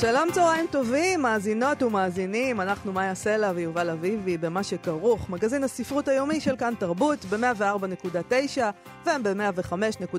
שלום 0.00 0.28
צהריים 0.32 0.66
טובים, 0.70 1.22
מאזינות 1.22 1.82
ומאזינים, 1.82 2.60
אנחנו 2.60 2.92
מאיה 2.92 3.14
סלע 3.14 3.52
ויובל 3.54 3.90
אביבי 3.90 4.38
במה 4.38 4.62
שכרוך, 4.62 5.30
מגזין 5.30 5.64
הספרות 5.64 6.08
היומי 6.08 6.40
של 6.40 6.56
כאן 6.56 6.74
תרבות 6.78 7.24
ב-104.9 7.24 8.58
וב-105.3 9.06 10.12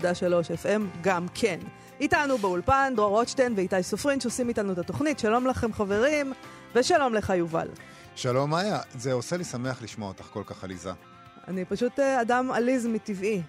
FM 0.66 0.82
גם 1.02 1.26
כן. 1.34 1.60
איתנו 2.00 2.38
באולפן 2.38 2.94
דרור 2.96 3.10
רוטשטיין 3.10 3.54
ואיתי 3.56 3.84
סופרין 3.84 4.20
שעושים 4.20 4.50
איתנו 4.50 4.74
את 4.74 4.78
התוכנית, 4.78 5.20
שלום 5.20 5.48
לכם 5.48 5.74
חברים, 5.74 6.34
ושלום 6.76 7.14
לך 7.14 7.34
יובל. 7.36 7.68
שלום 8.16 8.50
מאיה, 8.50 8.80
זה 8.98 9.14
עושה 9.14 9.38
לי 9.38 9.44
שמח 9.44 9.82
לשמוע 9.82 10.08
אותך 10.08 10.24
כל 10.26 10.44
כך 10.46 10.64
עליזה. 10.64 10.92
אני 11.48 11.66
פשוט 11.66 12.00
אה, 12.00 12.22
אדם 12.22 12.52
עליז 12.52 12.86
מטבעי. 12.86 13.42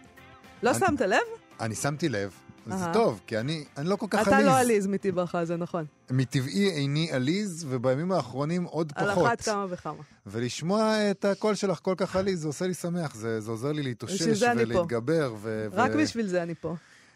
לא 0.63 0.71
אני- 0.71 0.79
שמת 0.79 1.01
לב? 1.01 1.19
אני 1.61 1.75
שמתי 1.75 2.09
לב, 2.09 2.31
וזה 2.69 2.85
אהה. 2.85 2.93
טוב, 2.93 3.21
כי 3.27 3.39
אני, 3.39 3.65
אני 3.77 3.89
לא 3.89 3.97
כל 3.97 4.07
כך 4.11 4.29
אתה 4.29 4.37
עליז. 4.37 4.47
לא 4.47 4.59
עליז 4.59 4.87
מטבעך, 4.87 5.35
זה 5.45 5.57
נכון. 5.57 5.85
מטבעי 6.11 6.71
איני 6.71 7.13
עליז, 7.13 7.67
ובימים 7.69 8.13
האחרונים 8.13 8.65
עוד 8.65 8.93
על 8.97 9.11
פחות. 9.11 9.27
אחת 9.27 9.41
כמה 9.41 9.67
וכמה. 9.69 10.03
ולשמוע 10.27 11.11
את 11.11 11.25
הקול 11.25 11.55
שלך 11.55 11.79
כל 11.83 11.95
כך 11.97 12.17
עליז, 12.17 12.41
זה 12.41 12.47
עושה 12.49 12.67
לי 12.67 12.75
שמח, 12.75 13.15
זה, 13.15 13.41
זה 13.41 13.51
עוזר 13.51 13.73
לי 13.73 13.83
להתאושש 13.83 14.23
זה. 14.23 14.53
ולהתגבר. 14.57 15.35
ו- 15.41 15.67
רק 15.73 15.91
ו- 15.95 15.99
בשביל 15.99 16.27
זה 16.27 16.43
אני 16.43 16.55
פה. 16.55 16.75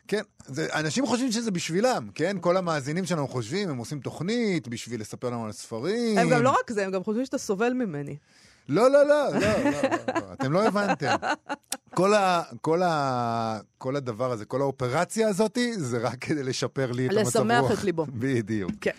כן, 0.09 0.23
זה, 0.47 0.67
אנשים 0.73 1.07
חושבים 1.07 1.33
שזה 1.33 1.51
בשבילם, 1.51 2.09
כן? 2.15 2.37
כל 2.41 2.57
המאזינים 2.57 3.05
שלנו 3.05 3.29
חושבים, 3.29 3.69
הם 3.71 3.77
עושים 3.77 4.01
תוכנית 4.01 4.69
בשביל 4.69 5.01
לספר 5.01 5.31
לנו 5.31 5.45
על 5.45 5.53
ספרים. 5.53 6.19
הם 6.19 6.31
גם 6.31 6.43
לא 6.43 6.51
רק 6.51 6.71
זה, 6.73 6.85
הם 6.85 6.91
גם 6.91 7.05
חושבים 7.05 7.25
שאתה 7.25 7.39
סובל 7.39 7.73
ממני. 7.73 8.17
לא, 8.69 8.91
לא, 8.91 9.07
לא, 9.07 9.29
לא, 9.33 9.39
לא, 9.41 9.71
לא, 9.71 9.81
לא, 10.15 10.33
אתם 10.33 10.53
לא 10.53 10.67
הבנתם. 10.67 11.15
כל, 11.95 12.15
ה, 12.15 12.43
כל, 12.61 12.83
ה, 12.83 13.59
כל 13.79 13.97
הדבר 13.97 14.33
הזה, 14.33 14.45
כל 14.45 14.61
האופרציה 14.61 15.29
הזאת, 15.29 15.59
זה 15.77 15.99
רק 15.99 16.19
כדי 16.25 16.43
לשפר 16.43 16.93
לי 16.93 17.07
את 17.07 17.11
המצב 17.17 17.39
רוח. 17.39 17.51
לשמח 17.51 17.79
את 17.79 17.85
ליבו. 17.85 18.07
בדיוק. 18.13 18.71
כן. 18.81 18.91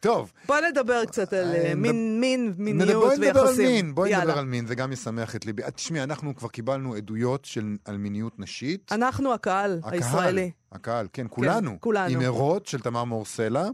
טוב, 0.00 0.32
בוא 0.46 0.56
נדבר 0.70 1.04
קצת 1.04 1.32
על 1.32 1.54
אה, 1.54 1.66
אה, 1.68 1.74
מין, 1.74 2.20
מין, 2.20 2.54
מיניות 2.58 2.88
נדבר- 2.88 3.00
בואי 3.00 3.16
ויחסים. 3.18 3.28
נדבר 3.28 3.48
על 3.48 3.54
מין, 3.56 3.94
בואי. 3.94 4.16
נדבר 4.16 4.38
על 4.38 4.44
מין, 4.44 4.66
זה 4.66 4.74
גם 4.74 4.92
ישמח 4.92 5.36
את 5.36 5.46
ליבי. 5.46 5.62
אה, 5.62 5.70
תשמעי, 5.70 6.02
אנחנו 6.02 6.36
כבר 6.36 6.48
קיבלנו 6.48 6.94
עדויות 6.94 7.44
של, 7.44 7.76
על 7.84 7.96
מיניות 7.96 8.38
נשית. 8.38 8.92
אנחנו 8.92 9.34
הקהל 9.34 9.80
הקהל, 9.84 9.94
הישראלי. 9.94 10.50
הקהל, 10.72 11.06
כן, 11.12 11.26
כולנו. 11.30 11.76
כולנו. 11.80 12.14
עם 12.14 12.20
ערות 12.20 12.66
של 12.66 12.80
תמר 12.80 13.04
מור 13.04 13.24
סלע, 13.24 13.68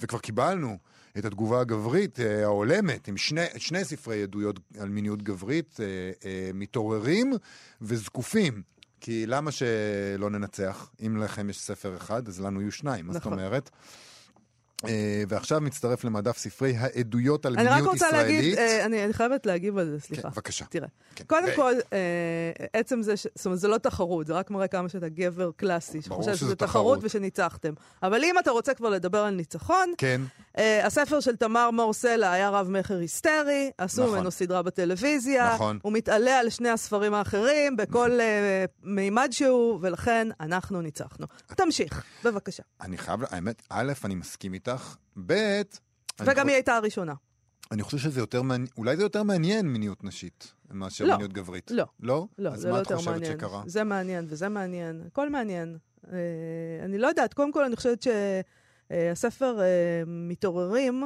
וכבר 0.00 0.18
קיבלנו 0.18 0.76
את 1.18 1.24
התגובה 1.24 1.60
הגברית 1.60 2.20
אה, 2.20 2.44
ההולמת, 2.44 3.08
עם 3.08 3.16
שני, 3.16 3.44
שני 3.56 3.84
ספרי 3.84 4.22
עדויות 4.22 4.60
על 4.78 4.88
מיניות 4.88 5.22
גברית, 5.22 5.80
אה, 5.80 5.86
אה, 6.24 6.50
מתעוררים 6.54 7.32
וזקופים. 7.82 8.62
כי 9.00 9.26
למה 9.26 9.50
שלא 9.50 10.30
ננצח? 10.30 10.90
אם 11.06 11.16
לכם 11.16 11.50
יש 11.50 11.60
ספר 11.60 11.96
אחד, 11.96 12.28
אז 12.28 12.40
לנו 12.40 12.60
יהיו 12.60 12.72
שניים, 12.72 13.06
מה 13.06 13.12
זאת 13.12 13.22
נכון. 13.22 13.32
אומרת? 13.32 13.70
אה, 14.88 15.22
ועכשיו 15.28 15.60
מצטרף 15.60 16.04
למדף 16.04 16.38
ספרי 16.38 16.76
העדויות 16.76 17.46
על 17.46 17.54
אני 17.58 17.64
רק 17.68 17.70
מיניות 17.74 17.92
רוצה 17.92 18.06
ישראלית. 18.06 18.36
להגיד, 18.36 18.58
אה, 18.58 18.84
אני 18.84 19.04
אני 19.04 19.12
חייבת 19.12 19.46
להגיב 19.46 19.78
על 19.78 19.86
זה, 19.90 19.96
כן, 20.00 20.06
סליחה. 20.14 20.28
בבקשה. 20.28 20.64
תראה, 20.64 20.88
כן. 21.14 21.24
קודם 21.24 21.46
ו- 21.52 21.56
כל, 21.56 21.72
אה, 21.92 21.98
עצם 22.72 23.02
זה, 23.02 23.16
ש- 23.16 23.26
זאת 23.34 23.46
אומרת, 23.46 23.58
זה 23.60 23.68
לא 23.68 23.78
תחרות, 23.78 24.26
זה 24.26 24.32
רק 24.32 24.50
מראה 24.50 24.66
כמה 24.66 24.88
שאתה 24.88 25.08
גבר 25.08 25.50
קלאסי, 25.56 26.02
שחושב 26.02 26.36
שזה 26.36 26.56
תחרות. 26.56 26.68
תחרות 26.70 26.98
ושניצחתם. 27.02 27.72
אבל 28.02 28.24
אם 28.24 28.38
אתה 28.38 28.50
רוצה 28.50 28.74
כבר 28.74 28.90
לדבר 28.90 29.18
על 29.18 29.34
ניצחון, 29.34 29.92
כן, 29.98 30.20
הספר 30.82 31.20
של 31.20 31.36
תמר 31.36 31.70
מור 31.70 31.92
סלע 31.92 32.30
היה 32.32 32.50
רב-מכר 32.50 32.98
היסטרי, 32.98 33.70
עשו 33.78 34.02
נכון. 34.02 34.14
ממנו 34.18 34.30
סדרה 34.30 34.62
בטלוויזיה, 34.62 35.54
נכון. 35.54 35.78
הוא 35.82 35.92
מתעלה 35.92 36.38
על 36.38 36.50
שני 36.50 36.68
הספרים 36.68 37.14
האחרים 37.14 37.76
בכל 37.76 38.20
אה, 38.20 38.64
מימד 38.82 39.28
שהוא, 39.30 39.78
ולכן 39.82 40.28
אנחנו 40.40 40.80
ניצחנו. 40.80 41.26
תמשיך, 41.56 42.02
בבקשה. 42.24 42.62
אני 42.80 42.98
חייב, 42.98 43.20
האמת, 43.30 43.62
א', 43.70 43.92
אני 44.04 44.14
מסכים 44.14 44.54
איתך, 44.54 44.71
ב', 45.26 45.32
אני 45.32 45.62
וגם 46.30 46.48
היא 46.48 46.54
הייתה 46.54 46.76
הראשונה. 46.76 47.14
אני 47.72 47.82
חושב 47.82 47.98
שזה 47.98 48.20
יותר 48.20 48.42
מעניין, 48.42 48.68
אולי 48.78 48.96
זה 48.96 49.02
יותר 49.02 49.22
מעניין 49.22 49.66
מיניות 49.68 50.04
נשית 50.04 50.52
מאשר 50.70 51.04
לא. 51.04 51.12
מיניות 51.12 51.32
גברית. 51.32 51.70
לא. 51.70 51.84
לא? 52.00 52.26
לא, 52.38 52.48
אז 52.50 52.64
מה 52.66 52.70
לא 52.72 52.80
את 52.82 52.92
חושבת 52.92 53.12
מעניין. 53.12 53.32
שקרה? 53.32 53.62
זה 53.66 53.84
מעניין 53.84 54.26
וזה 54.28 54.48
מעניין, 54.48 55.02
הכל 55.06 55.30
מעניין. 55.30 55.76
אה, 56.12 56.18
אני 56.84 56.98
לא 56.98 57.06
יודעת, 57.06 57.34
קודם 57.34 57.52
כל 57.52 57.64
אני 57.64 57.76
חושבת 57.76 58.02
שהספר 58.90 59.58
מתעוררים, 60.06 61.02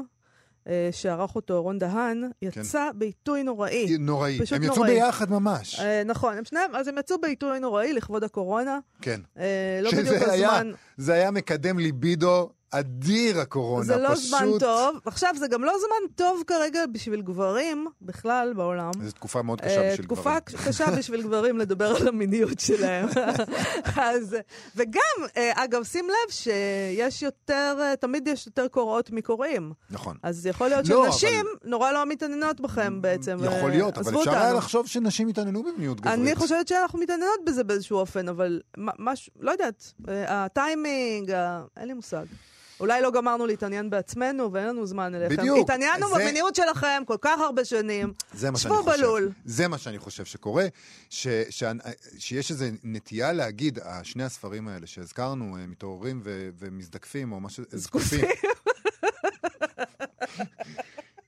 אה, 0.69 0.89
שערך 0.93 1.37
אותו 1.37 1.63
רון 1.63 1.79
דהן, 1.79 2.31
יצא 2.43 2.91
בעיתוי 2.95 3.43
נוראי. 3.43 3.99
נוראי. 3.99 4.39
פשוט 4.41 4.53
הם 4.57 4.63
יצאו 4.63 4.77
נוראי. 4.77 4.95
ביחד 4.95 5.31
ממש. 5.31 5.81
אה, 5.81 6.03
נכון, 6.05 6.39
הם 6.39 6.45
שניהם, 6.45 6.75
אז 6.77 6.89
הם 6.89 6.99
יצאו 6.99 7.21
בעיתוי 7.21 7.61
נוראי 7.61 7.93
לכבוד 7.93 8.25
הקורונה. 8.25 8.79
כן. 9.03 9.21
אה, 9.39 9.81
לא 9.83 9.91
בדיוק 9.91 10.07
היה- 10.29 10.51
הזמן, 10.57 10.73
זה 10.97 11.13
היה 11.13 11.31
מקדם 11.31 11.79
ליבידו 11.79 12.51
אדיר 12.71 13.41
הקורונה. 13.41 13.85
זה 13.85 13.97
לא 13.97 14.09
פשוט... 14.15 14.25
זמן 14.29 14.47
טוב. 14.61 14.97
עכשיו, 15.05 15.35
זה 15.39 15.49
גם 15.49 15.65
לא 15.65 15.73
זמן 15.79 16.15
טוב 16.15 16.43
כרגע 16.47 16.87
בשביל 16.93 17.23
גברים 17.23 17.87
בכלל 18.03 18.53
בעולם. 18.57 18.91
זו 19.05 19.13
תקופה 19.13 19.43
מאוד 19.43 19.61
קשה 19.61 19.83
אה, 19.83 19.91
בשביל 19.93 20.07
תקופה 20.07 20.39
גברים. 20.47 20.67
קשה 20.69 20.91
בשביל 20.99 21.23
גברים 21.23 21.59
לדבר 21.59 21.97
על 21.97 22.09
המיניות 22.09 22.61
שלהם. 22.61 23.09
אז, 23.97 24.37
וגם, 24.77 25.01
אה, 25.37 25.65
אגב, 25.65 25.85
שים 25.85 26.05
לב 26.09 26.31
שיש 26.33 27.23
יותר, 27.23 27.77
אה, 27.81 27.97
תמיד 27.97 28.29
יש 28.29 28.47
יותר 28.47 28.69
קוראות 28.69 29.11
מקוראים. 29.11 29.73
נכון. 29.91 30.17
אז 30.23 30.47
יכול 30.47 30.69
להיות 30.69 30.89
לא, 30.89 31.05
שנשים 31.13 31.47
נורא 31.65 31.93
לא 31.93 32.07
מתעניינות 32.07 32.61
בכם 32.61 33.03
בעצם. 33.03 33.39
יכול 33.45 33.71
להיות, 33.71 33.99
אבל 33.99 34.19
אפשר 34.19 34.31
היה. 34.31 34.53
לחשוב 34.53 34.87
שנשים 34.87 35.29
התעניינו 35.29 35.63
במיניות 35.63 36.01
גברית. 36.01 36.19
אני 36.19 36.35
חושבת 36.35 36.69
שאנחנו 36.69 36.99
מתעניינות 36.99 37.39
בזה 37.47 37.65
באיזשהו 37.65 37.99
אופן, 37.99 38.29
אבל 38.29 38.61
מה- 38.77 38.93
משהו, 38.99 39.33
לא 39.41 39.51
יודעת, 39.51 39.93
הטיימינג, 40.09 41.31
אין 41.77 41.89
לי 41.89 41.95
מושג. 41.95 42.25
אולי 42.81 43.03
לא 43.03 43.11
גמרנו 43.11 43.47
להתעניין 43.47 43.91
בעצמנו 43.91 44.53
ואין 44.53 44.67
לנו 44.69 44.87
זמן 44.87 45.15
אליכם. 45.15 45.37
בדיוק. 45.37 45.59
התעניינו 45.59 46.09
זה- 46.09 46.15
במיניות 46.15 46.55
שלכם 46.55 47.03
כל 47.07 47.17
כך 47.21 47.41
הרבה 47.41 47.65
שנים. 47.65 48.13
זה 48.35 48.51
מה 48.51 48.59
שאני 48.59 48.75
שבו 48.75 48.83
חושב. 48.83 48.99
בלול. 49.03 49.31
זה 49.45 49.69
מה 49.69 49.79
שאני 49.79 49.99
חושב 49.99 50.25
שקורה, 50.25 50.67
ש, 51.11 51.27
ש, 51.51 51.63
שיש 52.19 52.51
איזו 52.51 52.65
נטייה 52.85 53.33
להגיד, 53.33 53.79
אה, 53.79 54.05
שני 54.05 54.25
הספרים 54.25 54.69
האלה 54.69 54.87
שהזכרנו, 54.87 55.57
אה, 55.57 55.67
מתעוררים 55.67 56.21
ו, 56.25 56.49
ומזדקפים, 56.59 57.33
או 57.33 57.41
משהו, 57.41 57.65
זקופים. 57.73 58.25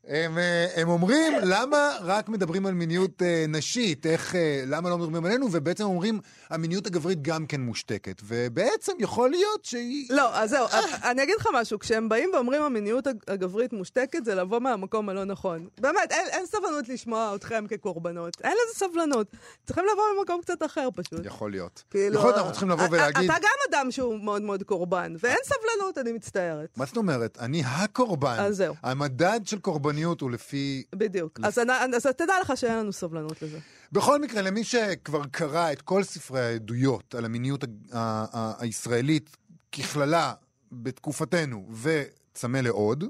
הם, 0.08 0.38
אה, 0.38 0.66
הם 0.76 0.88
אומרים, 0.88 1.32
למה 1.42 1.76
רק 2.00 2.28
מדברים 2.28 2.66
על 2.66 2.74
מיניות 2.74 3.22
אה, 3.22 3.44
נשית? 3.48 4.06
איך, 4.06 4.34
אה, 4.34 4.62
למה 4.66 4.90
לא 4.90 4.98
מדברים 4.98 5.24
עלינו? 5.24 5.46
ובעצם 5.52 5.84
אומרים, 5.84 6.20
המיניות 6.50 6.86
הגברית 6.86 7.22
גם 7.22 7.46
כן 7.46 7.60
מושתקת. 7.60 8.22
ובעצם 8.24 8.92
יכול 8.98 9.30
להיות 9.30 9.64
שהיא... 9.64 10.06
לא, 10.10 10.34
אז 10.38 10.50
זהו, 10.50 10.66
אני 11.04 11.22
אגיד 11.22 11.34
לך 11.40 11.46
משהו, 11.54 11.78
כשהם 11.78 12.08
באים 12.08 12.30
ואומרים 12.34 12.62
המיניות 12.62 13.06
הג- 13.06 13.16
הגברית 13.28 13.72
מושתקת, 13.72 14.24
זה 14.24 14.34
לבוא 14.34 14.58
מהמקום 14.58 15.08
הלא 15.08 15.24
נכון. 15.24 15.68
באמת, 15.80 16.12
אין, 16.12 16.26
אין 16.30 16.46
סבלנות 16.46 16.88
לשמוע 16.88 17.32
אתכם 17.34 17.64
כקורבנות. 17.68 18.36
אין 18.44 18.52
לזה 18.52 18.78
סבלנות. 18.78 19.26
צריכים 19.66 19.84
לבוא 19.92 20.04
ממקום 20.18 20.40
קצת 20.42 20.62
אחר 20.66 20.88
פשוט. 20.96 21.20
יכול 21.26 21.50
להיות. 21.50 21.82
כאילו, 21.90 22.14
יכול 22.14 22.26
להיות, 22.26 22.36
אנחנו 22.36 22.50
צריכים 22.50 22.70
לבוא 22.70 22.84
א- 22.84 22.86
א- 22.86 22.90
ולהגיד... 22.90 23.30
אתה 23.30 23.40
גם 23.42 23.50
אדם 23.70 23.90
שהוא 23.90 24.20
מאוד 24.24 24.42
מאוד 24.42 24.62
קורבן, 24.62 25.14
ואין 25.22 25.38
סבלנות, 25.44 25.98
אני 25.98 26.12
מצטערת. 26.12 26.68
מה 26.76 26.84
זאת 26.86 26.96
אומרת? 26.96 27.38
אני 27.40 27.62
הקורבן. 27.66 28.36
אז 28.38 28.56
זהו. 28.56 28.74
המדד 28.82 29.40
של 29.44 29.58
קורבניות 29.98 30.20
הוא 30.20 30.30
לפי... 30.30 30.84
בדיוק. 30.94 31.40
אז, 31.42 31.58
אני, 31.58 31.72
אז 31.96 32.06
תדע 32.06 32.32
לך 32.42 32.52
שאין 32.56 32.78
לנו 32.78 32.92
סבלנות 32.92 33.42
לזה. 33.42 33.58
בכל 33.92 34.20
מקרה, 34.20 34.42
למי 34.42 34.64
שכבר 34.64 35.22
קרא 35.30 35.72
את 35.72 35.82
כל 35.82 36.02
ספרי 36.02 36.40
העדויות 36.40 37.14
על 37.14 37.24
המיניות 37.24 37.64
ה- 37.64 37.66
ה- 37.92 38.26
ה- 38.32 38.52
הישראלית 38.58 39.36
ככללה 39.72 40.32
בתקופתנו 40.72 41.68
וצמא 41.82 42.58
לעוד, 42.58 43.04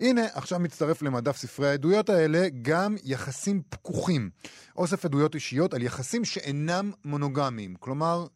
הנה, 0.00 0.22
עכשיו 0.32 0.58
מצטרף 0.58 1.02
למדף 1.02 1.36
ספרי 1.36 1.68
העדויות 1.68 2.08
האלה 2.10 2.48
גם 2.62 2.96
יחסים 3.04 3.62
פקוחים. 3.68 4.30
אוסף 4.76 5.04
עדויות 5.04 5.34
אישיות 5.34 5.74
על 5.74 5.82
יחסים 5.82 6.24
שאינם 6.24 6.92
מונוגמיים. 7.04 7.74
כלומר... 7.80 8.26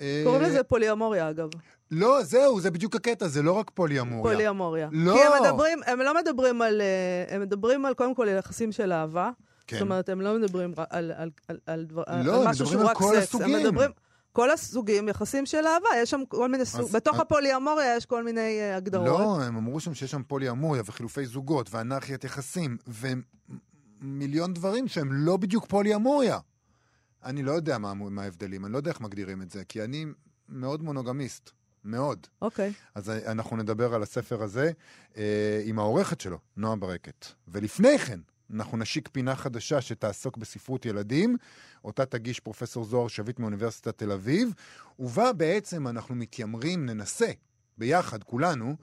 אה, 0.00 0.22
קוראים 0.24 0.42
לזה 0.42 0.62
פוליאמוריה, 0.62 1.30
אגב. 1.30 1.48
לא, 1.92 2.22
זהו, 2.22 2.60
זה 2.60 2.70
בדיוק 2.70 2.96
הקטע, 2.96 3.28
זה 3.28 3.42
לא 3.42 3.52
רק 3.52 3.70
פוליאמוריה. 3.74 4.34
פוליאמוריה. 4.34 4.88
לא. 4.92 5.12
כי 5.14 5.20
הם 5.22 5.42
מדברים, 5.42 5.78
הם 5.86 5.98
לא 6.00 6.14
מדברים 6.22 6.62
על, 6.62 6.80
אה, 6.80 7.34
הם 7.34 7.40
מדברים 7.40 7.84
על, 7.86 7.94
קודם 7.94 8.14
כל, 8.14 8.26
יחסים 8.38 8.72
של 8.72 8.92
אהבה. 8.92 9.30
כן. 9.66 9.76
זאת 9.76 9.82
אומרת, 9.82 10.08
הם 10.08 10.20
לא 10.20 10.38
מדברים 10.38 10.72
רק 10.76 10.86
על, 10.90 11.12
על, 11.16 11.30
על, 11.48 11.58
על, 11.66 11.84
דבר, 11.84 12.02
על 12.06 12.26
לא, 12.26 12.42
הם 12.42 12.48
משהו 12.48 12.64
מדברים 12.64 12.66
שהוא 12.68 12.80
על 12.80 12.86
רק 12.86 12.96
כל 12.96 13.14
סקס. 13.16 13.22
הסוגים. 13.28 13.54
הם 13.54 13.62
מדברים, 13.66 13.90
כל 14.32 14.50
הסוגים 14.50 15.08
יחסים 15.08 15.46
של 15.46 15.66
אהבה, 15.66 15.88
יש 15.96 16.10
שם 16.10 16.20
כל 16.28 16.48
מיני 16.48 16.64
סוגים. 16.64 16.92
בתוך 16.92 17.14
אז- 17.14 17.20
הפוליאמוריה 17.20 17.96
יש 17.96 18.06
כל 18.06 18.24
מיני 18.24 18.60
אה, 18.60 18.76
הגדרות. 18.76 19.06
לא, 19.06 19.42
הם 19.42 19.56
אמרו 19.56 19.80
שם 19.80 19.94
שיש 19.94 20.10
שם 20.10 20.22
פוליאמוריה 20.22 20.82
וחילופי 20.86 21.26
זוגות 21.26 21.74
ואנרכיית 21.74 22.24
יחסים 22.24 22.76
ומיליון 24.02 24.54
דברים 24.54 24.88
שהם 24.88 25.12
לא 25.12 25.36
בדיוק 25.36 25.66
פוליאמוריה. 25.66 26.38
אני 27.24 27.42
לא 27.42 27.52
יודע 27.52 27.78
מה, 27.78 27.94
מה 27.94 28.22
ההבדלים, 28.22 28.64
אני 28.64 28.72
לא 28.72 28.78
יודע 28.78 28.90
איך 28.90 29.00
מגדירים 29.00 29.42
את 29.42 29.50
זה, 29.50 29.64
כי 29.64 29.84
אני 29.84 30.06
מאוד 30.48 30.82
מונוגמיסט. 30.82 31.50
מאוד. 31.84 32.26
אוקיי. 32.42 32.72
אז 32.94 33.10
אנחנו 33.10 33.56
נדבר 33.56 33.94
על 33.94 34.02
הספר 34.02 34.42
הזה 34.42 34.70
אה, 35.16 35.62
עם 35.64 35.78
העורכת 35.78 36.20
שלו, 36.20 36.38
נועה 36.56 36.76
ברקת. 36.76 37.26
ולפני 37.48 37.98
כן, 37.98 38.20
אנחנו 38.54 38.78
נשיק 38.78 39.08
פינה 39.12 39.36
חדשה 39.36 39.80
שתעסוק 39.80 40.36
בספרות 40.36 40.86
ילדים, 40.86 41.36
אותה 41.84 42.06
תגיש 42.06 42.40
פרופסור 42.40 42.84
זוהר 42.84 43.08
שביט 43.08 43.38
מאוניברסיטת 43.38 43.98
תל 43.98 44.12
אביב, 44.12 44.54
ובה 44.98 45.32
בעצם 45.32 45.88
אנחנו 45.88 46.14
מתיימרים, 46.14 46.86
ננסה, 46.86 47.30
ביחד, 47.78 48.22
כולנו, 48.22 48.76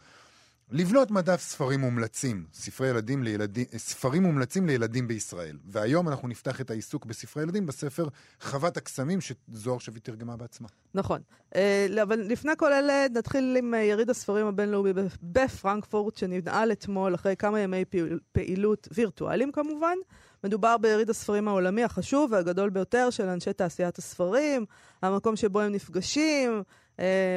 לבנות 0.71 1.11
מדף 1.11 1.41
ספרים 1.41 1.79
מומלצים, 1.79 2.45
ספרי 2.53 2.87
ילדים 2.87 3.23
לילדים, 3.23 3.65
ספרים 3.77 4.23
מומלצים 4.23 4.67
לילדים 4.67 5.07
בישראל. 5.07 5.57
והיום 5.65 6.09
אנחנו 6.09 6.27
נפתח 6.27 6.61
את 6.61 6.71
העיסוק 6.71 7.05
בספרי 7.05 7.43
ילדים 7.43 7.65
בספר 7.65 8.07
חוות 8.41 8.77
הקסמים 8.77 9.19
שזוהר 9.21 9.79
שביט 9.79 10.05
תרגמה 10.05 10.37
בעצמה. 10.37 10.67
נכון. 10.93 11.21
אה, 11.55 11.87
אבל 12.03 12.19
לפני 12.19 12.51
כל 12.57 12.73
אלה 12.73 13.05
נתחיל 13.13 13.55
עם 13.59 13.73
אה, 13.73 13.79
יריד 13.79 14.09
הספרים 14.09 14.45
הבינלאומי 14.45 14.91
בפרנקפורט, 15.23 16.17
שננעל 16.17 16.71
אתמול 16.71 17.15
אחרי 17.15 17.35
כמה 17.35 17.59
ימי 17.59 17.83
פעילות 18.31 18.87
וירטואליים 18.91 19.51
כמובן. 19.51 19.97
מדובר 20.43 20.77
ביריד 20.77 21.09
הספרים 21.09 21.47
העולמי 21.47 21.83
החשוב 21.83 22.31
והגדול 22.31 22.69
ביותר 22.69 23.09
של 23.09 23.25
אנשי 23.25 23.53
תעשיית 23.53 23.97
הספרים, 23.97 24.65
המקום 25.01 25.35
שבו 25.35 25.61
הם 25.61 25.71
נפגשים, 25.71 26.51
אה, 26.51 26.61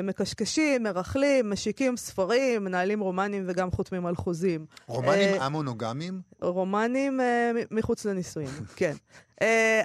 מקשקשים, 0.02 0.82
מרכלים, 0.82 1.50
משיקים 1.50 1.96
ספרים, 1.96 2.64
מנהלים 2.64 3.00
רומנים 3.00 3.44
וגם 3.46 3.70
חותמים 3.70 4.06
על 4.06 4.16
חוזים. 4.16 4.66
רומנים 4.86 5.40
אה, 5.40 5.46
א-מונוגמיים? 5.46 6.20
רומנים 6.40 7.20
אה, 7.20 7.50
מחוץ 7.70 8.04
לנישואים, 8.04 8.48
כן. 8.76 8.92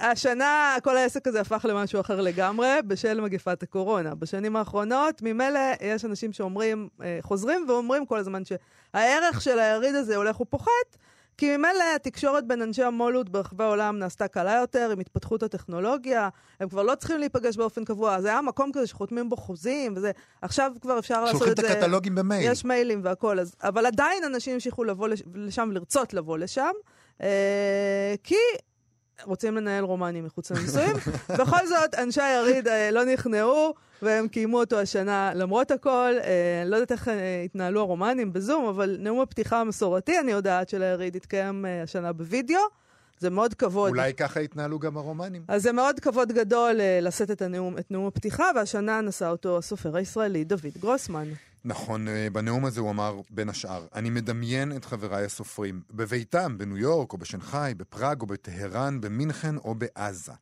השנה 0.00 0.76
כל 0.84 0.96
העסק 0.96 1.26
הזה 1.26 1.40
הפך 1.40 1.66
למשהו 1.68 2.00
אחר 2.00 2.20
לגמרי 2.20 2.68
בשל 2.86 3.20
מגפת 3.20 3.62
הקורונה. 3.62 4.14
בשנים 4.14 4.56
האחרונות, 4.56 5.22
ממילא 5.22 5.60
יש 5.80 6.04
אנשים 6.04 6.32
שאומרים, 6.32 6.88
חוזרים 7.20 7.64
ואומרים 7.68 8.06
כל 8.06 8.18
הזמן 8.18 8.42
שהערך 8.44 9.40
של 9.40 9.58
היריד 9.58 9.94
הזה 9.94 10.16
הולך 10.16 10.40
ופוחת. 10.40 10.96
כי 11.38 11.56
ממילא 11.56 11.84
התקשורת 11.96 12.46
בין 12.46 12.62
אנשי 12.62 12.82
המו"לות 12.82 13.28
ברחבי 13.28 13.64
העולם 13.64 13.98
נעשתה 13.98 14.28
קלה 14.28 14.54
יותר 14.60 14.90
עם 14.90 15.00
התפתחות 15.00 15.42
הטכנולוגיה, 15.42 16.28
הם 16.60 16.68
כבר 16.68 16.82
לא 16.82 16.94
צריכים 16.94 17.18
להיפגש 17.18 17.56
באופן 17.56 17.84
קבוע, 17.84 18.20
זה 18.20 18.28
היה 18.28 18.42
מקום 18.42 18.70
כזה 18.72 18.86
שחותמים 18.86 19.28
בו 19.28 19.36
חוזים, 19.36 19.92
וזה, 19.96 20.10
עכשיו 20.42 20.72
כבר 20.80 20.98
אפשר 20.98 21.24
לעשות 21.24 21.42
את 21.42 21.56
זה. 21.56 21.62
שולחים 21.62 21.76
את 21.76 21.82
הקטלוגים 21.82 22.14
במייל. 22.14 22.52
יש 22.52 22.64
מיילים 22.64 23.00
והכול, 23.04 23.40
אז, 23.40 23.54
אבל 23.62 23.86
עדיין 23.86 24.24
אנשים 24.24 24.54
המשיכו 24.54 24.84
לבוא 24.84 25.08
לשם, 25.34 25.70
לרצות 25.72 26.14
לבוא 26.14 26.38
לשם, 26.38 26.72
אה, 27.22 28.14
כי 28.24 28.34
רוצים 29.24 29.56
לנהל 29.56 29.84
רומנים 29.84 30.24
מחוץ 30.24 30.50
לנישואים. 30.50 30.96
בכל 31.40 31.66
זאת, 31.66 31.94
אנשי 31.94 32.22
היריד 32.22 32.68
אה, 32.68 32.90
לא 32.90 33.04
נכנעו, 33.04 33.74
והם 34.02 34.28
קיימו 34.28 34.60
אותו 34.60 34.80
השנה 34.80 35.34
למרות 35.34 35.70
הכל. 35.70 36.14
אה, 36.24 36.62
לא 36.66 36.76
יודעת 36.76 36.92
איך 36.92 37.08
אה, 37.08 37.42
התנהלו 37.44 37.80
הרומנים 37.80 38.32
בזום, 38.32 38.66
אבל 38.66 38.96
נאום 39.00 39.20
הפתיחה 39.20 39.60
המסורתי, 39.60 40.18
אני 40.18 40.32
יודעת, 40.32 40.68
של 40.68 40.82
היריד 40.82 41.16
התקיים 41.16 41.66
אה, 41.66 41.82
השנה 41.82 42.12
בווידאו. 42.12 42.60
זה 43.20 43.30
מאוד 43.30 43.54
כבוד. 43.54 43.90
אולי 43.90 44.14
ככה 44.14 44.40
התנהלו 44.40 44.78
גם 44.78 44.96
הרומנים. 44.96 45.42
אז 45.48 45.62
זה 45.62 45.72
מאוד 45.72 46.00
כבוד 46.00 46.32
גדול 46.32 46.80
לשאת 47.02 47.30
את, 47.30 47.42
הנאום, 47.42 47.78
את 47.78 47.90
נאום 47.90 48.06
הפתיחה, 48.06 48.44
והשנה 48.56 49.00
נשא 49.00 49.28
אותו 49.28 49.58
הסופר 49.58 49.96
הישראלי 49.96 50.44
דוד 50.44 50.78
גרוסמן. 50.80 51.28
נכון, 51.64 52.06
בנאום 52.32 52.64
הזה 52.64 52.80
הוא 52.80 52.90
אמר, 52.90 53.20
בין 53.30 53.48
השאר, 53.48 53.86
אני 53.94 54.10
מדמיין 54.10 54.76
את 54.76 54.84
חבריי 54.84 55.24
הסופרים 55.24 55.80
בביתם, 55.90 56.58
בניו 56.58 56.78
יורק 56.78 57.12
או 57.12 57.18
בשנגחאי, 57.18 57.74
בפראג 57.74 58.20
או 58.20 58.26
בטהרן, 58.26 59.00
במינכן 59.00 59.56
או 59.56 59.74
בעזה. 59.74 60.32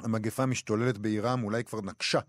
המגפה 0.00 0.46
משתוללת 0.46 0.98
בעירם, 0.98 1.44
אולי 1.44 1.64
כבר 1.64 1.80
נקשה 1.80 2.20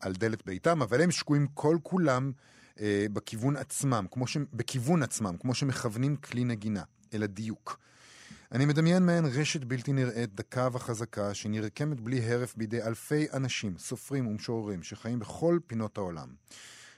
על 0.00 0.12
דלת 0.12 0.46
ביתם, 0.46 0.82
אבל 0.82 1.02
הם 1.02 1.10
שקועים 1.10 1.46
כל 1.54 1.78
כולם 1.82 2.32
אה, 2.80 3.06
בכיוון 3.12 3.56
עצמם, 3.56 4.06
כמו 4.10 4.26
ש... 4.26 4.36
בכיוון 4.52 5.02
עצמם, 5.02 5.36
כמו 5.40 5.54
שמכוונים 5.54 6.16
כלי 6.16 6.44
נגינה, 6.44 6.82
אל 7.14 7.22
הדיוק. 7.22 7.78
אני 8.52 8.66
מדמיין 8.66 9.06
מעין 9.06 9.24
רשת 9.24 9.64
בלתי 9.64 9.92
נראית, 9.92 10.34
דקה 10.34 10.68
וחזקה, 10.72 11.34
שנרקמת 11.34 12.00
בלי 12.00 12.32
הרף 12.32 12.54
בידי 12.56 12.82
אלפי 12.82 13.26
אנשים, 13.32 13.78
סופרים 13.78 14.26
ומשוררים, 14.26 14.82
שחיים 14.82 15.18
בכל 15.18 15.58
פינות 15.66 15.98
העולם. 15.98 16.28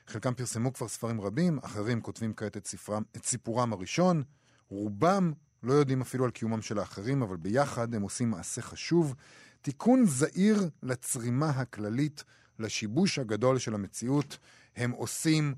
חלקם 0.07 0.35
פרסמו 0.35 0.73
כבר 0.73 0.89
ספרים 0.89 1.21
רבים, 1.21 1.59
אחרים 1.63 2.01
כותבים 2.01 2.35
כעת 2.35 2.57
את, 2.57 2.67
ספרם, 2.67 3.03
את 3.17 3.25
סיפורם 3.25 3.73
הראשון. 3.73 4.23
רובם 4.69 5.33
לא 5.63 5.73
יודעים 5.73 6.01
אפילו 6.01 6.25
על 6.25 6.31
קיומם 6.31 6.63
של 6.63 6.79
האחרים, 6.79 7.23
אבל 7.23 7.37
ביחד 7.37 7.95
הם 7.95 8.03
עושים 8.03 8.31
מעשה 8.31 8.63
חשוב, 8.63 9.15
תיקון 9.63 10.07
זעיר 10.07 10.69
לצרימה 10.83 11.51
הכללית, 11.51 12.25
לשיבוש 12.59 13.19
הגדול 13.19 13.59
של 13.59 13.75
המציאות. 13.75 14.39
הם 14.77 14.91
עושים 14.91 15.55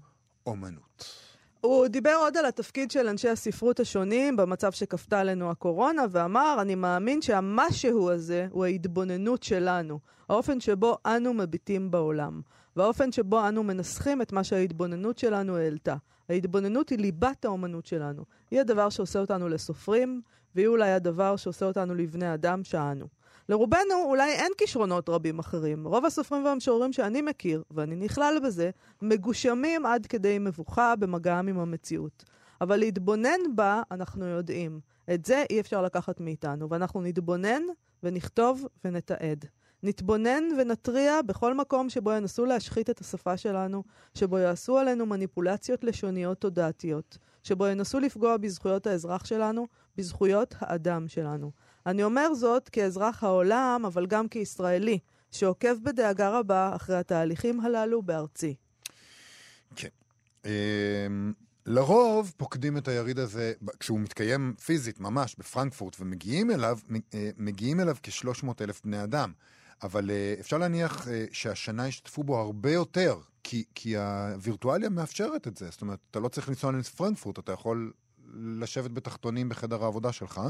אומנות. 0.46 1.22
הוא 1.60 1.88
דיבר 1.88 2.14
עוד 2.20 2.36
על 2.36 2.46
התפקיד 2.46 2.90
של 2.90 3.08
אנשי 3.08 3.28
הספרות 3.28 3.80
השונים 3.80 4.36
במצב 4.36 4.72
שכפתה 4.72 5.20
עלינו 5.20 5.50
הקורונה, 5.50 6.02
ואמר, 6.10 6.58
אני 6.60 6.74
מאמין 6.74 7.22
שהמשהו 7.22 8.10
הזה 8.10 8.46
הוא 8.50 8.64
ההתבוננות 8.64 9.42
שלנו, 9.42 9.98
האופן 10.28 10.60
שבו 10.60 10.96
אנו 11.06 11.34
מביטים 11.34 11.90
בעולם. 11.90 12.40
והאופן 12.76 13.12
שבו 13.12 13.48
אנו 13.48 13.62
מנסחים 13.62 14.22
את 14.22 14.32
מה 14.32 14.44
שההתבוננות 14.44 15.18
שלנו 15.18 15.56
העלתה. 15.56 15.96
ההתבוננות 16.28 16.88
היא 16.88 16.98
ליבת 16.98 17.44
האומנות 17.44 17.86
שלנו. 17.86 18.24
היא 18.50 18.60
הדבר 18.60 18.88
שעושה 18.88 19.18
אותנו 19.18 19.48
לסופרים, 19.48 20.22
והיא 20.54 20.66
אולי 20.66 20.92
הדבר 20.92 21.36
שעושה 21.36 21.66
אותנו 21.66 21.94
לבני 21.94 22.34
אדם 22.34 22.64
שאנו. 22.64 23.06
לרובנו 23.48 24.04
אולי 24.04 24.32
אין 24.32 24.52
כישרונות 24.58 25.08
רבים 25.08 25.38
אחרים. 25.38 25.86
רוב 25.86 26.04
הסופרים 26.04 26.44
והמשוררים 26.44 26.92
שאני 26.92 27.22
מכיר, 27.22 27.62
ואני 27.70 27.96
נכלל 27.96 28.38
בזה, 28.44 28.70
מגושמים 29.02 29.86
עד 29.86 30.06
כדי 30.06 30.38
מבוכה 30.38 30.96
במגעם 30.96 31.48
עם 31.48 31.58
המציאות. 31.58 32.24
אבל 32.60 32.76
להתבונן 32.76 33.40
בה, 33.54 33.82
אנחנו 33.90 34.26
יודעים. 34.26 34.80
את 35.14 35.24
זה 35.24 35.44
אי 35.50 35.60
אפשר 35.60 35.82
לקחת 35.82 36.20
מאיתנו, 36.20 36.70
ואנחנו 36.70 37.02
נתבונן 37.02 37.62
ונכתוב 38.02 38.66
ונתעד. 38.84 39.44
נתבונן 39.82 40.44
ונתריע 40.58 41.22
בכל 41.22 41.54
מקום 41.54 41.90
שבו 41.90 42.12
ינסו 42.12 42.44
להשחית 42.44 42.90
את 42.90 43.00
השפה 43.00 43.36
שלנו, 43.36 43.82
שבו 44.14 44.38
יעשו 44.38 44.78
עלינו 44.78 45.06
מניפולציות 45.06 45.84
לשוניות 45.84 46.38
תודעתיות, 46.38 47.18
שבו 47.42 47.66
ינסו 47.66 48.00
לפגוע 48.00 48.36
בזכויות 48.36 48.86
האזרח 48.86 49.24
שלנו, 49.24 49.66
בזכויות 49.96 50.54
האדם 50.58 51.08
שלנו. 51.08 51.50
אני 51.86 52.02
אומר 52.02 52.34
זאת 52.34 52.68
כאזרח 52.68 53.24
העולם, 53.24 53.82
אבל 53.86 54.06
גם 54.06 54.28
כישראלי, 54.28 54.98
שעוקב 55.30 55.74
בדאגה 55.82 56.38
רבה 56.38 56.76
אחרי 56.76 56.96
התהליכים 56.96 57.60
הללו 57.60 58.02
בארצי. 58.02 58.54
כן. 59.76 59.88
אמ, 60.44 61.32
לרוב 61.66 62.32
פוקדים 62.36 62.76
את 62.76 62.88
היריד 62.88 63.18
הזה, 63.18 63.52
כשהוא 63.80 64.00
מתקיים 64.00 64.54
פיזית, 64.64 65.00
ממש, 65.00 65.36
בפרנקפורט, 65.38 65.96
ומגיעים 66.00 66.50
אליו, 66.50 66.78
אה, 67.14 67.30
מגיעים 67.36 67.80
אליו 67.80 67.96
כ-300 68.02 68.46
אלף 68.60 68.80
בני 68.84 69.02
אדם. 69.02 69.32
אבל 69.82 70.10
uh, 70.10 70.40
אפשר 70.40 70.58
להניח 70.58 71.06
uh, 71.06 71.10
שהשנה 71.32 71.88
ישתתפו 71.88 72.24
בו 72.24 72.38
הרבה 72.38 72.72
יותר, 72.72 73.18
כי, 73.44 73.64
כי 73.74 73.96
הווירטואליה 73.96 74.88
מאפשרת 74.88 75.48
את 75.48 75.56
זה. 75.56 75.70
זאת 75.70 75.82
אומרת, 75.82 75.98
אתה 76.10 76.20
לא 76.20 76.28
צריך 76.28 76.48
לנסוע 76.48 76.72
לפרנקפורט, 76.72 77.38
אתה 77.38 77.52
יכול 77.52 77.92
לשבת 78.34 78.90
בתחתונים 78.90 79.48
בחדר 79.48 79.84
העבודה 79.84 80.12
שלך. 80.12 80.40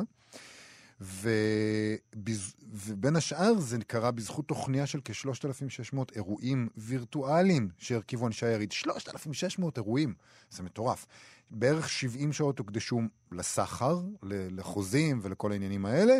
ובז... 1.02 2.54
ובין 2.73 3.16
השאר 3.16 3.59
זה 3.59 3.78
קרה 3.87 4.11
בזכות 4.11 4.49
תוכניה 4.49 4.87
של 4.87 5.00
כ-3,600 5.04 5.97
אירועים 6.14 6.68
וירטואליים 6.76 7.68
שהרכיבו 7.78 8.26
אנשי 8.26 8.47
היריד. 8.47 8.73
3,600 8.73 9.76
אירועים, 9.76 10.14
זה 10.50 10.62
מטורף. 10.62 11.06
בערך 11.50 11.88
70 11.88 12.32
שעות 12.32 12.59
הוקדשו 12.59 13.00
לסחר, 13.32 14.00
לחוזים 14.23 15.21
ולכל 15.23 15.52
העניינים 15.52 15.87
האלה, 15.87 16.14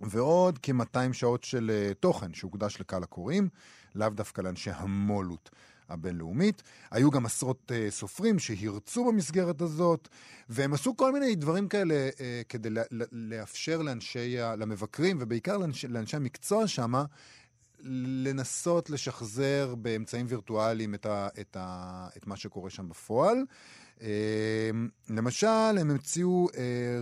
ועוד 0.00 0.58
כ-200 0.62 1.12
שעות 1.12 1.44
של 1.44 1.70
uh, 1.70 1.94
תוכן 1.94 2.34
שהוקדש 2.34 2.80
לקהל 2.80 3.02
הקוראים, 3.02 3.48
לאו 3.94 4.08
דווקא 4.08 4.40
לאנשי 4.40 4.70
המו"לות 4.70 5.50
הבינלאומית. 5.92 6.62
היו 6.90 7.10
גם 7.10 7.26
עשרות 7.26 7.70
uh, 7.72 7.90
סופרים 7.90 8.38
שהרצו 8.38 9.04
במסגרת 9.04 9.60
הזאת, 9.60 10.08
והם 10.48 10.74
עשו 10.74 10.96
כל 10.96 11.12
מיני 11.12 11.34
דברים 11.34 11.68
כאלה 11.68 12.08
uh, 12.14 12.18
כדי 12.48 12.70
לה, 12.70 12.82
לאפשר 13.12 13.82
לאנשי, 13.82 14.36
למבקרים, 14.58 15.16
ובעיקר 15.20 15.58
לאנשי, 15.58 15.88
לאנשי 15.88 16.16
המקצוע 16.16 16.66
שמה, 16.66 17.04
לנסות 18.24 18.90
לשחזר 18.90 19.74
באמצעים 19.74 20.26
וירטואליים 20.28 20.94
את, 20.94 21.06
ה, 21.06 21.28
את, 21.40 21.56
ה, 21.60 22.08
את 22.16 22.26
מה 22.26 22.36
שקורה 22.36 22.70
שם 22.70 22.88
בפועל. 22.88 23.36
למשל, 25.10 25.46
הם 25.80 25.90
המציאו 25.90 26.46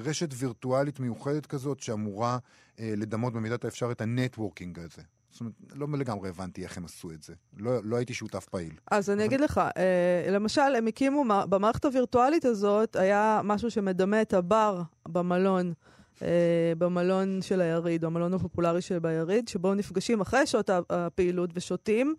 רשת 0.04 0.28
וירטואלית 0.34 1.00
מיוחדת 1.00 1.46
כזאת 1.46 1.80
שאמורה 1.80 2.38
לדמות 2.78 3.32
במידת 3.32 3.64
האפשר 3.64 3.92
את 3.92 4.00
ה 4.00 4.08
networking 4.08 4.78
הזה. 4.78 5.02
זאת 5.30 5.40
אומרת, 5.40 5.54
לא 5.74 5.86
לגמרי 5.98 6.28
הבנתי 6.28 6.62
איך 6.62 6.76
הם 6.76 6.84
עשו 6.84 7.10
את 7.10 7.22
זה. 7.22 7.34
לא, 7.56 7.80
לא 7.84 7.96
הייתי 7.96 8.14
שותף 8.14 8.44
פעיל. 8.44 8.72
אז 8.90 9.10
אני 9.10 9.24
אגיד 9.24 9.40
לך, 9.40 9.60
אה, 9.76 10.30
למשל, 10.30 10.74
הם 10.78 10.86
הקימו, 10.86 11.24
במערכת 11.48 11.84
הווירטואלית 11.84 12.44
הזאת 12.44 12.96
היה 12.96 13.40
משהו 13.44 13.70
שמדמה 13.70 14.22
את 14.22 14.34
הבר 14.34 14.82
במלון. 15.08 15.72
אה, 16.22 16.72
במלון 16.78 17.42
של 17.42 17.60
היריד, 17.60 18.04
המלון 18.04 18.34
הפופולרי 18.34 18.80
של 18.80 18.98
ביריד, 18.98 19.48
שבו 19.48 19.74
נפגשים 19.74 20.20
אחרי 20.20 20.46
שעות 20.46 20.70
הפעילות 20.90 21.50
ושותים. 21.54 22.14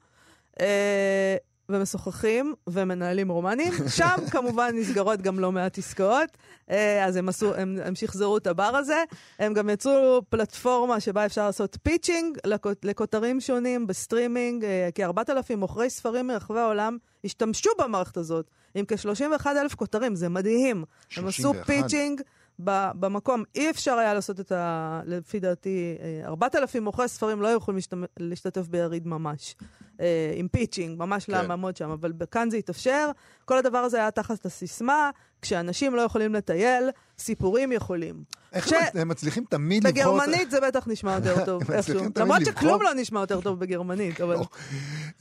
ומשוחחים 1.72 2.54
ומנהלים 2.68 3.32
רומנים. 3.32 3.74
שם 3.98 4.16
כמובן 4.32 4.72
נסגרות 4.76 5.22
גם 5.22 5.40
לא 5.40 5.52
מעט 5.52 5.78
עסקאות, 5.78 6.38
אה, 6.70 7.06
אז 7.06 7.16
הם, 7.16 7.30
עשו, 7.30 7.56
הם, 7.56 7.78
הם 7.84 7.96
שחזרו 7.96 8.38
את 8.38 8.48
הבר 8.48 8.64
הזה. 8.64 9.04
הם 9.40 9.54
גם 9.54 9.70
יצרו 9.70 10.22
פלטפורמה 10.30 11.00
שבה 11.00 11.26
אפשר 11.26 11.46
לעשות 11.46 11.78
pitching 11.84 12.38
לכותרים 12.84 13.42
שונים 13.42 13.88
בסטרימינג. 13.88 14.66
אה, 14.66 14.90
כ-4,000 14.96 15.56
מוכרי 15.56 15.90
ספרים 15.90 16.28
מרחבי 16.28 16.60
העולם 16.60 16.98
השתמשו 17.26 17.70
במערכת 17.80 18.18
הזאת, 18.18 18.52
עם 18.76 18.86
כ-31,000 18.88 19.76
כותרים, 19.76 20.16
זה 20.16 20.30
מדהים. 20.30 20.84
31. 21.10 21.18
הם 21.18 21.28
עשו 21.28 21.66
pitching. 21.66 22.22
במקום. 22.64 23.44
אי 23.56 23.70
אפשר 23.70 23.94
היה 23.94 24.14
לעשות 24.14 24.40
את 24.40 24.52
ה... 24.52 25.02
לפי 25.06 25.40
דעתי, 25.40 25.96
4,000 26.26 26.84
מוכרי 26.84 27.08
ספרים 27.08 27.42
לא 27.42 27.48
היו 27.48 27.58
יכולים 27.58 27.80
להשתתף 28.20 28.68
ביריד 28.68 29.08
ממש. 29.08 29.56
אה, 30.02 30.34
עם 30.36 30.48
pitching, 30.48 31.00
ממש 31.00 31.26
כן. 31.26 31.48
לעמוד 31.48 31.78
שם, 31.78 31.90
אבל 31.90 32.14
כאן 32.32 32.50
זה 32.50 32.58
התאפשר. 32.58 33.12
כל 33.46 33.58
הדבר 33.58 33.78
הזה 33.78 33.98
היה 33.98 34.12
תחת 34.12 34.46
הסיסמה, 34.46 35.10
כשאנשים 35.42 35.96
לא 35.96 36.02
יכולים 36.02 36.34
לטייל, 36.34 36.90
סיפורים 37.20 37.72
יכולים. 37.72 38.24
איך 38.54 38.68
ש... 38.68 38.74
הם 38.94 39.08
מצליחים 39.08 39.44
תמיד 39.50 39.88
לבחור... 39.88 40.18
בגרמנית 40.18 40.52
זה 40.52 40.62
בטח 40.62 40.88
נשמע 40.88 41.16
יותר 41.16 41.36
טוב, 41.46 41.72
איכשהו. 41.72 42.02
למרות 42.18 42.46
שכלום 42.46 42.82
לא 42.82 42.94
נשמע 42.94 43.20
יותר 43.20 43.42
טוב 43.42 43.60
בגרמנית, 43.60 44.22
אבל... 44.22 44.36
לא. 44.36 44.46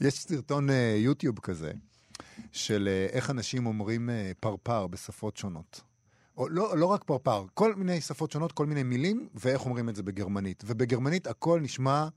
יש 0.01 0.13
סרטון 0.13 0.69
אה, 0.69 0.95
יוטיוב 0.97 1.39
כזה, 1.39 1.71
של 2.51 2.89
אה, 2.91 3.07
איך 3.11 3.29
אנשים 3.29 3.65
אומרים 3.65 4.09
פרפר 4.39 4.87
בשפות 4.87 5.37
שונות. 5.37 5.81
או 6.37 6.49
לא, 6.49 6.77
לא 6.77 6.85
רק 6.85 7.03
פרפר, 7.03 7.45
כל 7.53 7.75
מיני 7.75 8.01
שפות 8.01 8.31
שונות, 8.31 8.51
כל 8.51 8.65
מיני 8.65 8.83
מילים, 8.83 9.27
ואיך 9.35 9.65
אומרים 9.65 9.89
את 9.89 9.95
זה 9.95 10.03
בגרמנית. 10.03 10.63
ובגרמנית 10.67 11.27
הכל 11.27 11.59
נשמע 11.59 12.07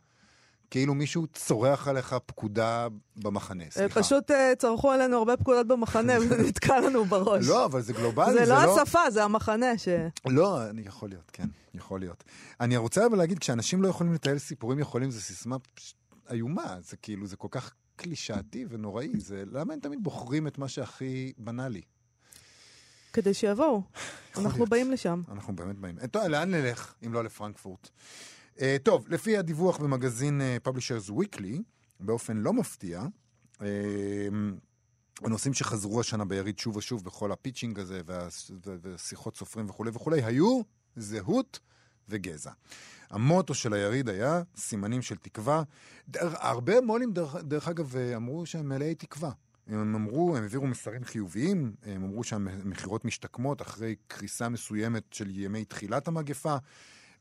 כאילו 0.71 0.95
מישהו 0.95 1.27
צורח 1.27 1.89
עליך 1.89 2.17
פקודה 2.27 2.89
במחנה, 3.17 3.65
סליחה. 3.71 4.03
פשוט 4.03 4.31
uh, 4.31 4.35
צרחו 4.59 4.91
עלינו 4.91 5.17
הרבה 5.17 5.37
פקודות 5.37 5.67
במחנה 5.67 6.13
וזה 6.21 6.43
נתקע 6.43 6.81
לנו 6.81 7.05
בראש. 7.05 7.49
לא, 7.49 7.65
אבל 7.65 7.81
זה 7.81 7.93
גלובלי, 7.93 8.33
זה, 8.33 8.45
זה 8.45 8.53
לא... 8.53 8.61
זה 8.61 8.67
לא 8.67 8.83
השפה, 8.83 9.11
זה 9.11 9.25
המחנה 9.25 9.79
ש... 9.79 9.89
לא, 10.27 10.71
אני 10.71 10.83
יכול 10.83 11.09
להיות, 11.09 11.31
כן, 11.33 11.49
יכול 11.75 12.01
להיות. 12.01 12.25
אני 12.61 12.77
רוצה 12.77 13.07
אבל 13.07 13.19
להגיד, 13.19 13.39
כשאנשים 13.39 13.83
לא 13.83 13.89
יכולים 13.89 14.13
לתאר 14.13 14.39
סיפורים 14.39 14.79
יכולים, 14.79 15.11
זו 15.11 15.21
סיסמה 15.21 15.57
איומה. 16.31 16.77
זה 16.81 16.97
כאילו, 16.97 17.27
זה 17.27 17.37
כל 17.37 17.49
כך 17.51 17.73
קלישאתי 17.97 18.67
ונוראי. 18.69 19.13
זה, 19.19 19.43
למה 19.53 19.75
הם 19.75 19.81
תמיד 19.81 19.99
בוחרים 20.03 20.47
את 20.47 20.59
מה 20.59 20.69
שהכי 20.69 21.33
בנאלי? 21.39 21.83
כדי 23.15 23.35
שיבואו. 23.35 23.83
אנחנו. 24.37 24.67
באים 24.67 24.91
לשם. 24.91 25.23
אנחנו 25.33 25.57
באמת 25.57 25.77
באים. 25.77 26.07
טוב, 26.07 26.23
לאן 26.25 26.51
נלך 26.51 26.95
אם 27.07 27.13
לא 27.13 27.25
לפרנקפורט? 27.25 27.89
Uh, 28.57 28.61
טוב, 28.83 29.09
לפי 29.09 29.37
הדיווח 29.37 29.79
במגזין 29.79 30.41
uh, 30.41 30.69
Publishers 30.69 31.11
Weekly, 31.11 31.63
באופן 32.01 32.37
לא 32.37 32.53
מפתיע, 32.53 33.03
uh, 33.55 33.63
הנושאים 35.23 35.55
שחזרו 35.55 36.01
השנה 36.01 36.25
ביריד 36.25 36.59
שוב 36.59 36.77
ושוב 36.77 37.05
בכל 37.05 37.33
הפיצ'ינג 37.33 37.79
הזה 37.79 38.01
ושיחות 38.83 39.37
סופרים 39.37 39.71
וכולי 39.71 39.91
וכולי, 39.95 40.23
היו 40.23 40.61
זהות 40.97 41.61
וגזע. 42.09 42.51
המוטו 43.11 43.55
של 43.55 43.73
היריד 43.75 44.09
היה 44.09 44.43
סימנים 44.57 45.03
של 45.03 45.17
תקווה. 45.17 45.63
דר, 46.09 46.33
הרבה 46.39 46.81
מו"לים, 46.81 47.13
דרך, 47.13 47.35
דרך 47.35 47.69
אגב, 47.69 47.97
אמרו 47.97 48.47
שהם 48.47 48.69
מלאי 48.69 48.95
תקווה. 48.95 49.31
הם 49.69 49.95
אמרו, 49.95 50.37
הם 50.37 50.43
העבירו 50.43 50.67
מסרים 50.67 51.05
חיוביים, 51.05 51.75
הם 51.83 52.05
אמרו 52.05 52.25
שהמכירות 52.25 53.05
משתקמות 53.05 53.63
אחרי 53.63 53.95
קריסה 54.09 54.49
מסוימת 54.49 55.03
של 55.11 55.31
ימי 55.31 55.65
תחילת 55.65 56.09
המגפה. 56.09 56.57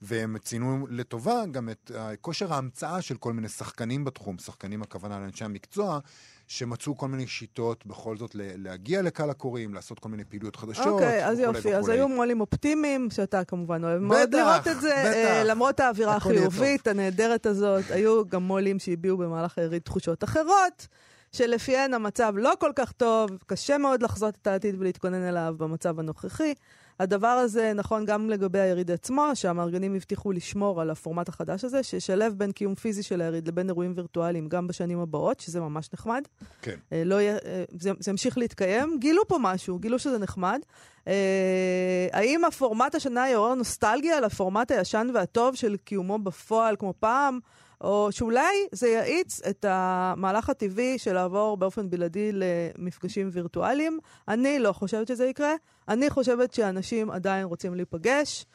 והם 0.05 0.37
ציינו 0.37 0.87
לטובה 0.89 1.43
גם 1.51 1.69
את 1.69 1.91
כושר 2.21 2.53
ההמצאה 2.53 3.01
של 3.01 3.17
כל 3.17 3.33
מיני 3.33 3.49
שחקנים 3.49 4.05
בתחום, 4.05 4.37
שחקנים 4.37 4.81
הכוונה 4.81 5.19
לאנשי 5.19 5.45
המקצוע, 5.45 5.99
שמצאו 6.47 6.97
כל 6.97 7.07
מיני 7.07 7.27
שיטות 7.27 7.85
בכל 7.85 8.17
זאת 8.17 8.31
להגיע 8.35 9.01
לקהל 9.01 9.29
הקוראים, 9.29 9.73
לעשות 9.73 9.99
כל 9.99 10.09
מיני 10.09 10.23
פעילויות 10.25 10.55
חדשות. 10.55 10.87
אוקיי, 10.87 11.25
אז 11.25 11.39
יופי, 11.39 11.59
וכולי. 11.59 11.75
אז 11.75 11.89
היו 11.89 12.07
מו"לים 12.07 12.41
אופטימיים, 12.41 13.09
שאתה 13.09 13.43
כמובן 13.43 13.83
אוהב 13.83 14.01
מאוד 14.01 14.35
לראות 14.35 14.67
את 14.67 14.81
זה, 14.81 15.03
בטח. 15.05 15.13
אה, 15.13 15.43
למרות 15.43 15.79
האווירה 15.79 16.15
החיובית, 16.15 16.87
הנהדרת 16.87 17.45
הזאת, 17.45 17.83
היו 17.89 18.29
גם 18.29 18.43
מו"לים 18.43 18.79
שהביעו 18.79 19.17
במהלך 19.17 19.57
היריד 19.57 19.81
תחושות 19.81 20.23
אחרות. 20.23 20.87
שלפיהן 21.33 21.93
המצב 21.93 22.33
לא 22.37 22.53
כל 22.59 22.71
כך 22.75 22.91
טוב, 22.91 23.29
קשה 23.45 23.77
מאוד 23.77 24.03
לחזות 24.03 24.35
את 24.41 24.47
העתיד 24.47 24.75
ולהתכונן 24.79 25.27
אליו 25.27 25.55
במצב 25.57 25.99
הנוכחי. 25.99 26.53
הדבר 26.99 27.27
הזה 27.27 27.73
נכון 27.75 28.05
גם 28.05 28.29
לגבי 28.29 28.59
היריד 28.59 28.91
עצמו, 28.91 29.31
שהמארגנים 29.33 29.95
הבטיחו 29.95 30.31
לשמור 30.31 30.81
על 30.81 30.89
הפורמט 30.89 31.29
החדש 31.29 31.63
הזה, 31.63 31.83
שישלב 31.83 32.33
בין 32.37 32.51
קיום 32.51 32.75
פיזי 32.75 33.03
של 33.03 33.21
היריד 33.21 33.47
לבין 33.47 33.69
אירועים 33.69 33.93
וירטואליים 33.95 34.47
גם 34.47 34.67
בשנים 34.67 34.99
הבאות, 34.99 35.39
שזה 35.39 35.59
ממש 35.59 35.89
נחמד. 35.93 36.21
כן. 36.61 36.75
אה, 36.93 37.03
לא 37.05 37.21
יהיה, 37.21 37.37
אה, 37.45 37.63
זה, 37.79 37.91
זה 37.99 38.11
ימשיך 38.11 38.37
להתקיים. 38.37 38.97
גילו 38.99 39.27
פה 39.27 39.37
משהו, 39.41 39.79
גילו 39.79 39.99
שזה 39.99 40.17
נחמד. 40.17 40.59
אה, 41.07 42.07
האם 42.11 42.45
הפורמט 42.45 42.95
השנה 42.95 43.29
יעורר 43.29 43.53
נוסטלגיה 43.53 44.19
לפורמט 44.19 44.71
הישן 44.71 45.07
והטוב 45.13 45.55
של 45.55 45.77
קיומו 45.77 46.19
בפועל 46.19 46.75
כמו 46.75 46.93
פעם? 46.99 47.39
או 47.81 48.07
שאולי 48.11 48.55
זה 48.71 48.87
יאיץ 48.87 49.41
את 49.41 49.65
המהלך 49.69 50.49
הטבעי 50.49 50.97
של 50.97 51.13
לעבור 51.13 51.57
באופן 51.57 51.89
בלעדי 51.89 52.31
למפגשים 52.33 53.29
וירטואליים. 53.31 53.99
אני 54.27 54.59
לא 54.59 54.73
חושבת 54.73 55.07
שזה 55.07 55.25
יקרה. 55.25 55.53
אני 55.87 56.09
חושבת 56.09 56.53
שאנשים 56.53 57.11
עדיין 57.11 57.45
רוצים 57.45 57.75
להיפגש. 57.75 58.45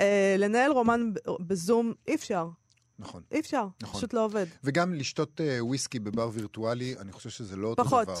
אה, 0.00 0.34
לנהל 0.38 0.72
רומן 0.72 1.10
בזום 1.40 1.92
אי 2.08 2.14
אפשר. 2.14 2.48
נכון. 2.98 3.22
אי 3.32 3.40
אפשר, 3.40 3.66
נכון. 3.82 3.98
פשוט 3.98 4.12
לא 4.12 4.24
עובד. 4.24 4.46
וגם 4.64 4.94
לשתות 4.94 5.40
אה, 5.40 5.64
וויסקי 5.64 5.98
בבר 5.98 6.30
וירטואלי, 6.32 6.94
אני 6.98 7.12
חושב 7.12 7.30
שזה 7.30 7.56
לא 7.56 7.68
אותו 7.68 7.84
פחות. 7.84 8.08
דבר. 8.08 8.20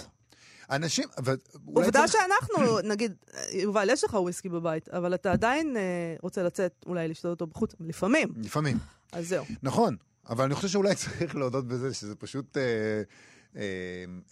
אנשים, 0.70 1.08
אבל... 1.18 1.36
עובדה 1.66 2.06
צריך... 2.06 2.12
שאנחנו, 2.12 2.78
נגיד, 2.92 3.14
יובל, 3.52 3.90
יש 3.90 4.04
לך 4.04 4.14
וויסקי 4.14 4.48
בבית, 4.48 4.88
אבל 4.88 5.14
אתה 5.14 5.32
עדיין 5.32 5.76
אה, 5.76 5.82
רוצה 6.22 6.42
לצאת, 6.42 6.84
אולי 6.86 7.08
לשתות 7.08 7.30
אותו 7.30 7.46
בחוץ, 7.46 7.74
לפעמים. 7.80 8.28
לפעמים. 8.36 8.78
אז 9.12 9.28
זהו. 9.28 9.44
נכון, 9.62 9.96
אבל 10.28 10.44
אני 10.44 10.54
חושב 10.54 10.68
שאולי 10.68 10.94
צריך 11.04 11.36
להודות 11.36 11.68
בזה 11.68 11.94
שזה 11.94 12.14
פשוט 12.14 12.56
אה, 12.56 12.62
אה, 13.56 13.62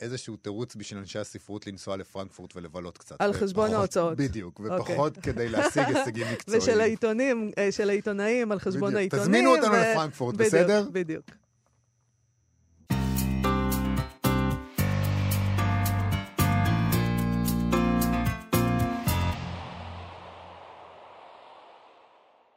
איזשהו 0.00 0.36
תירוץ 0.36 0.76
בשביל 0.76 0.98
אנשי 0.98 1.18
הספרות 1.18 1.66
לנסוע 1.66 1.96
לפרנקפורט 1.96 2.56
ולבלות 2.56 2.98
קצת. 2.98 3.16
על 3.18 3.32
חשבון 3.32 3.74
ההוצאות. 3.74 4.16
בדיוק, 4.16 4.60
אוקיי. 4.60 4.76
ופחות 4.76 5.18
okay. 5.18 5.20
כדי 5.20 5.48
להשיג 5.48 5.82
הישגים 5.94 6.26
מקצועיים. 6.32 6.62
ושל 6.62 6.80
העיתונים, 6.80 7.50
אה, 7.58 7.72
של 7.72 7.90
העיתונאים 7.90 8.52
על 8.52 8.58
חשבון 8.58 8.94
בדיוק. 8.94 8.96
העיתונים. 8.96 9.24
תזמינו 9.24 9.56
אותנו 9.56 9.72
ו... 9.72 9.76
לפרנקפורט, 9.76 10.34
בדיוק, 10.34 10.54
בסדר? 10.54 10.88
בדיוק. 10.92 11.24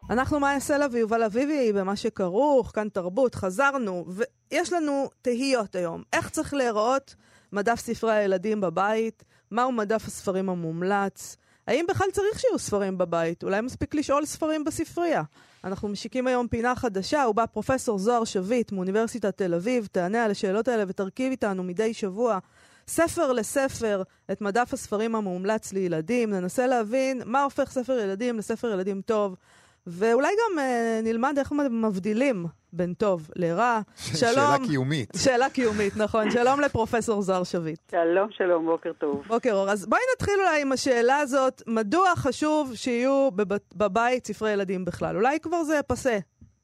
אנחנו 0.09 0.39
מאיה 0.39 0.59
סלע 0.59 0.87
ויובל 0.91 1.23
אביבי 1.23 1.73
במה 1.73 1.95
שכרוך, 1.95 2.71
כאן 2.73 2.89
תרבות, 2.89 3.35
חזרנו, 3.35 4.05
ויש 4.07 4.73
לנו 4.73 5.09
תהיות 5.21 5.75
היום. 5.75 6.03
איך 6.13 6.29
צריך 6.29 6.53
להיראות 6.53 7.15
מדף 7.53 7.79
ספרי 7.79 8.13
הילדים 8.13 8.61
בבית? 8.61 9.23
מהו 9.51 9.71
מדף 9.71 10.03
הספרים 10.07 10.49
המומלץ? 10.49 11.37
האם 11.67 11.85
בכלל 11.89 12.07
צריך 12.13 12.39
שיהיו 12.39 12.59
ספרים 12.59 12.97
בבית? 12.97 13.43
אולי 13.43 13.61
מספיק 13.61 13.95
לשאול 13.95 14.25
ספרים 14.25 14.63
בספרייה. 14.63 15.23
אנחנו 15.63 15.87
משיקים 15.87 16.27
היום 16.27 16.47
פינה 16.47 16.75
חדשה, 16.75 17.25
ובה 17.29 17.47
פרופסור 17.47 17.99
זוהר 17.99 18.23
שביט 18.23 18.71
מאוניברסיטת 18.71 19.37
תל 19.37 19.53
אביב, 19.53 19.87
תענה 19.91 20.25
על 20.25 20.31
השאלות 20.31 20.67
האלה 20.67 20.83
ותרכיב 20.87 21.31
איתנו 21.31 21.63
מדי 21.63 21.93
שבוע 21.93 22.39
ספר 22.87 23.31
לספר 23.33 24.03
את 24.31 24.41
מדף 24.41 24.73
הספרים 24.73 25.15
המומלץ 25.15 25.73
לילדים. 25.73 26.29
ננסה 26.29 26.67
להבין 26.67 27.21
מה 27.25 27.43
הופך 27.43 27.71
ספר 27.71 27.99
ילדים 27.99 28.37
לספר 28.37 28.69
ילדים 28.69 29.01
טוב. 29.01 29.35
ואולי 29.89 30.27
גם 30.27 30.59
אה, 30.59 30.99
נלמד 31.03 31.35
איך 31.37 31.51
מבדילים 31.71 32.45
בין 32.73 32.93
טוב 32.93 33.29
לרע. 33.35 33.79
שלום. 34.19 34.33
שאלה 34.33 34.55
קיומית. 34.67 35.09
שאלה 35.17 35.49
קיומית, 35.49 35.97
נכון. 35.97 36.31
שלום 36.37 36.59
לפרופסור 36.59 37.21
זוהר 37.21 37.43
שביט. 37.43 37.79
שלום, 37.91 38.31
שלום, 38.31 38.65
בוקר 38.65 38.91
טוב. 38.93 39.23
בוקר 39.27 39.53
אור. 39.53 39.69
אז 39.69 39.85
בואי 39.85 40.01
נתחיל 40.15 40.33
אולי 40.39 40.61
עם 40.61 40.71
השאלה 40.71 41.17
הזאת, 41.17 41.61
מדוע 41.67 42.15
חשוב 42.15 42.71
שיהיו 42.75 43.29
בבית 43.75 44.27
ספרי 44.27 44.51
ילדים 44.51 44.85
בכלל? 44.85 45.15
אולי 45.15 45.39
כבר 45.39 45.63
זה 45.63 45.79
פסה. 45.87 46.17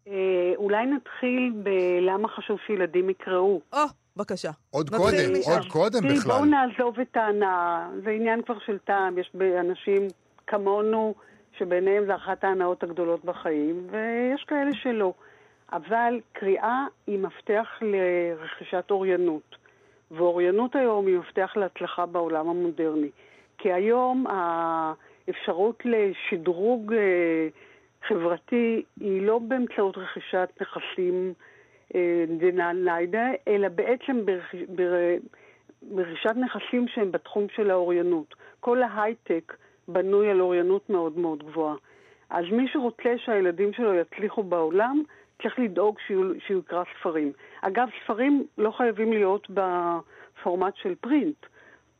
אה, 0.07 0.13
אולי 0.55 0.85
נתחיל 0.85 1.53
בלמה 1.63 2.27
חשוב 2.27 2.57
שילדים 2.67 3.09
יקראו. 3.09 3.61
או, 3.73 3.79
בבקשה. 4.15 4.51
עוד 4.71 4.89
קודם, 4.89 5.33
עוד 5.45 5.67
קודם 5.71 6.03
בכלל. 6.03 6.31
בואו 6.31 6.45
נעזוב 6.45 6.99
את 6.99 7.17
ההנאה, 7.17 7.87
זה 8.03 8.09
עניין 8.09 8.41
כבר 8.41 8.59
של 8.65 8.77
טעם, 8.77 9.17
יש 9.17 9.31
אנשים 9.59 10.07
כמונו 10.47 11.13
שביניהם 11.57 12.05
זה 12.05 12.15
אחת 12.15 12.43
ההנאות 12.43 12.83
הגדולות 12.83 13.25
בחיים, 13.25 13.87
ויש 13.89 14.43
כאלה 14.43 14.73
שלא. 14.73 15.13
אבל 15.71 16.19
קריאה 16.33 16.85
היא 17.07 17.19
מפתח 17.19 17.79
לרכישת 17.81 18.91
אוריינות, 18.91 19.55
ואוריינות 20.11 20.75
היום 20.75 21.07
היא 21.07 21.17
מפתח 21.17 21.53
להצלחה 21.55 22.05
בעולם 22.05 22.49
המודרני. 22.49 23.09
כי 23.57 23.73
היום 23.73 24.25
האפשרות 24.27 25.83
לשדרוג 25.85 26.93
אה, 26.93 27.47
חברתי 28.07 28.83
היא 28.99 29.21
לא 29.21 29.39
באמצעות 29.39 29.97
רכישת 29.97 30.49
נכסים 30.61 31.33
אה, 31.95 32.25
דנן 32.37 32.75
ליידה, 32.83 33.27
אלא 33.47 33.67
בעצם 33.67 34.25
ברכ... 34.25 34.55
בר... 34.69 34.93
ברכישת 35.81 36.35
נכסים 36.35 36.87
שהם 36.87 37.11
בתחום 37.11 37.47
של 37.55 37.71
האוריינות. 37.71 38.35
כל 38.59 38.83
ההייטק 38.83 39.55
בנוי 39.87 40.29
על 40.29 40.41
אוריינות 40.41 40.89
מאוד 40.89 41.17
מאוד 41.17 41.43
גבוהה. 41.43 41.75
אז 42.29 42.45
מי 42.51 42.67
שרוצה 42.73 43.15
שהילדים 43.25 43.73
שלו 43.73 43.93
יצליחו 43.93 44.43
בעולם, 44.43 45.03
צריך 45.41 45.59
לדאוג 45.59 45.95
שהוא 46.47 46.59
יקרא 46.59 46.83
ספרים. 46.99 47.31
אגב, 47.61 47.87
ספרים 48.03 48.45
לא 48.57 48.71
חייבים 48.71 49.13
להיות 49.13 49.47
בפורמט 49.49 50.73
של 50.75 50.95
פרינט. 51.01 51.45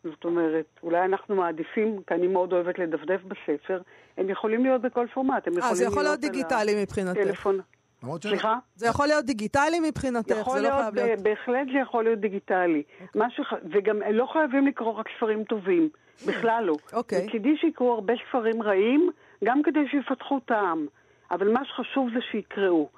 זאת 0.03 0.25
אומרת, 0.25 0.65
אולי 0.83 1.05
אנחנו 1.05 1.35
מעדיפים, 1.35 2.01
כי 2.07 2.13
אני 2.13 2.27
מאוד 2.27 2.53
אוהבת 2.53 2.79
לדפדף 2.79 3.21
בספר, 3.23 3.81
הם 4.17 4.29
יכולים 4.29 4.63
להיות 4.63 4.81
בכל 4.81 5.07
פורמט. 5.13 5.47
הם 5.47 5.53
יכולים 5.53 5.69
אה, 5.69 5.75
זה 5.75 5.85
יכול 5.85 6.03
להיות 6.03 6.19
דיגיטלי 6.19 6.81
מבחינתך. 6.81 7.19
טלפון. 7.19 7.59
סליחה? 8.21 8.57
זה 8.75 8.88
יכול 8.88 9.07
להיות 9.07 9.25
דיגיטלי 9.25 9.79
מבחינתך, 9.79 10.50
זה 10.53 10.62
לא 10.62 10.69
חייב 10.69 10.95
להיות... 10.95 11.19
בהחלט 11.19 11.67
זה 11.74 11.79
יכול 11.79 12.03
להיות 12.03 12.19
דיגיטלי. 12.19 12.83
Okay. 12.83 13.05
אוקיי. 13.15 13.29
שח... 13.31 13.53
וגם 13.71 13.97
לא 14.12 14.25
חייבים 14.33 14.67
לקרוא 14.67 14.91
רק 14.91 15.05
ספרים 15.17 15.43
טובים, 15.43 15.89
בכלל 16.27 16.63
לא. 16.67 16.75
אוקיי. 16.93 17.19
Okay. 17.19 17.24
מצידי 17.27 17.57
שיקראו 17.57 17.93
הרבה 17.93 18.13
ספרים 18.29 18.63
רעים, 18.63 19.12
גם 19.43 19.62
כדי 19.63 19.79
שיפתחו 19.91 20.39
טעם. 20.39 20.85
אבל 21.31 21.51
מה 21.51 21.65
שחשוב 21.65 22.09
זה 22.13 22.19
שיקראו. 22.31 22.89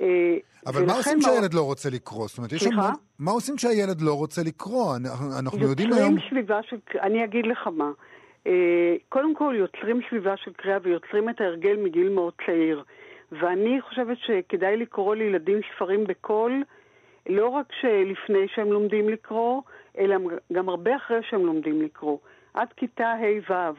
אה, 0.00 0.36
אבל 0.66 0.86
מה 0.86 0.94
עושים 0.94 1.18
כשהילד 1.20 1.54
לא 1.54 1.62
רוצה 1.62 1.90
לקרוא? 1.90 2.28
זאת 2.28 2.38
אומרת, 2.38 2.52
יש 2.52 2.64
שם... 2.64 2.70
מה 3.18 3.30
עושים 3.30 3.56
כשהילד 3.56 4.00
לא 4.00 4.14
רוצה 4.14 4.42
לקרוא? 4.42 4.96
אנחנו 5.38 5.58
יודעים 5.58 5.92
היום... 5.92 6.12
יוצרים 6.12 6.30
סביבה 6.30 6.60
של... 6.62 6.76
אני 7.00 7.24
אגיד 7.24 7.46
לך 7.46 7.66
מה. 7.66 7.90
אה, 8.46 8.96
קודם 9.08 9.34
כל, 9.34 9.54
יוצרים 9.58 10.00
סביבה 10.08 10.36
של 10.36 10.52
קריאה 10.52 10.78
ויוצרים 10.82 11.28
את 11.28 11.40
ההרגל 11.40 11.76
מגיל 11.84 12.08
מאוד 12.08 12.32
צעיר. 12.46 12.84
ואני 13.32 13.80
חושבת 13.80 14.18
שכדאי 14.18 14.76
לקרוא 14.76 15.14
לילדים 15.14 15.60
ספרים 15.74 16.04
בקול, 16.04 16.62
לא 17.28 17.48
רק 17.48 17.72
לפני 17.84 18.48
שהם 18.54 18.72
לומדים 18.72 19.08
לקרוא, 19.08 19.62
אלא 19.98 20.16
גם 20.52 20.68
הרבה 20.68 20.96
אחרי 20.96 21.18
שהם 21.22 21.46
לומדים 21.46 21.82
לקרוא. 21.82 22.18
עד 22.54 22.72
כיתה 22.76 23.12
ה'-ו'. 23.12 23.74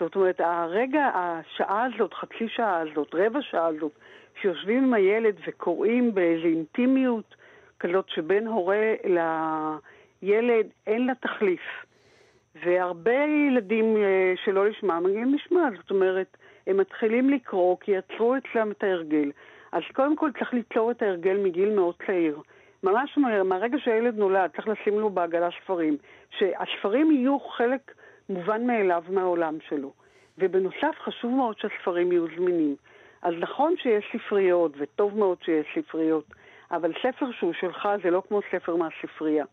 זאת 0.00 0.16
אומרת, 0.16 0.40
הרגע, 0.40 1.10
השעה 1.14 1.84
הזאת, 1.84 2.14
חצי 2.14 2.48
שעה 2.48 2.80
הזאת, 2.80 3.14
רבע 3.14 3.42
שעה 3.42 3.66
הזאת, 3.66 3.92
שיושבים 4.40 4.84
עם 4.84 4.94
הילד 4.94 5.34
וקוראים 5.46 6.14
באיזו 6.14 6.46
אינטימיות 6.46 7.34
כזאת 7.80 8.08
שבין 8.08 8.46
הורה 8.46 8.94
לילד, 9.04 10.66
אין 10.86 11.06
לה 11.06 11.14
תחליף. 11.14 11.60
והרבה 12.64 13.24
ילדים 13.48 13.96
אה, 13.96 14.32
שלא 14.44 14.68
לשמם 14.68 15.02
מגיעים 15.04 15.34
לשמה, 15.34 15.68
זאת 15.76 15.90
אומרת, 15.90 16.36
הם 16.66 16.76
מתחילים 16.76 17.30
לקרוא 17.30 17.76
כי 17.80 17.92
יצרו 17.92 18.34
אצלם 18.36 18.70
את 18.70 18.82
ההרגל. 18.82 19.30
אז 19.72 19.82
קודם 19.92 20.16
כל 20.16 20.30
צריך 20.38 20.54
ליצור 20.54 20.90
את 20.90 21.02
ההרגל 21.02 21.36
מגיל 21.36 21.74
מאוד 21.74 21.94
צעיר. 22.06 22.40
ממש 22.82 23.18
מהר, 23.18 23.42
מהרגע 23.42 23.78
שהילד 23.78 24.18
נולד, 24.18 24.50
צריך 24.56 24.68
לשים 24.68 25.00
לו 25.00 25.10
בעגלה 25.10 25.48
ספרים. 25.62 25.96
שהספרים 26.30 27.12
יהיו 27.12 27.40
חלק 27.40 27.94
מובן 28.28 28.66
מאליו 28.66 29.04
מהעולם 29.08 29.58
שלו. 29.68 29.92
ובנוסף, 30.38 30.94
חשוב 31.04 31.30
מאוד 31.30 31.58
שהספרים 31.58 32.12
יהיו 32.12 32.26
זמינים. 32.36 32.76
אז 33.22 33.34
נכון 33.38 33.74
שיש 33.76 34.04
ספריות, 34.16 34.72
וטוב 34.78 35.18
מאוד 35.18 35.38
שיש 35.42 35.66
ספריות, 35.78 36.24
אבל 36.70 36.92
ספר 37.02 37.32
שהוא 37.32 37.52
שלך 37.52 37.88
זה 38.02 38.10
לא 38.10 38.22
כמו 38.28 38.40
ספר 38.52 38.76
מהספרייה. 38.76 39.44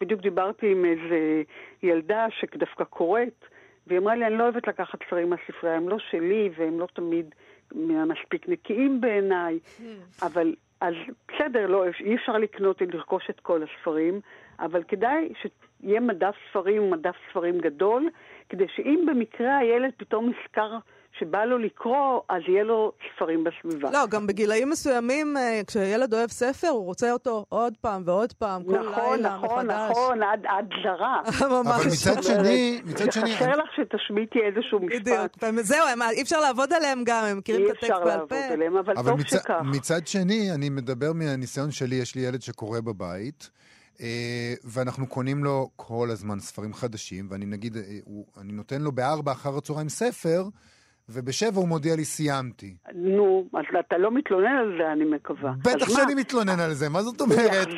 בדיוק 0.00 0.20
דיברתי 0.20 0.72
עם 0.72 0.84
איזה 0.84 1.42
ילדה 1.82 2.26
שדווקא 2.30 2.84
קוראת, 2.84 3.44
והיא 3.86 3.98
אמרה 3.98 4.14
לי, 4.14 4.26
אני 4.26 4.38
לא 4.38 4.42
אוהבת 4.42 4.68
לקחת 4.68 4.98
ספרים 5.06 5.30
מהספרייה, 5.30 5.76
הם 5.76 5.88
לא 5.88 5.98
שלי 5.98 6.50
והם 6.56 6.80
לא 6.80 6.86
תמיד 6.92 7.34
מספיק 7.74 8.48
נקיים 8.48 9.00
בעיניי, 9.00 9.58
hmm. 9.64 9.82
אבל 10.26 10.54
אז 10.80 10.94
בסדר, 11.28 11.66
לא, 11.66 11.84
אי 12.00 12.16
אפשר 12.16 12.38
לקנות, 12.38 12.80
לרכוש 12.80 13.30
את 13.30 13.40
כל 13.40 13.60
הספרים, 13.62 14.20
אבל 14.60 14.82
כדאי 14.82 15.32
שיהיה 15.42 16.00
מדף 16.00 16.34
ספרים, 16.50 16.90
מדף 16.90 17.16
ספרים 17.30 17.58
גדול, 17.58 18.08
כדי 18.48 18.64
שאם 18.68 19.04
במקרה 19.06 19.58
הילד 19.58 19.92
פתאום 19.96 20.30
נזכר 20.30 20.78
שבא 21.18 21.44
לו 21.44 21.58
לקרוא, 21.58 22.20
אז 22.28 22.42
יהיה 22.48 22.64
לו 22.64 22.92
ספרים 23.14 23.44
בסביבה. 23.44 23.90
לא, 23.90 24.06
גם 24.10 24.26
בגילאים 24.26 24.70
מסוימים, 24.70 25.36
אה, 25.36 25.60
כשילד 25.66 26.14
אוהב 26.14 26.30
ספר, 26.30 26.68
הוא 26.68 26.84
רוצה 26.84 27.12
אותו 27.12 27.44
עוד 27.48 27.74
פעם 27.80 28.02
ועוד 28.06 28.32
פעם, 28.32 28.64
כל 28.64 28.78
נכון, 28.78 29.16
לילה 29.16 29.36
נכון, 29.36 29.66
מחדש. 29.66 29.90
נכון, 29.90 30.18
נכון, 30.18 30.22
עד, 30.22 30.46
עד 30.46 30.68
זרה. 30.82 31.20
אבל 31.46 31.86
מצד 31.86 32.22
שני, 32.22 32.80
מצד 32.84 33.12
שני... 33.12 33.36
חסר 33.36 33.56
לך 33.56 33.68
שתשמיטי 33.76 34.38
איזשהו 34.38 34.80
משפט. 34.80 35.00
בדיוק, 35.00 35.62
זהו, 35.62 35.86
אי 36.10 36.22
אפשר 36.22 36.40
לעבוד 36.40 36.72
עליהם 36.72 37.02
גם, 37.04 37.24
הם 37.24 37.38
מכירים 37.38 37.66
את 37.66 37.70
הטקסט 37.70 37.90
בעל 37.90 38.00
פה. 38.00 38.34
אי 38.34 38.40
אפשר 38.40 38.44
לעבוד 38.44 38.52
עליהם, 38.52 38.76
אבל, 38.76 38.94
אבל 38.96 39.10
טוב 39.10 39.20
מצ... 39.20 39.30
שכך. 39.30 39.60
מצד 39.64 40.06
שני, 40.06 40.52
אני 40.54 40.68
מדבר 40.68 41.12
מהניסיון 41.12 41.70
שלי, 41.70 41.96
יש 41.96 42.14
לי 42.14 42.22
ילד 42.22 42.42
שקורא 42.42 42.80
בבית. 42.80 43.50
Uh, 43.96 43.98
ואנחנו 44.64 45.06
קונים 45.06 45.44
לו 45.44 45.70
כל 45.76 46.08
הזמן 46.10 46.40
ספרים 46.40 46.74
חדשים, 46.74 47.26
ואני 47.30 47.46
נגיד, 47.46 47.76
uh, 47.76 47.78
הוא, 48.04 48.26
אני 48.40 48.52
נותן 48.52 48.82
לו 48.82 48.92
בארבע 48.92 49.32
אחר 49.32 49.56
הצהריים 49.56 49.88
ספר, 49.88 50.44
ובשבע 51.08 51.56
הוא 51.60 51.68
מודיע 51.68 51.96
לי 51.96 52.04
סיימתי. 52.04 52.74
נו, 52.94 53.44
אז 53.52 53.64
אתה 53.80 53.98
לא 53.98 54.10
מתלונן 54.10 54.56
על 54.56 54.78
זה, 54.78 54.92
אני 54.92 55.04
מקווה. 55.04 55.52
בטח 55.62 55.88
שאני 55.88 56.14
מה? 56.14 56.20
מתלונן 56.20 56.60
על 56.60 56.72
זה, 56.72 56.88
מה 56.88 57.02
זאת 57.02 57.20
אומרת? 57.20 57.68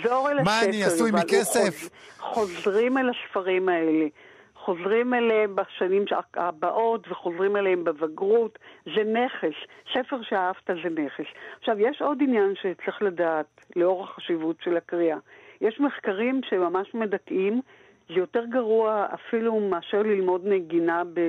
מה, 0.45 0.63
אני 0.65 0.85
עשוי 0.85 1.11
מכסף? 1.15 1.89
חוזרים 2.19 2.99
אל 2.99 3.11
הספרים 3.11 3.69
האלה. 3.69 4.07
חוזרים 4.55 5.15
אליהם 5.15 5.57
בשנים 5.57 6.05
הבאות 6.35 7.09
וחוזרים 7.11 7.57
אליהם 7.57 7.85
בבגרות, 7.85 8.59
זה 8.85 9.05
נכס. 9.05 9.57
ספר 9.95 10.23
שאהבת 10.23 10.67
זה 10.67 10.91
נכס. 11.03 11.25
עכשיו, 11.59 11.81
יש 11.81 12.03
עוד 12.03 12.19
עניין 12.23 12.55
שצריך 12.55 13.03
לדעת, 13.03 13.47
לאור 13.77 14.05
החשיבות 14.05 14.57
של 14.65 14.77
הקריאה. 14.77 15.19
יש 15.61 15.81
מחקרים 15.81 16.41
שממש 16.51 16.95
מדכאים, 16.95 17.61
זה 18.09 18.15
יותר 18.15 18.45
גרוע 18.45 19.07
אפילו 19.15 19.61
מאשר 19.61 20.03
ללמוד 20.03 20.41
נגינה 20.45 21.03
ב... 21.15 21.21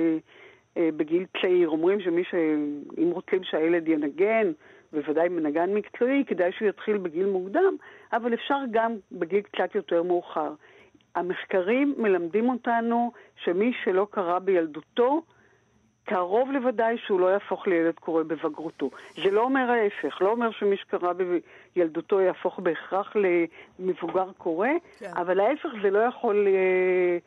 אה, 0.76 0.88
בגיל 0.96 1.24
צעיר. 1.40 1.68
אומרים 1.68 2.00
שמי 2.00 2.24
ש... 2.24 2.34
אם 2.98 3.10
רוצים 3.10 3.44
שהילד 3.44 3.88
ינגן, 3.88 4.52
בוודאי 4.92 5.28
מנגן 5.28 5.74
מקצועי, 5.74 6.24
כדאי 6.26 6.52
שהוא 6.52 6.68
יתחיל 6.68 6.98
בגיל 6.98 7.26
מוקדם, 7.26 7.76
אבל 8.12 8.34
אפשר 8.34 8.58
גם 8.70 8.96
בגיל 9.12 9.40
קצת 9.40 9.74
יותר 9.74 10.02
מאוחר. 10.02 10.52
המחקרים 11.14 11.94
מלמדים 11.98 12.48
אותנו 12.48 13.12
שמי 13.44 13.72
שלא 13.84 14.06
קרא 14.10 14.38
בילדותו, 14.38 15.22
קרוב 16.04 16.50
לוודאי 16.50 16.98
שהוא 16.98 17.20
לא 17.20 17.26
יהפוך 17.26 17.66
לילד 17.66 17.94
קורא 17.94 18.22
בבגרותו. 18.22 18.90
זה 19.24 19.30
לא 19.30 19.42
אומר 19.42 19.70
ההפך, 19.70 20.22
לא 20.22 20.30
אומר 20.30 20.50
שמי 20.50 20.76
שקרא 20.76 21.12
בילדותו 21.76 22.20
יהפוך 22.20 22.58
בהכרח 22.58 23.16
למבוגר 23.16 24.32
קורא, 24.38 24.68
כן. 24.98 25.10
אבל 25.16 25.40
ההפך 25.40 25.68
זה 25.82 25.90
לא 25.90 25.98
יכול, 25.98 26.46
אה, 26.46 27.18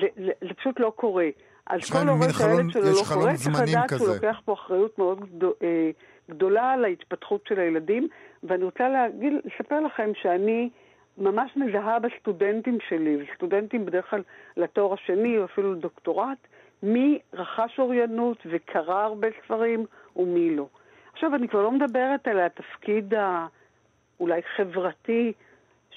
זה, 0.00 0.06
זה, 0.16 0.32
זה 0.40 0.54
פשוט 0.54 0.80
לא 0.80 0.92
קורה. 0.96 1.28
אז 1.66 1.90
כל 1.90 2.08
הורה 2.08 2.32
שהילד 2.32 2.70
שלו 2.70 2.82
לא 2.82 3.02
קורא, 3.14 3.34
צריך 3.34 3.56
לדעת 3.62 3.90
שהוא 3.98 4.08
לוקח 4.08 4.40
פה 4.44 4.52
אחריות 4.52 4.98
מאוד 4.98 5.44
אה, 5.62 5.90
גדולה 6.30 6.72
על 6.72 6.84
ההתפתחות 6.84 7.46
של 7.48 7.60
הילדים, 7.60 8.08
ואני 8.42 8.64
רוצה 8.64 8.88
להגיד, 8.88 9.32
לספר 9.44 9.80
לכם 9.80 10.10
שאני 10.22 10.70
ממש 11.18 11.56
מזהה 11.56 11.98
בסטודנטים 11.98 12.78
שלי, 12.88 13.16
וסטודנטים 13.22 13.86
בדרך 13.86 14.10
כלל 14.10 14.22
לתואר 14.56 14.94
השני 14.94 15.38
או 15.38 15.44
אפילו 15.44 15.72
לדוקטורט, 15.72 16.38
מי 16.82 17.18
רכש 17.32 17.78
אוריינות 17.78 18.38
וקרא 18.50 19.02
הרבה 19.02 19.28
ספרים 19.44 19.86
ומי 20.16 20.56
לא. 20.56 20.66
עכשיו, 21.12 21.34
אני 21.34 21.48
כבר 21.48 21.62
לא 21.62 21.70
מדברת 21.70 22.28
על 22.28 22.40
התפקיד 22.40 23.14
האולי 23.14 24.40
חברתי 24.56 25.32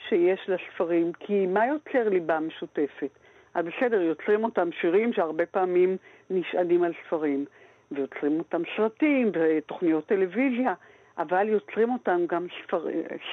שיש 0.07 0.49
לספרים, 0.49 1.11
כי 1.13 1.45
מה 1.45 1.67
יוצר 1.67 2.09
ליבה 2.09 2.39
משותפת? 2.39 3.09
אז 3.55 3.65
בסדר, 3.65 4.01
יוצרים 4.01 4.43
אותם 4.43 4.69
שירים 4.81 5.13
שהרבה 5.13 5.45
פעמים 5.45 5.97
נשענים 6.29 6.83
על 6.83 6.91
ספרים, 7.05 7.45
ויוצרים 7.91 8.39
אותם 8.39 8.61
סרטים 8.77 9.31
ותוכניות 9.33 10.05
טלוויזיה, 10.05 10.73
אבל 11.17 11.49
יוצרים 11.49 11.93
אותם 11.93 12.21
גם 12.27 12.47
ספר, 12.63 12.87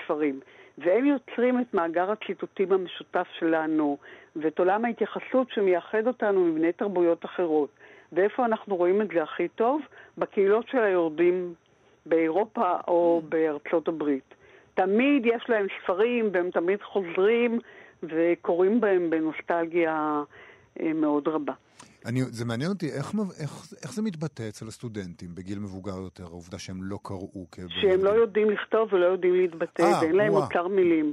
ספרים. 0.05 0.41
והם 0.79 1.05
יוצרים 1.05 1.61
את 1.61 1.75
מאגר 1.75 2.11
הציטוטים 2.11 2.73
המשותף 2.73 3.27
שלנו, 3.39 3.97
ואת 4.37 4.59
עולם 4.59 4.85
ההתייחסות 4.85 5.51
שמייחד 5.51 6.07
אותנו 6.07 6.45
מבני 6.45 6.73
תרבויות 6.73 7.25
אחרות. 7.25 7.71
ואיפה 8.13 8.45
אנחנו 8.45 8.77
רואים 8.77 9.03
את 9.03 9.09
זה 9.15 9.23
הכי 9.23 9.49
טוב? 9.49 9.81
בקהילות 10.19 10.69
של 10.69 10.79
היורדים 10.79 11.55
באירופה 12.07 12.73
או 12.89 13.23
בארצות 13.29 13.89
הברית. 13.89 14.35
תמיד 14.75 15.27
יש 15.27 15.45
להם 15.49 15.67
ספרים 15.83 16.29
והם 16.33 16.51
תמיד 16.51 16.83
חוזרים 16.83 17.59
וקוראים 18.03 18.81
בהם 18.81 19.11
בנוסטלגיה 19.11 20.23
אה, 20.81 20.93
מאוד 20.93 21.29
רבה. 21.29 21.53
אני, 22.07 22.23
זה 22.23 22.45
מעניין 22.45 22.71
אותי, 22.71 22.93
איך, 22.93 23.13
איך, 23.41 23.73
איך 23.83 23.95
זה 23.95 24.03
מתבטא 24.03 24.49
אצל 24.49 24.69
הסטודנטים 24.69 25.35
בגיל 25.35 25.59
מבוגר 25.59 25.97
יותר, 25.97 26.25
העובדה 26.25 26.59
שהם 26.59 26.83
לא 26.83 26.99
קראו 27.03 27.47
כ... 27.53 27.59
שהם 27.69 28.05
לא 28.05 28.11
יודעים 28.11 28.51
לכתוב 28.51 28.93
ולא 28.93 29.07
יודעים 29.07 29.35
להתבטא, 29.35 29.83
아, 29.83 29.85
אה, 29.85 30.01
ואין 30.01 30.17
להם 30.17 30.33
אוצר 30.33 30.69
מילים. 30.69 31.13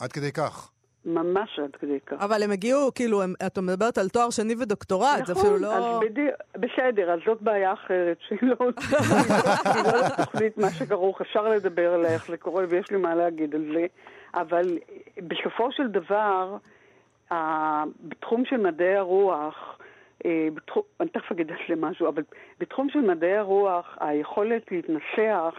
עד 0.00 0.12
כדי 0.12 0.32
כך. 0.32 0.70
ממש 1.08 1.58
עד 1.58 1.76
כדי 1.76 2.00
כך. 2.06 2.16
אבל 2.20 2.42
הם 2.42 2.50
הגיעו, 2.50 2.94
כאילו, 2.94 3.22
הם, 3.22 3.34
את 3.46 3.58
מדברת 3.58 3.98
על 3.98 4.08
תואר 4.08 4.30
שני 4.30 4.54
ודוקטורט, 4.58 5.26
זה 5.26 5.32
אפילו 5.32 5.56
לא... 5.56 5.78
נכון, 5.78 5.94
אז 5.94 6.10
בדי... 6.10 6.26
בסדר, 6.56 7.10
אז 7.10 7.20
זאת 7.26 7.42
בעיה 7.42 7.72
אחרת, 7.72 8.16
שהיא 8.20 8.38
לא, 8.42 8.56
היא 9.74 9.82
לא 9.84 10.24
תוכנית 10.24 10.58
מה 10.58 10.70
שכרוך, 10.70 11.20
אפשר 11.20 11.48
לדבר 11.48 11.94
עליה 11.94 12.14
איך 12.14 12.26
זה 12.26 12.36
קורה, 12.36 12.64
ויש 12.68 12.90
לי 12.90 12.96
מה 12.96 13.14
להגיד 13.14 13.54
על 13.54 13.64
זה, 13.74 13.86
אבל 14.34 14.78
בסופו 15.18 15.72
של 15.72 15.86
דבר, 15.88 16.56
בתחום 18.00 18.44
של 18.44 18.56
מדעי 18.56 18.96
הרוח, 18.96 19.78
אה, 20.24 20.48
בתחום, 20.54 20.82
אני 21.00 21.08
תכף 21.08 21.32
אגיד 21.32 21.50
על 21.50 21.56
זה 21.68 21.74
משהו, 21.76 22.08
אבל 22.08 22.22
בתחום 22.60 22.88
של 22.90 22.98
מדעי 22.98 23.36
הרוח, 23.36 23.96
היכולת 24.00 24.62
להתנסח 24.70 25.54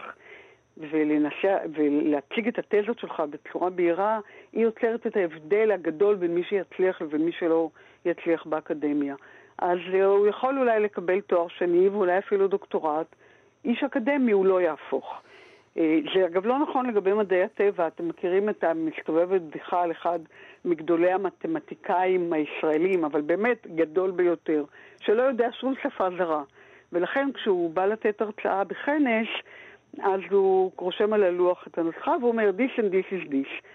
ולנסה, 0.78 1.56
ולהציג 1.74 2.48
את 2.48 2.58
התזות 2.58 2.98
שלך 2.98 3.22
בצורה 3.30 3.70
בהירה, 3.70 4.20
היא 4.52 4.62
יוצרת 4.64 5.06
את 5.06 5.16
ההבדל 5.16 5.70
הגדול 5.70 6.14
בין 6.14 6.34
מי 6.34 6.42
שיצליח 6.44 7.02
לבין 7.02 7.24
מי 7.24 7.32
שלא 7.32 7.70
יצליח 8.04 8.46
באקדמיה. 8.46 9.14
אז 9.58 9.78
אה, 9.94 10.04
הוא 10.04 10.26
יכול 10.26 10.58
אולי 10.58 10.80
לקבל 10.80 11.20
תואר 11.20 11.48
שני 11.48 11.88
ואולי 11.88 12.18
אפילו 12.18 12.48
דוקטורט. 12.48 13.06
איש 13.64 13.82
אקדמי 13.82 14.32
הוא 14.32 14.46
לא 14.46 14.60
יהפוך. 14.60 15.20
אה, 15.78 15.98
זה 16.14 16.26
אגב 16.26 16.46
לא 16.46 16.58
נכון 16.58 16.86
לגבי 16.86 17.12
מדעי 17.12 17.42
הטבע, 17.42 17.86
אתם 17.86 18.08
מכירים 18.08 18.48
את 18.48 18.64
המסתובבת 18.64 19.40
בדיחה 19.40 19.82
על 19.82 19.90
אחד 19.90 20.18
מגדולי 20.64 21.12
המתמטיקאים 21.12 22.32
הישראלים, 22.32 23.04
אבל 23.04 23.20
באמת 23.20 23.66
גדול 23.74 24.10
ביותר, 24.10 24.64
שלא 25.00 25.22
יודע 25.22 25.48
שום 25.52 25.74
שפה 25.82 26.10
זרה. 26.18 26.42
ולכן 26.92 27.28
כשהוא 27.34 27.70
בא 27.70 27.86
לתת 27.86 28.20
הרצאה 28.20 28.64
בכנס, 28.64 29.28
אז 29.98 30.20
הוא 30.30 30.72
רושם 30.76 31.12
על 31.12 31.22
הלוח 31.22 31.64
את 31.66 31.78
הנוסחה 31.78 32.10
ואומר 32.22 32.50
this 32.56 32.80
and 32.80 32.90
this 32.92 33.12
is 33.12 33.30
this. 33.30 33.66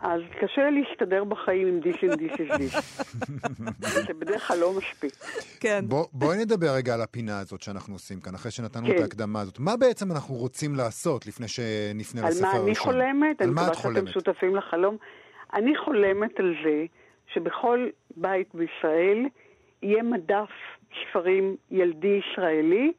אז 0.00 0.20
קשה 0.40 0.70
להסתדר 0.70 1.24
בחיים 1.24 1.68
עם 1.68 1.80
this 1.82 1.96
and 1.96 2.20
this 2.20 2.34
is 2.34 2.58
this. 2.58 3.04
זה 4.06 4.14
בדרך 4.14 4.48
כלל 4.48 4.58
לא 4.58 4.72
מספיק. 4.72 5.12
כן. 5.60 5.84
בוא, 5.88 6.06
בואי 6.12 6.38
נדבר 6.38 6.66
רגע 6.76 6.94
על 6.94 7.00
הפינה 7.00 7.38
הזאת 7.38 7.62
שאנחנו 7.62 7.94
עושים 7.94 8.20
כאן, 8.20 8.34
אחרי 8.34 8.50
שנתנו 8.50 8.86
כן. 8.86 8.96
את 8.96 9.00
ההקדמה 9.00 9.40
הזאת. 9.40 9.58
מה 9.58 9.76
בעצם 9.76 10.12
אנחנו 10.12 10.34
רוצים 10.34 10.74
לעשות 10.74 11.26
לפני 11.26 11.48
שנפנה 11.48 12.20
על 12.22 12.28
לספר 12.28 12.46
מה 12.46 12.52
הראשון? 12.52 12.66
אני 12.68 12.74
חולמת? 12.74 13.40
על 13.40 13.46
אני 13.46 13.54
מה 13.54 13.62
מקווה 13.62 13.72
את 13.72 13.76
שאתם 13.76 13.88
חולמת? 13.88 14.08
שותפים 14.08 14.56
לחלום. 14.56 14.96
אני 15.54 15.76
חולמת 15.76 16.40
על 16.40 16.54
זה 16.64 16.84
שבכל 17.34 17.88
בית 18.16 18.48
בישראל 18.54 19.26
יהיה 19.82 20.02
מדף 20.02 20.50
ספרים 21.00 21.56
ילדי 21.70 22.20
ישראלי, 22.32 22.92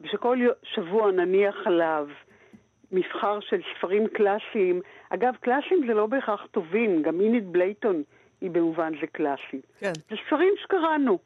ושכל 0.00 0.38
שבוע 0.62 1.10
נניח 1.10 1.56
עליו 1.66 2.08
מבחר 2.92 3.40
של 3.40 3.60
ספרים 3.76 4.06
קלאסיים. 4.06 4.80
אגב, 5.10 5.34
קלאסיים 5.40 5.86
זה 5.86 5.94
לא 5.94 6.06
בהכרח 6.06 6.46
טובים, 6.50 7.02
גם 7.02 7.20
אינית 7.20 7.44
בלייטון 7.44 8.02
היא 8.40 8.50
במובן 8.50 8.92
זה 9.00 9.06
קלאסי. 9.06 9.60
כן. 9.80 9.92
זה 10.10 10.16
ספרים 10.26 10.54
שקראנו. 10.62 11.18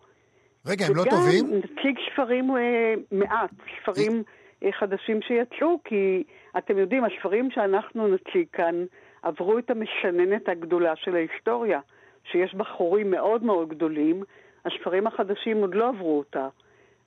רגע, 0.66 0.86
הם 0.86 0.96
לא 0.96 1.02
וגם 1.02 1.10
טובים? 1.10 1.46
נציג 1.58 1.98
ספרים 2.12 2.56
אה, 2.56 2.94
מעט, 3.12 3.50
ספרים 3.82 4.22
אה, 4.62 4.72
חדשים 4.72 5.22
שיצאו, 5.22 5.78
כי 5.84 6.22
אתם 6.58 6.78
יודעים, 6.78 7.04
הספרים 7.04 7.50
שאנחנו 7.50 8.08
נציג 8.08 8.46
כאן 8.52 8.84
עברו 9.22 9.58
את 9.58 9.70
המשננת 9.70 10.48
הגדולה 10.48 10.96
של 10.96 11.14
ההיסטוריה, 11.14 11.80
שיש 12.24 12.54
בה 12.54 12.64
חורים 12.64 13.10
מאוד 13.10 13.42
מאוד 13.42 13.68
גדולים, 13.68 14.22
הספרים 14.64 15.06
החדשים 15.06 15.56
עוד 15.56 15.74
לא 15.74 15.88
עברו 15.88 16.18
אותה, 16.18 16.48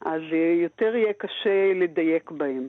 אז 0.02 0.22
אה, 0.32 0.54
יותר 0.62 0.96
יהיה 0.96 1.14
קשה 1.14 1.74
לדייק 1.76 2.32
בהם. 2.32 2.68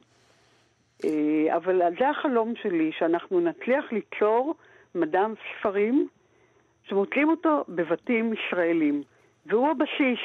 אה, 1.05 1.57
אבל 1.57 1.83
זה 1.99 2.09
החלום 2.09 2.55
שלי, 2.63 2.91
שאנחנו 2.99 3.41
נצליח 3.41 3.85
ליצור 3.93 4.55
מדע 4.95 5.27
ספרים 5.59 6.09
שמוצאים 6.89 7.29
אותו 7.29 7.65
בבתים 7.69 8.33
ישראלים, 8.33 9.03
והוא 9.47 9.71
הבסיס. 9.71 10.21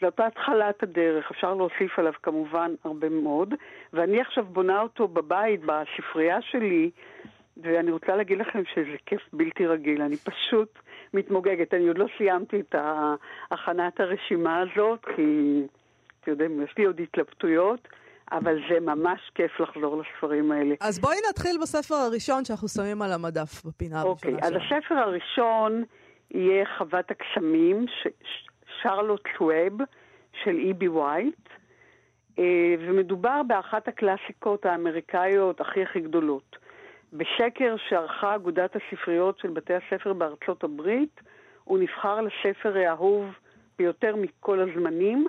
זאת 0.00 0.20
התחלת 0.20 0.82
הדרך, 0.82 1.30
אפשר 1.30 1.54
להוסיף 1.54 1.98
עליו 1.98 2.12
כמובן 2.22 2.74
הרבה 2.84 3.08
מאוד, 3.08 3.54
ואני 3.92 4.20
עכשיו 4.20 4.44
בונה 4.44 4.82
אותו 4.82 5.08
בבית, 5.08 5.60
בספרייה 5.60 6.42
שלי, 6.42 6.90
ואני 7.56 7.90
רוצה 7.90 8.16
להגיד 8.16 8.38
לכם 8.38 8.62
שזה 8.74 8.96
כיף 9.06 9.20
בלתי 9.32 9.66
רגיל, 9.66 10.02
אני 10.02 10.16
פשוט 10.16 10.78
מתמוגגת, 11.14 11.74
אני 11.74 11.88
עוד 11.88 11.98
לא 11.98 12.06
סיימתי 12.18 12.60
את 12.60 12.74
הכנת 13.50 14.00
הרשימה 14.00 14.60
הזאת, 14.60 15.04
כי, 15.16 15.62
אתם 16.20 16.30
יודעים, 16.30 16.62
יש 16.62 16.74
לי 16.78 16.84
עוד 16.84 17.00
התלבטויות, 17.00 17.88
אבל 18.32 18.58
זה 18.70 18.80
ממש 18.80 19.20
כיף 19.34 19.60
לחזור 19.60 20.02
לספרים 20.02 20.52
האלה. 20.52 20.74
אז 20.80 20.98
בואי 20.98 21.16
נתחיל 21.30 21.58
בספר 21.62 21.94
הראשון 21.94 22.44
שאנחנו 22.44 22.68
שמים 22.68 23.02
על 23.02 23.12
המדף 23.12 23.64
בפינה 23.64 24.02
אוקיי, 24.02 24.32
הראשונה 24.32 24.46
אז 24.46 24.62
שלנו. 24.68 24.78
הספר 24.80 24.94
הראשון 24.94 25.84
יהיה 26.30 26.64
חוות 26.78 27.04
הקסמים, 27.10 27.86
ש- 27.88 28.06
ש- 28.22 28.46
שרלוט 28.82 29.28
שווב 29.38 29.80
של 30.44 30.56
איבי 30.58 30.88
וייט, 30.88 31.48
אה, 32.38 32.44
ומדובר 32.78 33.40
באחת 33.46 33.88
הקלאסיקות 33.88 34.66
האמריקאיות 34.66 35.60
הכי 35.60 35.82
הכי 35.82 36.00
גדולות. 36.00 36.56
בסקר 37.12 37.74
שערכה 37.88 38.34
אגודת 38.34 38.76
הספריות 38.76 39.38
של 39.38 39.48
בתי 39.48 39.72
הספר 39.74 40.12
בארצות 40.12 40.64
הברית, 40.64 41.20
הוא 41.64 41.78
נבחר 41.78 42.20
לספר 42.20 42.76
האהוב 42.76 43.24
ביותר 43.78 44.16
מכל 44.16 44.60
הזמנים, 44.60 45.26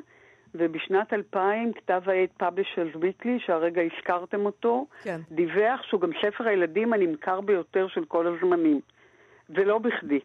ובשנת 0.55 1.13
2000 1.13 1.73
כתב 1.73 2.01
העת 2.05 2.29
פאבלישרס 2.37 2.95
ויטלי, 2.99 3.39
שהרגע 3.39 3.81
הזכרתם 3.81 4.45
אותו, 4.45 4.85
כן. 5.03 5.19
דיווח 5.31 5.83
שהוא 5.83 6.01
גם 6.01 6.09
ספר 6.21 6.47
הילדים 6.47 6.93
הנמכר 6.93 7.41
ביותר 7.41 7.87
של 7.87 8.05
כל 8.05 8.27
הזמנים. 8.27 8.79
ולא 9.49 9.77
בכדי. 9.77 10.19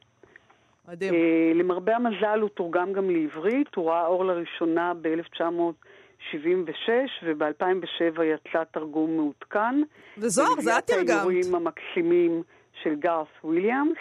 מדהים. 0.88 1.14
אה, 1.14 1.52
למרבה 1.54 1.96
המזל 1.96 2.40
הוא 2.40 2.48
תורגם 2.48 2.92
גם 2.92 3.10
לעברית, 3.10 3.74
הוא 3.74 3.90
ראה 3.90 4.06
אור 4.06 4.24
לראשונה 4.24 4.92
ב-1976, 5.02 6.88
וב-2007 7.24 8.22
יצא 8.22 8.64
תרגום 8.64 9.16
מעודכן. 9.16 9.82
וזוהר, 10.18 10.60
זה 10.60 10.78
את 10.78 10.86
תרגמת. 10.86 11.10
האיורים 11.10 11.54
המקסימים 11.54 12.42
של 12.82 12.94
גארת' 12.94 13.26
וויליאמס. 13.44 13.98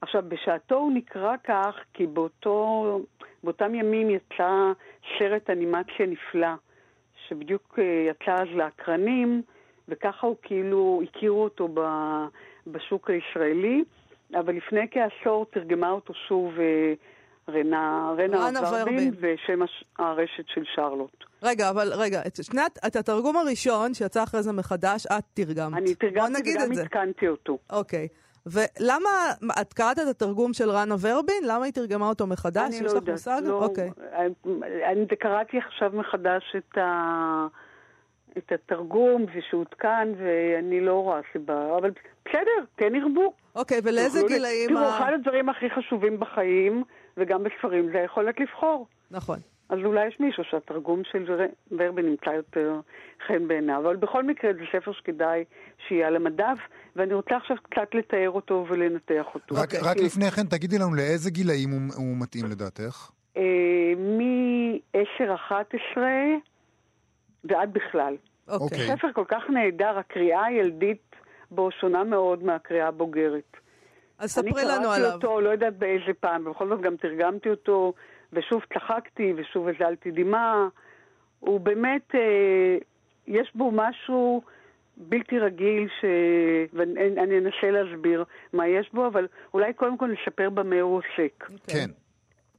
עכשיו, 0.00 0.22
בשעתו 0.28 0.74
הוא 0.74 0.92
נקרא 0.92 1.36
כך, 1.44 1.74
כי 1.94 2.06
באותו, 2.06 3.00
באותם 3.44 3.74
ימים 3.74 4.10
יצא 4.10 4.72
סרט 5.18 5.50
אנימציה 5.50 6.06
נפלא, 6.06 6.54
שבדיוק 7.28 7.78
אה, 7.78 7.84
יצא 8.10 8.32
אז 8.42 8.48
לאקרנים, 8.54 9.42
וככה 9.88 10.26
הוא 10.26 10.36
כאילו, 10.42 11.02
הכירו 11.04 11.44
אותו 11.44 11.68
ב- 11.74 12.26
בשוק 12.66 13.10
הישראלי, 13.10 13.84
אבל 14.34 14.56
לפני 14.56 14.86
כעשור 14.90 15.46
תרגמה 15.50 15.90
אותו 15.90 16.14
שוב 16.28 16.52
אה, 16.58 16.92
רנה, 17.48 18.12
רנה 18.18 18.60
ורבין. 18.72 19.14
ושם 19.20 19.60
הרשת 19.98 20.44
של 20.54 20.62
שרלוט. 20.74 21.24
רגע, 21.42 21.70
אבל 21.70 21.92
רגע, 21.92 22.20
את, 22.26 22.44
שני, 22.44 22.60
את 22.86 22.96
התרגום 22.96 23.36
הראשון 23.36 23.94
שיצא 23.94 24.22
אחרי 24.22 24.42
זה 24.42 24.52
מחדש, 24.52 25.06
את 25.06 25.24
תרגמת. 25.34 25.78
אני 25.78 25.94
תרגמתי 25.94 26.54
וגם. 26.56 26.72
עדכנתי 26.72 27.28
אותו. 27.28 27.58
אוקיי. 27.70 28.08
ולמה, 28.52 29.08
מה, 29.40 29.54
את 29.60 29.72
קראת 29.72 29.98
את 29.98 30.06
התרגום 30.06 30.52
של 30.52 30.70
רנה 30.70 30.94
ורבין? 31.00 31.44
למה 31.46 31.64
היא 31.64 31.72
תרגמה 31.72 32.08
אותו 32.08 32.26
מחדש? 32.26 32.74
אני 32.74 32.86
יש 32.86 32.92
לא 32.92 32.98
לך 32.98 33.08
מושג? 33.08 33.30
יודעת, 33.30 33.50
לא, 33.50 33.64
אוקיי. 33.64 33.90
אני, 34.92 35.06
קראתי 35.18 35.58
עכשיו 35.58 35.90
מחדש 35.94 36.56
את, 36.56 36.78
ה, 36.78 37.46
את 38.38 38.52
התרגום 38.52 39.26
ושעודכן, 39.34 40.08
ואני 40.16 40.80
לא 40.80 40.94
רואה 40.94 41.20
סיבה, 41.32 41.76
אבל 41.78 41.90
בסדר, 42.24 42.64
כן 42.76 42.94
ירבו. 42.94 43.32
אוקיי, 43.54 43.80
ולאיזה 43.84 44.20
גילאים... 44.28 44.68
תראו, 44.68 44.88
אחד 44.88 45.12
הדברים 45.14 45.48
הכי 45.48 45.70
חשובים 45.70 46.20
בחיים, 46.20 46.84
וגם 47.16 47.44
בספרים, 47.44 47.90
זה 47.92 47.98
היכולת 47.98 48.40
לבחור. 48.40 48.86
נכון. 49.10 49.38
אז 49.68 49.78
אולי 49.84 50.06
יש 50.08 50.20
מישהו 50.20 50.42
שהתרגום 50.50 51.02
של 51.12 51.32
ור- 51.32 51.76
ורבין 51.78 52.06
נמצא 52.06 52.30
יותר 52.30 52.80
חן 53.26 53.48
בעיניו, 53.48 53.80
אבל 53.84 53.96
בכל 53.96 54.24
מקרה 54.24 54.52
זה 54.52 54.60
ספר 54.72 54.92
שכדאי 54.92 55.44
שיהיה 55.88 56.06
על 56.06 56.16
המדף, 56.16 56.58
ואני 56.96 57.14
רוצה 57.14 57.36
עכשיו 57.36 57.56
קצת 57.62 57.94
לתאר 57.94 58.30
אותו 58.30 58.66
ולנתח 58.68 59.24
אותו. 59.34 59.54
רק, 59.54 59.74
רק 59.82 59.96
לפני 59.96 60.30
כן, 60.30 60.46
תגידי 60.46 60.78
לנו 60.78 60.94
לאיזה 60.94 61.30
גילאים 61.30 61.70
הוא, 61.70 61.80
הוא 61.96 62.16
מתאים 62.20 62.46
לדעתך? 62.46 63.10
אה, 63.36 63.42
מ-10-11 63.96 65.98
ועד 67.44 67.72
בכלל. 67.72 68.16
אוקיי. 68.48 68.78
זה 68.78 68.92
ספר 68.96 69.12
כל 69.12 69.24
כך 69.28 69.42
נהדר, 69.50 69.98
הקריאה 69.98 70.44
הילדית 70.44 71.16
בו 71.50 71.68
שונה 71.80 72.04
מאוד 72.04 72.44
מהקריאה 72.44 72.88
הבוגרת. 72.88 73.56
אז 74.18 74.30
ספרי 74.30 74.50
לנו 74.64 74.64
אני 74.64 74.74
עליו. 74.76 74.90
קראתי 75.10 75.14
אותו, 75.26 75.40
לא 75.40 75.50
יודעת 75.50 75.78
באיזה 75.78 76.12
פעם, 76.20 76.46
ובכל 76.46 76.68
זאת 76.68 76.80
גם 76.80 76.96
תרגמתי 76.96 77.50
אותו, 77.50 77.92
ושוב 78.32 78.62
צחקתי, 78.74 79.32
ושוב 79.36 79.68
הזלתי 79.68 80.10
דמעה. 80.10 80.68
הוא 81.40 81.60
באמת, 81.60 82.14
אה, 82.14 82.78
יש 83.26 83.50
בו 83.54 83.70
משהו 83.72 84.42
בלתי 84.96 85.38
רגיל, 85.38 85.88
ש... 86.00 86.04
ואני 86.72 87.22
אני 87.22 87.38
אנסה 87.38 87.70
להסביר 87.70 88.24
מה 88.52 88.66
יש 88.66 88.90
בו, 88.92 89.06
אבל 89.06 89.26
אולי 89.54 89.72
קודם 89.72 89.98
כל 89.98 90.08
נספר 90.08 90.50
במה 90.50 90.80
הוא 90.80 90.96
עוסק. 90.98 91.50
אוקיי. 91.52 91.74
כן. 91.74 91.90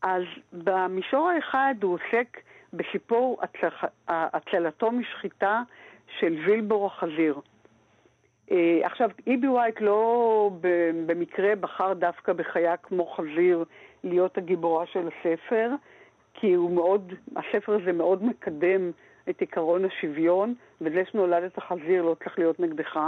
אז 0.01 0.23
במישור 0.53 1.29
האחד 1.29 1.75
הוא 1.81 1.93
עוסק 1.93 2.37
בסיפור. 2.73 3.41
הצלתו 4.07 4.91
משחיטה 4.91 5.61
של 6.19 6.37
וילבור 6.45 6.85
החזיר. 6.85 7.35
אה, 8.51 8.79
עכשיו, 8.83 9.09
איבי 9.27 9.47
ווייט 9.47 9.81
לא 9.81 10.51
במקרה 11.05 11.55
בחר 11.55 11.93
דווקא 11.93 12.33
בחיה 12.33 12.77
כמו 12.77 13.05
חזיר 13.05 13.63
להיות 14.03 14.37
הגיבורה 14.37 14.85
של 14.85 15.07
הספר, 15.07 15.71
כי 16.33 16.53
הוא 16.53 16.71
מאוד, 16.71 17.13
הספר 17.35 17.73
הזה 17.81 17.91
מאוד 17.91 18.23
מקדם 18.23 18.91
את 19.29 19.41
עקרון 19.41 19.85
השוויון, 19.85 20.53
וזה 20.81 21.03
שנולדת 21.11 21.59
חזיר 21.59 22.03
לא 22.03 22.15
צריך 22.23 22.39
להיות 22.39 22.59
נגדך, 22.59 22.99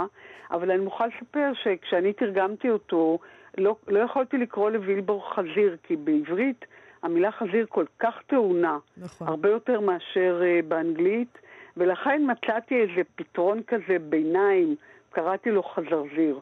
אבל 0.50 0.70
אני 0.70 0.84
מוכרחה 0.84 1.06
לספר 1.06 1.52
שכשאני 1.54 2.12
תרגמתי 2.12 2.70
אותו, 2.70 3.18
לא, 3.58 3.76
לא 3.88 3.98
יכולתי 3.98 4.38
לקרוא 4.38 4.70
לווילבור 4.70 5.34
חזיר, 5.34 5.76
כי 5.82 5.96
בעברית 5.96 6.64
המילה 7.02 7.32
חזיר 7.32 7.66
כל 7.68 7.84
כך 7.98 8.22
טעונה, 8.26 8.78
נכון. 8.96 9.28
הרבה 9.28 9.50
יותר 9.50 9.80
מאשר 9.80 10.42
uh, 10.42 10.66
באנגלית, 10.66 11.38
ולכן 11.76 12.22
מצאתי 12.30 12.80
איזה 12.80 13.02
פתרון 13.14 13.62
כזה 13.66 13.98
ביניים, 14.08 14.76
קראתי 15.12 15.50
לו 15.50 15.62
חזרזיר. 15.62 16.40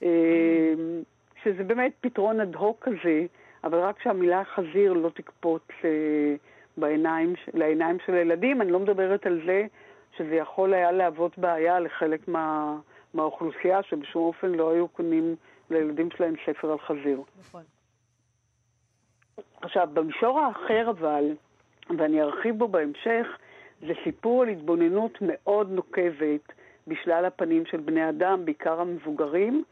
Uh, 0.00 0.04
שזה 1.42 1.64
באמת 1.64 1.92
פתרון 2.00 2.40
אד 2.40 2.54
הוק 2.54 2.88
כזה, 2.88 3.26
אבל 3.64 3.78
רק 3.78 4.02
שהמילה 4.02 4.42
חזיר 4.44 4.92
לא 4.92 5.10
תקפוץ 5.14 5.62
uh, 5.68 5.84
בעיניים, 6.76 7.34
לעיניים 7.54 7.98
של 8.06 8.14
הילדים. 8.14 8.62
אני 8.62 8.72
לא 8.72 8.80
מדברת 8.80 9.26
על 9.26 9.40
זה 9.46 9.66
שזה 10.16 10.34
יכול 10.34 10.74
היה 10.74 10.92
להוות 10.92 11.38
בעיה 11.38 11.80
לחלק 11.80 12.28
מה, 12.28 12.76
מהאוכלוסייה, 13.14 13.82
שבשום 13.82 14.22
אופן 14.22 14.48
לא 14.52 14.70
היו 14.70 14.88
קונים 14.88 15.36
לילדים 15.70 16.10
שלהם 16.10 16.34
ספר 16.46 16.72
על 16.72 16.78
חזיר. 16.78 17.22
נכון. 17.40 17.62
עכשיו, 19.62 19.88
במישור 19.92 20.40
האחר 20.40 20.90
אבל, 20.90 21.24
ואני 21.98 22.22
ארחיב 22.22 22.58
בו 22.58 22.68
בהמשך, 22.68 23.26
זה 23.80 23.92
סיפור 24.04 24.42
על 24.42 24.48
התבוננות 24.48 25.18
מאוד 25.20 25.70
נוקבת 25.70 26.52
בשלל 26.86 27.24
הפנים 27.24 27.66
של 27.66 27.80
בני 27.80 28.08
אדם, 28.08 28.44
בעיקר 28.44 28.80
המבוגרים, 28.80 29.64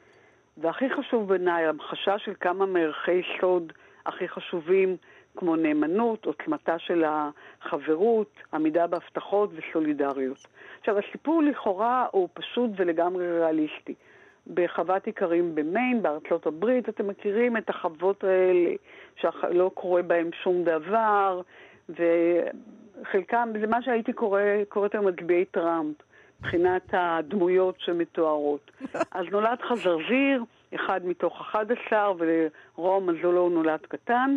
והכי 0.57 0.90
חשוב 0.90 1.29
בעיניי, 1.29 1.66
המחשה 1.66 2.18
של 2.18 2.33
כמה 2.40 2.66
מערכי 2.66 3.23
סוד 3.40 3.73
הכי 4.07 4.29
חשובים, 4.29 4.96
כמו 5.37 5.57
נאמנות, 5.57 6.27
עוצמתה 6.27 6.79
של 6.79 7.05
החברות, 7.07 8.31
עמידה 8.55 8.87
בהבטחות 8.87 9.51
וסולידריות. 9.55 10.46
עכשיו, 10.81 10.99
הסיפור 10.99 11.42
לכאורה 11.42 12.07
הוא 12.11 12.29
פשוט 12.35 12.70
ולגמרי 12.77 13.38
ריאליסטי. 13.38 13.94
בחוות 14.55 15.07
איכרים 15.07 15.55
במיין, 15.55 16.03
בארצות 16.03 16.46
הברית, 16.46 16.88
אתם 16.88 17.09
מכירים 17.09 17.57
את 17.57 17.70
החוות 17.70 18.25
האלה 18.25 18.70
שלא 19.16 19.70
קורה 19.75 20.03
בהן 20.03 20.31
שום 20.42 20.64
דבר, 20.64 21.40
וחלקם, 21.88 23.49
זה 23.61 23.66
מה 23.66 23.83
שהייתי 23.83 24.12
קורא, 24.12 24.40
קוראת 24.68 24.94
היום 24.94 25.09
מצביעי 25.09 25.44
טראמפ, 25.44 25.96
מבחינת 26.40 26.83
הדמויות 26.92 27.74
שמתוארות. 27.79 28.70
אז 29.18 29.26
נולד 29.31 29.59
חזרזיר, 29.68 30.44
אחד 30.74 31.07
מתוך 31.07 31.40
11, 31.40 32.12
ולרום 32.18 33.11
מזולו 33.11 33.48
נולד 33.48 33.81
קטן, 33.88 34.37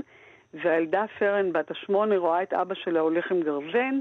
והילדה 0.54 1.06
פרן 1.20 1.54
בת 1.54 1.72
השמונה 1.72 2.18
רואה 2.18 2.44
את 2.44 2.54
אבא 2.54 2.76
שלה 2.76 3.00
הולך 3.00 3.32
עם 3.32 3.42
גרזן, 3.42 4.00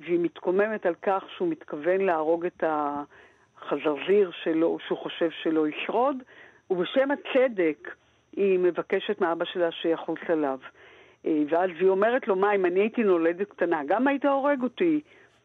והיא 0.00 0.18
מתקוממת 0.22 0.86
על 0.86 0.94
כך 1.02 1.24
שהוא 1.36 1.48
מתכוון 1.48 2.00
להרוג 2.00 2.46
את 2.46 2.64
ה... 2.64 3.02
חזרזיר 3.68 4.30
שלו, 4.42 4.78
שהוא 4.86 4.98
חושב 4.98 5.30
שלא 5.42 5.68
ישרוד, 5.68 6.16
ובשם 6.70 7.08
הצדק 7.10 7.94
היא 8.36 8.58
מבקשת 8.58 9.20
מאבא 9.20 9.44
שלה 9.44 9.70
שיחוס 9.70 10.18
עליו. 10.28 10.58
אה, 11.26 11.42
ואז 11.48 11.70
היא 11.80 11.88
אומרת 11.88 12.28
לו, 12.28 12.36
מה, 12.36 12.54
אם 12.54 12.66
אני 12.66 12.80
הייתי 12.80 13.02
נולדת 13.02 13.48
קטנה, 13.48 13.80
גם 13.86 14.06
היית 14.06 14.24
הורג 14.24 14.62
אותי. 14.62 15.00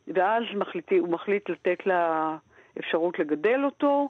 ואז 0.07 0.43
מחליטי, 0.55 0.97
הוא 0.97 1.09
מחליט 1.09 1.49
לתת 1.49 1.85
לה 1.85 2.37
אפשרות 2.79 3.19
לגדל 3.19 3.61
אותו, 3.65 4.09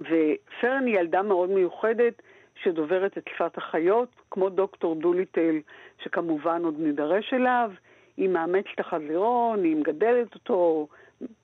ופרן 0.00 0.86
היא 0.86 0.98
ילדה 0.98 1.22
מאוד 1.22 1.50
מיוחדת 1.50 2.22
שדוברת 2.62 3.18
את 3.18 3.28
שפת 3.34 3.58
החיות, 3.58 4.08
כמו 4.30 4.48
דוקטור 4.48 4.94
דוליטל, 4.94 5.56
שכמובן 6.02 6.64
עוד 6.64 6.74
נידרש 6.78 7.34
אליו. 7.34 7.70
היא 8.16 8.28
מאמצת 8.28 8.68
את 8.74 8.80
החזירון, 8.80 9.64
היא 9.64 9.76
מגדלת 9.76 10.34
אותו, 10.34 10.88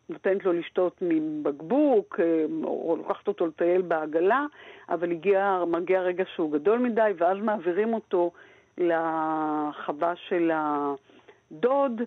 נותנת 0.09 0.45
לו 0.45 0.53
לשתות 0.53 0.99
מבקבוק, 1.03 2.21
אה, 2.21 2.45
או 2.65 2.97
לוקחת 2.99 3.29
אותו 3.29 3.47
לטייל 3.47 3.83
בעגלה, 3.83 4.47
אבל 4.89 5.11
הגיע, 5.11 5.65
מגיע 5.67 6.01
רגע 6.01 6.25
שהוא 6.35 6.53
גדול 6.53 6.79
מדי, 6.79 7.11
ואז 7.17 7.39
מעבירים 7.39 7.95
אותו 7.95 8.31
לחווה 8.79 10.13
של 10.17 10.51
הדוד. 10.55 12.03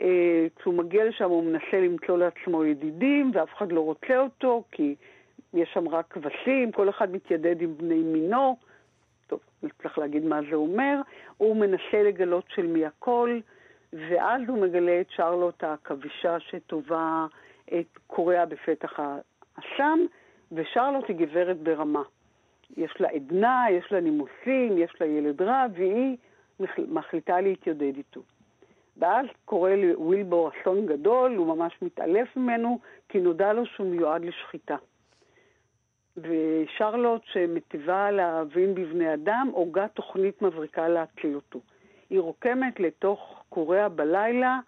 אה, 0.00 0.46
כשהוא 0.56 0.74
מגיע 0.74 1.04
לשם 1.04 1.30
הוא 1.30 1.44
מנסה 1.44 1.80
למצוא 1.80 2.18
לעצמו 2.18 2.64
ידידים, 2.64 3.30
ואף 3.34 3.54
אחד 3.56 3.72
לא 3.72 3.80
רוצה 3.80 4.18
אותו, 4.18 4.64
כי 4.72 4.94
יש 5.54 5.70
שם 5.74 5.88
רק 5.88 6.06
כבשים, 6.10 6.72
כל 6.72 6.88
אחד 6.88 7.12
מתיידד 7.12 7.62
עם 7.62 7.76
בני 7.76 8.02
מינו. 8.02 8.56
טוב, 9.26 9.40
צריך 9.82 9.98
להגיד 9.98 10.24
מה 10.24 10.40
זה 10.50 10.56
אומר. 10.56 11.00
הוא 11.36 11.56
מנסה 11.56 12.02
לגלות 12.02 12.44
של 12.48 12.66
מי 12.66 12.86
הכל. 12.86 13.40
ואז 13.92 14.42
הוא 14.48 14.62
מגלה 14.62 15.00
את 15.00 15.10
שרלוט 15.10 15.64
העכבישה 15.64 16.40
שטובה 16.40 17.26
את 17.64 17.98
קוריאה 18.06 18.46
בפתח 18.46 19.00
האסם, 19.00 19.98
ושרלוט 20.52 21.04
היא 21.08 21.16
גברת 21.16 21.56
ברמה. 21.56 22.02
יש 22.76 23.00
לה 23.00 23.08
עדנה, 23.08 23.66
יש 23.70 23.92
לה 23.92 24.00
נימוסים, 24.00 24.78
יש 24.78 24.92
לה 25.00 25.06
ילד 25.06 25.42
רע, 25.42 25.66
והיא 25.74 26.16
מחליטה 26.78 27.40
להתייודד 27.40 27.96
איתו. 27.96 28.20
ואז 29.00 29.26
קורה 29.44 29.76
לווילבור 29.76 30.50
אסון 30.50 30.86
גדול, 30.86 31.36
הוא 31.36 31.46
ממש 31.46 31.72
מתעלף 31.82 32.36
ממנו, 32.36 32.78
כי 33.08 33.20
נודע 33.20 33.52
לו 33.52 33.66
שהוא 33.66 33.86
מיועד 33.86 34.24
לשחיטה. 34.24 34.76
ושרלוט, 36.16 37.22
שמטיבה 37.24 38.10
להבין 38.10 38.74
בבני 38.74 39.14
אדם, 39.14 39.50
הוגה 39.52 39.88
תוכנית 39.88 40.42
מבריקה 40.42 40.88
להציל 40.88 41.34
אותו. 41.34 41.60
היא 42.10 42.20
רוקמת 42.20 42.80
לתוך 42.80 43.44
קוריאה 43.48 43.88
בלילה 43.88 44.58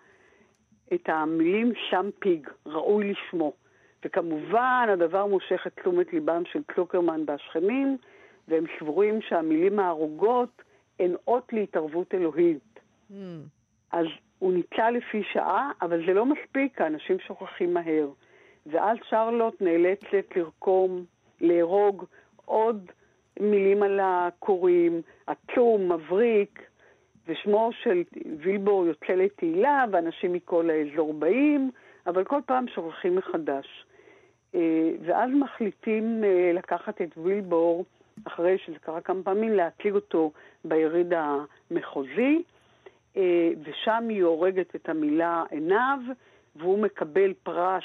את 0.94 1.08
המילים 1.08 1.72
שם 1.90 2.10
פיג, 2.18 2.48
ראוי 2.66 3.12
לשמו. 3.12 3.52
וכמובן, 4.04 4.88
הדבר 4.92 5.26
מושך 5.26 5.66
את 5.66 5.80
תשומת 5.80 6.12
ליבם 6.12 6.42
של 6.44 6.62
קלוקרמן 6.66 7.20
והשכנים, 7.26 7.96
והם 8.48 8.64
סבורים 8.78 9.20
שהמילים 9.22 9.78
ההרוגות 9.78 10.62
הן 11.00 11.14
אות 11.26 11.52
להתערבות 11.52 12.14
אלוהית. 12.14 12.80
Mm. 13.10 13.14
אז 13.92 14.06
הוא 14.38 14.52
ניצל 14.52 14.90
לפי 14.90 15.22
שעה, 15.32 15.70
אבל 15.82 16.06
זה 16.06 16.12
לא 16.14 16.26
מספיק, 16.26 16.80
האנשים 16.80 17.18
שוכחים 17.18 17.74
מהר. 17.74 18.08
ואז 18.66 18.96
שרלוט 19.08 19.62
נאלצת 19.62 20.36
לרקום, 20.36 21.04
להרוג 21.40 22.04
עוד 22.44 22.90
מילים 23.40 23.82
על 23.82 24.00
הקוראים, 24.02 25.02
עצום, 25.26 25.92
מבריק, 25.92 26.62
ושמו 27.28 27.70
של 27.82 28.02
וילבור 28.38 28.86
יוצא 28.86 29.12
לתהילה, 29.12 29.84
ואנשים 29.92 30.32
מכל 30.32 30.70
האזור 30.70 31.14
באים, 31.14 31.70
אבל 32.06 32.24
כל 32.24 32.40
פעם 32.46 32.68
שוכחים 32.68 33.16
מחדש. 33.16 33.84
אה, 34.54 34.90
ואז 35.00 35.30
מחליטים 35.40 36.24
אה, 36.24 36.50
לקחת 36.54 37.02
את 37.02 37.18
וילבור, 37.18 37.84
אחרי 38.24 38.58
שזה 38.58 38.78
קרה 38.78 39.00
כמה 39.00 39.22
פעמים, 39.22 39.52
להציג 39.52 39.94
אותו 39.94 40.32
ביריד 40.64 41.12
המחוזי, 41.16 42.42
ושם 43.64 44.06
היא 44.08 44.24
הורגת 44.24 44.76
את 44.76 44.88
המילה 44.88 45.44
עיניו, 45.50 45.98
והוא 46.56 46.82
מקבל 46.82 47.32
פרס 47.42 47.84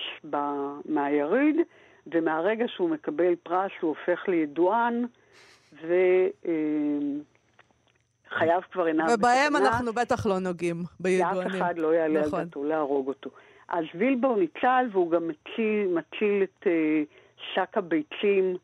מהיריד, 0.85 1.55
ומהרגע 2.07 2.65
שהוא 2.67 2.89
מקבל 2.89 3.35
פרס 3.43 3.71
הוא 3.81 3.89
הופך 3.89 4.27
לידוען, 4.27 5.05
ו... 5.83 5.93
חייו 8.29 8.61
כבר 8.71 8.83
בסכנה. 8.83 9.05
ובהם 9.13 9.55
אנחנו 9.55 9.93
בטח 9.93 10.25
לא 10.25 10.39
נוגעים, 10.39 10.83
בידוענים. 10.99 11.49
שאף 11.49 11.61
אחד 11.61 11.77
לא 11.77 11.93
יעלה 11.95 12.21
נכון. 12.21 12.39
על 12.39 12.45
דעתו 12.45 12.63
להרוג 12.63 13.07
אותו. 13.07 13.29
אז 13.67 13.85
וילבור 13.95 14.37
ניצל, 14.37 14.85
והוא 14.91 15.11
גם 15.11 15.27
מציל, 15.27 15.87
מציל 15.87 16.43
את 16.43 16.63
uh, 16.63 16.67
שק 17.53 17.77
הביצים 17.77 18.57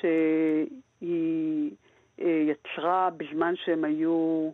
שהיא 0.00 1.70
יצרה 2.18 3.08
בזמן 3.16 3.54
שהם 3.64 3.84
היו 3.84 4.50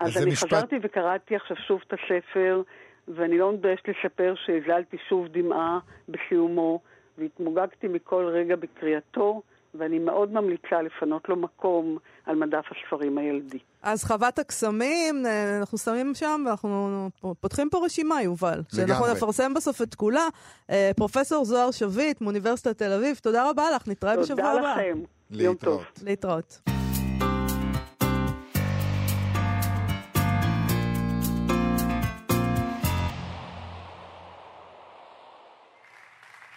אז 0.00 0.16
אני 0.22 0.30
משפט- 0.32 0.46
חזרתי 0.46 0.76
וקראתי 0.82 1.36
עכשיו 1.36 1.56
שוב 1.56 1.82
את 1.88 1.92
הספר, 1.92 2.62
ואני 3.08 3.38
לא 3.38 3.52
מתביישת 3.52 3.88
לספר 3.88 4.34
שהזלתי 4.46 4.96
שוב 5.08 5.28
דמעה 5.28 5.78
בסיומו, 6.08 6.80
והתמוגגתי 7.18 7.88
מכל 7.88 8.24
רגע 8.32 8.56
בקריאתו, 8.56 9.42
ואני 9.78 9.98
מאוד 9.98 10.32
ממליצה 10.32 10.82
לפנות 10.82 11.28
לו 11.28 11.36
מקום 11.36 11.98
על 12.26 12.36
מדף 12.36 12.64
הספרים 12.70 13.18
הילדי. 13.18 13.58
אז 13.82 14.04
חוות 14.04 14.38
הקסמים, 14.38 15.26
אה, 15.26 15.58
אנחנו 15.58 15.78
שמים 15.78 16.14
שם, 16.14 16.44
ואנחנו 16.46 17.08
פותחים 17.40 17.68
פה 17.70 17.84
רשימה, 17.84 18.22
יובל. 18.22 18.60
שאנחנו 18.76 18.84
לגמרי. 19.04 19.12
נפרסם 19.12 19.54
בסוף 19.54 19.82
את 19.82 19.94
כולה. 19.94 20.28
אה, 20.70 20.90
פרופסור 20.96 21.44
זוהר 21.44 21.70
שביט 21.70 22.20
מאוניברסיטת 22.20 22.78
תל 22.78 22.92
אביב, 22.92 23.16
תודה 23.22 23.50
רבה 23.50 23.70
לך, 23.76 23.88
נתראה 23.88 24.16
בשבוע 24.16 24.36
תודה 24.36 24.52
הבא. 24.52 24.72
לכם. 24.74 24.98
יום 25.30 25.54
טוב. 25.54 25.84
להתראות. 26.02 26.60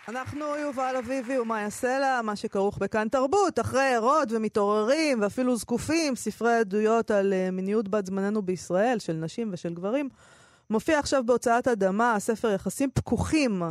אנחנו 0.08 0.46
יובל 0.56 0.96
אביבי 1.00 1.40
ומאיה 1.40 1.70
סלע, 1.70 2.22
מה 2.24 2.36
שכרוך 2.36 2.78
בכאן 2.78 3.08
תרבות, 3.08 3.60
אחרי 3.60 3.94
ערות 3.94 4.32
ומתעוררים 4.32 5.22
ואפילו 5.22 5.56
זקופים, 5.56 6.16
ספרי 6.16 6.56
עדויות 6.56 7.12
על 7.12 7.34
אה, 7.34 7.52
מיניות 7.52 7.88
בת 7.88 8.06
זמננו 8.06 8.42
בישראל, 8.42 9.00
של 9.00 9.14
נשים 9.14 9.50
ושל 9.54 9.74
גברים. 9.74 10.10
מופיע 10.70 11.00
עכשיו 11.00 11.24
בהוצאת 11.26 11.68
אדמה, 11.68 12.16
הספר 12.16 12.52
יחסים 12.52 12.90
פקוחים, 12.94 13.64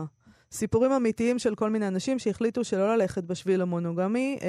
סיפורים 0.53 0.93
אמיתיים 0.93 1.39
של 1.39 1.55
כל 1.55 1.71
מיני 1.71 1.89
אנשים 1.89 2.19
שהחליטו 2.19 2.65
שלא 2.65 2.97
ללכת 2.97 3.25
בשביל 3.25 3.63
המונוגמי, 3.63 4.39
אה, 4.43 4.49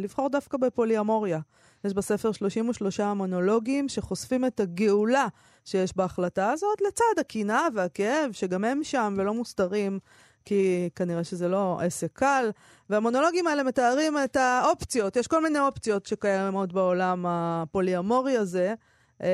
לבחור 0.00 0.28
דווקא 0.28 0.58
בפוליאמוריה. 0.58 1.40
יש 1.84 1.94
בספר 1.94 2.32
33 2.32 3.00
מונולוגים 3.00 3.88
שחושפים 3.88 4.44
את 4.44 4.60
הגאולה 4.60 5.26
שיש 5.64 5.96
בהחלטה 5.96 6.50
הזאת, 6.50 6.80
לצד 6.88 7.20
הקנאה 7.20 7.66
והכאב, 7.74 8.32
שגם 8.32 8.64
הם 8.64 8.84
שם 8.84 9.14
ולא 9.18 9.34
מוסתרים, 9.34 9.98
כי 10.44 10.88
כנראה 10.94 11.24
שזה 11.24 11.48
לא 11.48 11.78
עסק 11.82 12.12
קל. 12.12 12.50
והמונולוגים 12.90 13.46
האלה 13.46 13.62
מתארים 13.62 14.14
את 14.24 14.36
האופציות, 14.36 15.16
יש 15.16 15.26
כל 15.26 15.42
מיני 15.42 15.60
אופציות 15.60 16.06
שקיימות 16.06 16.72
בעולם 16.72 17.24
הפוליאמורי 17.28 18.36
הזה. 18.36 18.74
אה, 19.22 19.28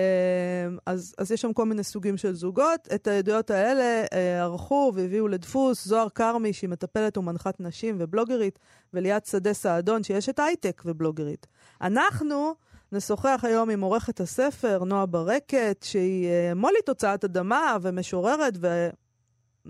אז, 0.86 1.14
אז 1.18 1.32
יש 1.32 1.40
שם 1.40 1.52
כל 1.52 1.64
מיני 1.64 1.84
סוגים 1.84 2.16
של 2.16 2.34
זוגות. 2.34 2.88
את 2.94 3.06
העדויות 3.06 3.50
האלה 3.50 4.04
אה, 4.12 4.42
ערכו 4.42 4.92
והביאו 4.94 5.28
לדפוס 5.28 5.84
זוהר 5.84 6.08
כרמי, 6.08 6.52
שהיא 6.52 6.70
מטפלת 6.70 7.18
ומנחת 7.18 7.60
נשים 7.60 7.96
ובלוגרית, 7.98 8.58
וליאת 8.94 9.26
שדה 9.26 9.52
סעדון, 9.52 10.02
שיש 10.02 10.28
את 10.28 10.38
הייטק 10.38 10.82
ובלוגרית. 10.84 11.46
אנחנו 11.80 12.54
נשוחח 12.92 13.40
היום 13.42 13.70
עם 13.70 13.80
עורכת 13.80 14.20
הספר, 14.20 14.84
נועה 14.84 15.06
ברקת, 15.06 15.84
שהיא 15.84 16.26
אה, 16.28 16.54
מולית 16.54 16.88
הוצאת 16.88 17.24
אדמה 17.24 17.76
ומשוררת. 17.82 18.54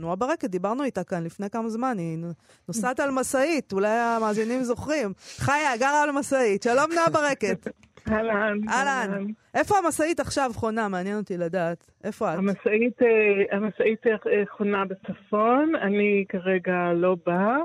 נועה 0.00 0.16
ברקת, 0.16 0.50
דיברנו 0.50 0.84
איתה 0.84 1.04
כאן 1.04 1.24
לפני 1.24 1.50
כמה 1.50 1.68
זמן, 1.68 1.98
היא 1.98 2.18
נוסעת 2.68 3.00
על 3.00 3.10
משאית, 3.10 3.72
אולי 3.72 3.88
המאזינים 3.88 4.62
זוכרים. 4.62 5.12
חיה, 5.36 5.76
גרה 5.80 6.02
על 6.02 6.10
משאית. 6.10 6.62
שלום 6.62 6.92
נועה 6.94 7.10
ברקת. 7.10 7.68
אהלן. 8.10 8.58
אהלן. 8.68 9.26
איפה 9.54 9.74
המשאית 9.78 10.20
עכשיו 10.20 10.50
חונה? 10.54 10.88
מעניין 10.88 11.16
אותי 11.16 11.36
לדעת. 11.36 11.90
איפה 12.04 12.34
את? 12.34 12.38
המשאית, 12.38 13.02
אה, 13.02 13.56
המשאית 13.56 14.06
אה, 14.06 14.42
חונה 14.56 14.84
בצפון, 14.84 15.72
אני 15.82 16.24
כרגע 16.28 16.92
לא 16.94 17.16
באה. 17.26 17.56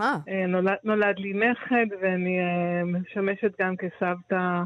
אה, 0.00 0.16
אה, 0.28 0.46
נולד, 0.46 0.76
נולד 0.84 1.18
לי 1.18 1.32
נכד 1.32 1.86
ואני 2.00 2.38
אה, 2.38 2.84
משמשת 2.84 3.60
גם 3.60 3.74
כסבתא 3.76 4.34
אה, 4.34 4.62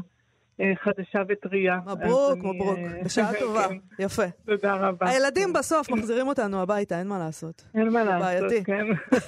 חדשה 0.83 1.19
וטריה. 1.29 1.79
מברוק, 1.85 2.39
מברוק. 2.39 2.77
אה, 2.77 3.03
בשעה 3.03 3.31
טובה. 3.39 3.67
כן, 3.67 3.75
יפה. 3.99 4.23
תודה 4.45 4.73
רבה. 4.73 5.09
הילדים 5.09 5.53
בסוף 5.53 5.89
מחזירים 5.89 6.27
אותנו 6.27 6.61
הביתה, 6.61 6.99
אין 6.99 7.07
מה 7.07 7.19
לעשות. 7.19 7.63
אין 7.75 7.89
מה 7.89 8.03
לעשות, 8.03 8.21
בעייתי. 8.21 8.63
כן. 8.63 8.85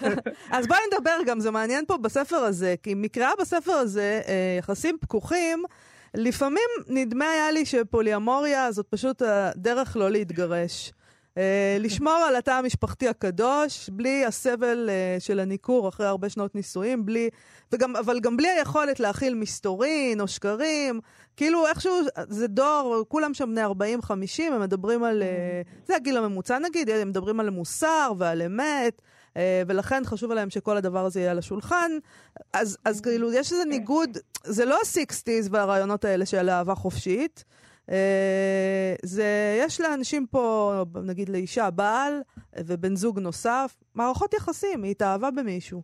אז 0.57 0.67
בואי 0.67 0.79
נדבר 0.93 1.17
גם, 1.25 1.39
זה 1.39 1.51
מעניין 1.51 1.85
פה 1.85 1.97
בספר 1.97 2.35
הזה, 2.35 2.75
כי 2.83 2.93
מקרא 2.95 3.29
בספר 3.39 3.71
הזה, 3.71 4.21
אה, 4.27 4.55
יחסים 4.59 4.97
פקוחים, 5.01 5.63
לפעמים 6.13 6.69
נדמה 6.87 7.25
היה 7.25 7.51
לי 7.51 7.65
שפוליאמוריה 7.65 8.71
זאת 8.71 8.87
פשוט 8.89 9.21
הדרך 9.21 9.97
לא 9.97 10.11
להתגרש. 10.11 10.91
אה, 11.37 11.77
לשמור 11.79 12.25
על 12.27 12.35
התא 12.35 12.51
המשפחתי 12.51 13.07
הקדוש, 13.07 13.89
בלי 13.89 14.25
הסבל 14.25 14.89
אה, 14.89 15.19
של 15.19 15.39
הניכור 15.39 15.89
אחרי 15.89 16.05
הרבה 16.05 16.29
שנות 16.29 16.55
נישואים, 16.55 17.05
בלי, 17.05 17.29
וגם, 17.71 17.95
אבל 17.95 18.19
גם 18.19 18.37
בלי 18.37 18.47
היכולת 18.49 18.99
להכיל 18.99 19.35
מסתורין 19.35 20.21
או 20.21 20.27
שקרים. 20.27 20.99
כאילו 21.37 21.67
איכשהו, 21.67 21.99
זה 22.29 22.47
דור, 22.47 23.05
כולם 23.07 23.33
שם 23.33 23.55
בני 23.55 23.65
40-50, 23.65 24.53
הם 24.53 24.61
מדברים 24.61 25.03
על... 25.03 25.23
אה, 25.23 25.61
זה 25.85 25.95
הגיל 25.95 26.17
הממוצע 26.17 26.59
נגיד, 26.59 26.89
הם 26.89 27.09
מדברים 27.09 27.39
על 27.39 27.49
מוסר 27.49 28.13
ועל 28.17 28.41
אמת. 28.41 29.01
אה, 29.37 29.63
ולכן 29.67 30.01
חשוב 30.05 30.31
עליהם 30.31 30.49
שכל 30.49 30.77
הדבר 30.77 31.05
הזה 31.05 31.19
יהיה 31.19 31.31
על 31.31 31.37
השולחן. 31.37 31.91
אז, 32.53 32.77
אז 32.85 33.01
כאילו, 33.01 33.33
יש 33.33 33.51
איזה 33.51 33.65
ניגוד, 33.65 34.17
זה 34.43 34.65
לא 34.65 34.75
ה-60's 34.75 35.47
והרעיונות 35.51 36.05
האלה 36.05 36.25
של 36.25 36.49
אהבה 36.49 36.75
חופשית. 36.75 37.43
אה, 37.91 38.95
זה, 39.03 39.57
יש 39.59 39.81
לאנשים 39.81 40.27
פה, 40.27 40.73
נגיד 41.03 41.29
לאישה, 41.29 41.69
בעל 41.69 42.21
ובן 42.57 42.95
זוג 42.95 43.19
נוסף, 43.19 43.77
מערכות 43.95 44.33
יחסים, 44.33 44.83
היא 44.83 44.91
התאהבה 44.91 45.31
במישהו. 45.31 45.83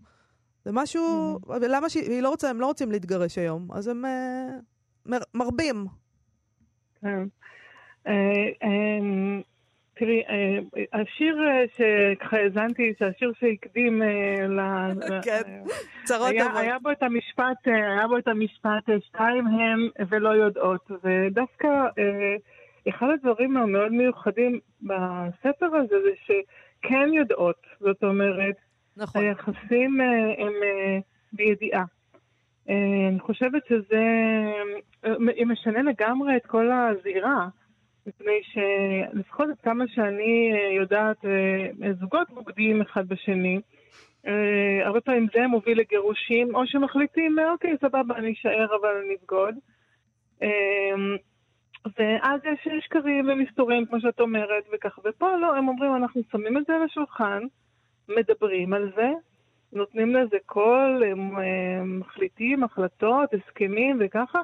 זה 0.66 0.72
משהו, 0.74 1.40
ולמה 1.48 1.90
שהיא 1.90 2.22
לא 2.22 2.30
רוצה, 2.30 2.50
הם 2.50 2.62
לא 2.62 2.66
רוצים 2.66 2.92
להתגרש 2.92 3.38
היום, 3.38 3.68
אז 3.72 3.88
הם 3.88 4.06
אה, 4.06 4.48
מר, 5.06 5.20
מרבים. 5.34 5.86
כן. 7.02 7.28
אה, 10.02 10.08
אה, 10.08 10.22
תראי, 10.24 10.24
אה, 10.30 11.02
השיר 11.02 11.38
אה, 11.48 11.64
שככה 11.76 12.38
האזנתי, 12.38 12.94
שהשיר 13.00 13.32
שהקדים 13.40 14.02
אה, 14.04 14.48
ל... 14.48 14.60
כן, 15.26 15.42
אה, 15.48 15.62
צרות 16.04 16.32
טובות. 16.40 16.58
היה 16.58 16.80
בו 16.80 16.92
את 16.92 17.04
המשפט, 17.04 17.68
אה, 17.68 17.94
היה 17.94 18.08
בו 18.08 18.18
את 18.18 18.28
המשפט 18.28 18.90
אה, 18.90 18.96
שתיים 19.08 19.48
הם 19.48 19.90
ולא 20.10 20.30
יודעות, 20.30 20.92
ודווקא 21.04 21.68
אה, 21.68 22.36
אחד 22.90 23.08
הדברים 23.14 23.58
המאוד 23.58 23.92
מיוחדים 23.92 24.60
בספר 24.82 25.76
הזה 25.76 25.96
זה 26.02 26.12
שכן 26.26 27.14
יודעות, 27.14 27.68
זאת 27.80 28.04
אומרת, 28.04 28.56
נכון. 28.98 29.22
היחסים 29.24 30.02
אה, 30.02 30.46
הם 30.46 30.54
אה, 30.64 31.00
בידיעה. 31.34 31.84
אה, 32.70 33.08
אני 33.10 33.20
חושבת 33.20 33.62
שזה 33.70 34.04
אה, 35.06 35.46
משנה 35.46 35.82
לגמרי 35.82 36.38
את 36.38 36.46
כל 36.46 36.72
הזירה, 36.72 37.48
מפני 38.08 38.42
שלפחות 38.44 39.50
עד 39.50 39.60
כמה 39.64 39.84
שאני 39.88 40.52
אה, 40.54 40.74
יודעת, 40.74 41.26
אה, 41.26 41.94
זוגות 42.00 42.30
בוגדים 42.30 42.82
אחד 42.82 43.08
בשני. 43.08 43.60
אה, 44.28 44.86
הרבה 44.88 45.02
פעמים 45.02 45.28
זה 45.34 45.48
מוביל 45.48 45.80
לגירושים, 45.80 46.56
או 46.56 46.68
שמחליטים, 46.68 47.36
אוקיי, 47.52 47.76
סבבה, 47.82 48.16
אני 48.16 48.34
אשאר 48.34 48.76
אבל 48.82 48.90
אני 49.06 49.16
אבגוד. 49.22 49.56
אה, 50.42 50.96
ואז 51.98 52.42
יש 52.46 52.68
שקרים 52.86 53.30
ומסתורים, 53.30 53.86
כמו 53.86 54.00
שאת 54.00 54.20
אומרת, 54.20 54.64
וככה. 54.74 55.02
ופה 55.06 55.36
לא, 55.36 55.56
הם 55.56 55.68
אומרים, 55.68 55.96
אנחנו 55.96 56.22
שמים 56.32 56.58
את 56.58 56.64
זה 56.68 56.76
על 56.76 56.82
השולחן, 56.82 57.44
מדברים 58.10 58.74
על 58.74 58.92
זה, 58.96 59.10
נותנים 59.74 60.16
לזה 60.16 60.38
קול, 60.46 61.04
הם, 61.12 61.38
הם 61.38 62.00
מחליטים 62.00 62.64
החלטות, 62.64 63.30
הסכמים 63.34 63.98
וככה, 64.00 64.42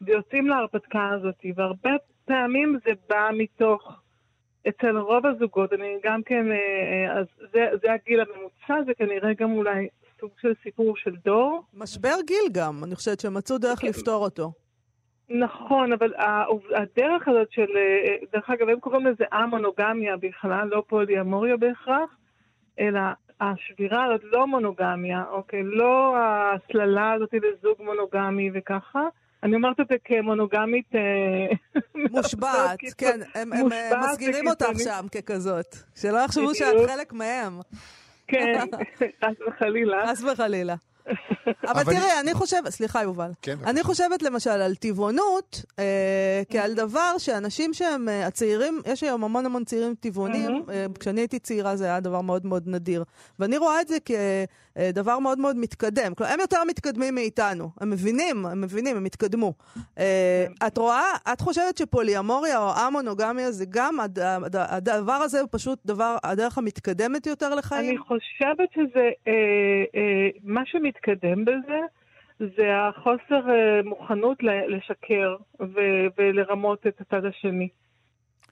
ויוצאים 0.00 0.46
להרפתקה 0.46 1.08
הזאת. 1.08 1.44
והרבה 1.56 1.90
פעמים 2.24 2.78
זה 2.84 2.90
בא 3.08 3.30
מתוך, 3.38 3.92
אצל 4.68 4.98
רוב 4.98 5.26
הזוגות, 5.26 5.72
אני 5.72 5.96
גם 6.04 6.22
כן, 6.22 6.52
אה, 6.52 6.56
אה, 6.56 7.20
אז 7.20 7.26
זה, 7.52 7.66
זה 7.82 7.92
הגיל 7.92 8.20
הממוצע, 8.20 8.84
זה 8.86 8.94
כנראה 8.94 9.34
גם 9.34 9.52
אולי 9.52 9.88
סוג 10.20 10.30
של 10.40 10.52
סיפור 10.62 10.96
של 10.96 11.16
דור. 11.24 11.62
משבר 11.74 12.14
גיל 12.26 12.52
גם, 12.52 12.84
אני 12.84 12.94
חושבת 12.94 13.20
שמצאו 13.20 13.58
דרך 13.58 13.78
כן. 13.78 13.88
לפתור 13.88 14.24
אותו. 14.24 14.52
נכון, 15.28 15.92
אבל 15.92 16.12
הדרך 16.74 17.28
הזאת 17.28 17.52
של, 17.52 17.76
אה, 17.76 18.16
דרך 18.32 18.50
אגב, 18.50 18.68
הם 18.68 18.80
קוראים 18.80 19.06
לזה 19.06 19.24
א-מונוגמיה 19.30 20.16
בכלל, 20.16 20.68
לא 20.68 20.82
פוליאמוריה 20.88 21.56
בהכרח, 21.56 22.16
אלא 22.78 23.00
השבירה 23.40 24.04
הזאת 24.04 24.20
לא 24.24 24.46
מונוגמיה, 24.46 25.24
אוקיי? 25.30 25.62
לא 25.62 26.16
ההסללה 26.16 27.12
הזאת 27.12 27.34
לזוג 27.34 27.76
מונוגמי 27.78 28.50
וככה. 28.54 29.08
אני 29.44 29.56
אומרת 29.56 29.80
את 29.80 29.86
זה 29.90 29.94
כמונוגמית... 30.04 30.86
אה, 30.94 31.00
מושבעת, 32.10 32.78
קיצון- 32.78 32.94
כן, 32.98 33.20
הם, 33.34 33.52
הם 33.52 33.58
מושבעת 33.60 34.04
מסגירים 34.10 34.48
אותך. 34.48 34.66
שם 34.84 35.06
ככזאת. 35.12 35.76
שלא 35.96 36.18
יחשבו 36.18 36.54
שאת. 36.54 36.90
חלק 36.90 37.12
מהם. 37.12 37.60
כן, 38.26 38.64
חס 39.24 39.34
וחלילה. 39.48 40.06
חס 40.08 40.22
וחלילה. 40.32 40.74
אבל 41.06 41.80
אבל- 41.80 41.84
תראה, 41.84 42.20
אני 42.20 42.34
חושבת, 42.34 42.68
סליחה 42.68 43.02
יובל, 43.02 43.30
כן, 43.42 43.56
אני 43.66 43.82
חושבת 43.82 44.22
למשל 44.22 44.50
על 44.50 44.74
טבעונות, 44.74 45.64
אה, 45.78 46.42
כעל 46.50 46.74
דבר 46.74 47.18
שאנשים 47.18 47.74
שהם 47.74 48.08
אה, 48.08 48.26
הצעירים, 48.26 48.80
יש 48.86 49.02
היום 49.02 49.24
המון 49.24 49.46
המון 49.46 49.64
צעירים 49.64 49.94
טבעונים, 50.00 50.62
אה, 50.70 50.86
כשאני 51.00 51.20
הייתי 51.20 51.38
צעירה 51.38 51.76
זה 51.76 51.84
היה 51.84 52.00
דבר 52.00 52.20
מאוד 52.20 52.46
מאוד 52.46 52.62
נדיר. 52.66 53.04
ואני 53.38 53.56
רואה 53.58 53.80
את 53.80 53.88
זה 53.88 53.96
כדבר 54.00 55.18
מאוד 55.18 55.38
מאוד 55.38 55.56
מתקדם. 55.56 56.14
כלומר, 56.14 56.32
הם 56.32 56.40
יותר 56.40 56.64
מתקדמים 56.68 57.14
מאיתנו, 57.14 57.70
הם 57.80 57.90
מבינים, 57.90 58.46
הם 58.46 58.60
מבינים, 58.60 58.96
הם 58.96 59.04
התקדמו. 59.04 59.52
אה, 59.98 60.46
את 60.66 60.78
רואה, 60.78 61.02
את 61.32 61.40
חושבת 61.40 61.76
שפוליאמוריה 61.78 62.58
או 62.58 62.70
המונוגמיה 62.74 63.52
זה 63.52 63.64
גם, 63.68 64.00
הד- 64.00 64.18
הד- 64.18 64.56
הדבר 64.56 65.12
הזה 65.12 65.40
הוא 65.40 65.48
פשוט 65.52 65.78
דבר, 65.86 66.16
הדרך 66.24 66.58
המתקדמת 66.58 67.26
יותר 67.26 67.46
אני 67.46 67.56
לחיים? 67.56 67.98
חושבת 67.98 68.68
שזה, 68.74 69.00
אה, 69.28 69.32
אה, 69.94 70.28
מה 70.44 70.60
שמתקדם 70.66 70.93
בזה, 71.44 71.80
זה 72.38 72.76
החוסר 72.76 73.50
אה, 73.50 73.80
מוכנות 73.84 74.38
לשקר 74.68 75.36
ולרמות 76.16 76.86
את 76.86 77.00
הצד 77.00 77.24
השני. 77.24 77.68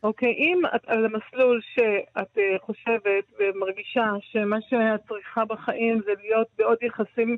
אוקיי, 0.02 0.32
אם 0.32 0.60
את 0.76 0.80
על 0.86 1.04
המסלול 1.04 1.60
שאת 1.74 2.38
אה, 2.38 2.56
חושבת 2.60 3.24
ומרגישה 3.38 4.10
שמה 4.20 4.56
שאת 4.60 5.00
צריכה 5.08 5.44
בחיים 5.44 6.00
זה 6.04 6.12
להיות 6.22 6.46
בעוד 6.58 6.78
יחסים 6.82 7.36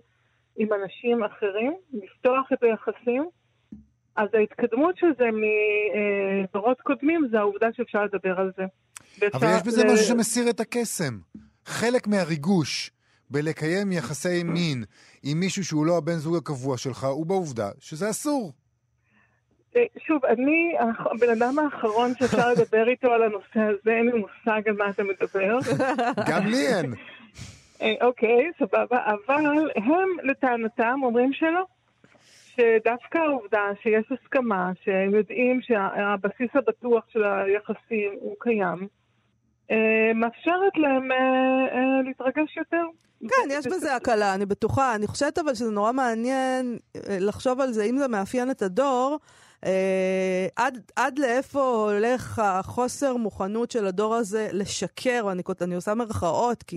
עם 0.56 0.68
אנשים 0.72 1.24
אחרים, 1.24 1.74
לפתוח 1.92 2.48
את 2.52 2.62
היחסים, 2.62 3.28
אז 4.16 4.28
ההתקדמות 4.34 4.96
של 4.96 5.06
זה 5.18 5.28
מדורות 6.44 6.80
קודמים 6.80 7.28
זה 7.30 7.38
העובדה 7.38 7.68
שאפשר 7.72 8.04
לדבר 8.04 8.40
על 8.40 8.52
זה. 8.56 8.64
אבל 9.34 9.46
יש 9.56 9.62
בזה 9.66 9.84
ל- 9.84 9.92
משהו 9.92 10.04
שמסיר 10.06 10.50
את 10.50 10.60
הקסם. 10.60 11.18
חלק 11.66 12.06
מהריגוש 12.06 12.90
בלקיים 13.30 13.92
יחסי 13.92 14.42
מין 14.42 14.84
עם 15.22 15.40
מישהו 15.40 15.64
שהוא 15.64 15.86
לא 15.86 15.98
הבן 15.98 16.12
זוג 16.12 16.36
הקבוע 16.36 16.76
שלך, 16.76 17.04
הוא 17.04 17.26
בעובדה 17.26 17.70
שזה 17.80 18.10
אסור. 18.10 18.52
אה, 19.76 19.84
שוב, 20.06 20.24
אני 20.24 20.74
הבן 20.80 21.30
אדם 21.38 21.58
האחרון 21.58 22.12
שאפשר 22.18 22.48
לדבר 22.56 22.88
איתו 22.88 23.12
על 23.12 23.22
הנושא 23.22 23.60
הזה, 23.60 23.90
אין 23.90 24.06
לי 24.06 24.12
מושג 24.12 24.68
על 24.68 24.76
מה 24.76 24.90
אתה 24.90 25.02
מדבר. 25.02 25.58
גם 26.30 26.46
לי 26.46 26.66
אין. 26.66 26.94
אה, 27.82 28.06
אוקיי, 28.06 28.50
סבבה, 28.58 28.98
אבל 29.06 29.70
הם 29.76 30.08
לטענתם 30.22 31.00
אומרים 31.02 31.32
שלא. 31.32 31.64
שדווקא 32.56 33.18
העובדה 33.18 33.62
שיש 33.82 34.04
הסכמה, 34.12 34.72
שהם 34.84 35.14
יודעים 35.14 35.60
שהבסיס 35.62 36.50
הבטוח 36.54 37.04
של 37.08 37.24
היחסים 37.24 38.12
הוא 38.20 38.36
קיים, 38.40 38.88
מאפשרת 40.14 40.76
להם 40.76 41.12
אה, 41.12 41.16
אה, 41.16 42.02
להתרגש 42.04 42.56
יותר. 42.56 42.84
כן, 43.28 43.48
יש 43.50 43.66
בזה 43.66 43.94
הקלה, 43.96 44.34
אני 44.34 44.46
בטוחה. 44.46 44.94
אני 44.94 45.06
חושבת 45.06 45.38
אבל 45.38 45.54
שזה 45.54 45.70
נורא 45.70 45.92
מעניין 45.92 46.78
אה, 46.96 47.00
לחשוב 47.20 47.60
על 47.60 47.72
זה, 47.72 47.84
אם 47.84 47.98
זה 47.98 48.08
מאפיין 48.08 48.50
את 48.50 48.62
הדור, 48.62 49.18
אה, 49.18 49.18
עד, 50.56 50.78
עד 50.96 51.18
לאיפה 51.18 51.62
הולך 51.92 52.38
החוסר 52.38 53.16
מוכנות 53.16 53.70
של 53.70 53.86
הדור 53.86 54.14
הזה 54.14 54.48
לשקר, 54.52 55.22
ואני 55.26 55.44
כות- 55.44 55.62
אני 55.62 55.74
עושה 55.74 55.94
מרכאות, 55.94 56.62
כי... 56.62 56.76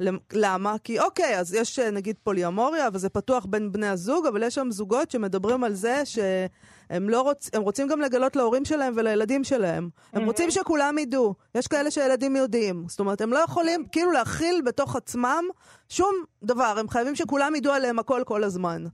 למ- 0.00 0.18
למה? 0.32 0.74
כי 0.84 1.00
אוקיי, 1.00 1.38
אז 1.38 1.54
יש 1.54 1.78
אה, 1.78 1.90
נגיד 1.90 2.16
פוליומוריה, 2.22 2.88
וזה 2.92 3.08
פתוח 3.08 3.44
בין 3.48 3.72
בני 3.72 3.86
הזוג, 3.88 4.26
אבל 4.26 4.42
יש 4.42 4.54
שם 4.54 4.70
זוגות 4.70 5.10
שמדברים 5.10 5.64
על 5.64 5.74
זה 5.74 6.02
שהם 6.04 7.08
לא 7.10 7.20
רוצ... 7.20 7.50
הם 7.52 7.62
רוצים 7.62 7.88
גם 7.88 8.00
לגלות 8.00 8.36
להורים 8.36 8.64
שלהם 8.64 8.92
ולילדים 8.96 9.44
שלהם. 9.44 9.88
הם 10.12 10.24
רוצים 10.26 10.50
שכולם 10.50 10.98
ידעו. 10.98 11.34
יש 11.54 11.66
כאלה 11.66 11.90
שהילדים 11.90 12.36
יודעים. 12.36 12.84
זאת 12.88 13.00
אומרת, 13.00 13.20
הם 13.20 13.32
לא 13.32 13.38
יכולים 13.38 13.84
כאילו 13.92 14.12
להכיל 14.12 14.62
בתוך 14.64 14.96
עצמם 14.96 15.44
שום 15.88 16.14
דבר. 16.42 16.74
הם 16.78 16.88
חייבים 16.88 17.16
שכולם 17.16 17.54
ידעו 17.54 17.72
עליהם 17.72 17.98
הכל 17.98 18.22
כל 18.26 18.44
הזמן. 18.44 18.84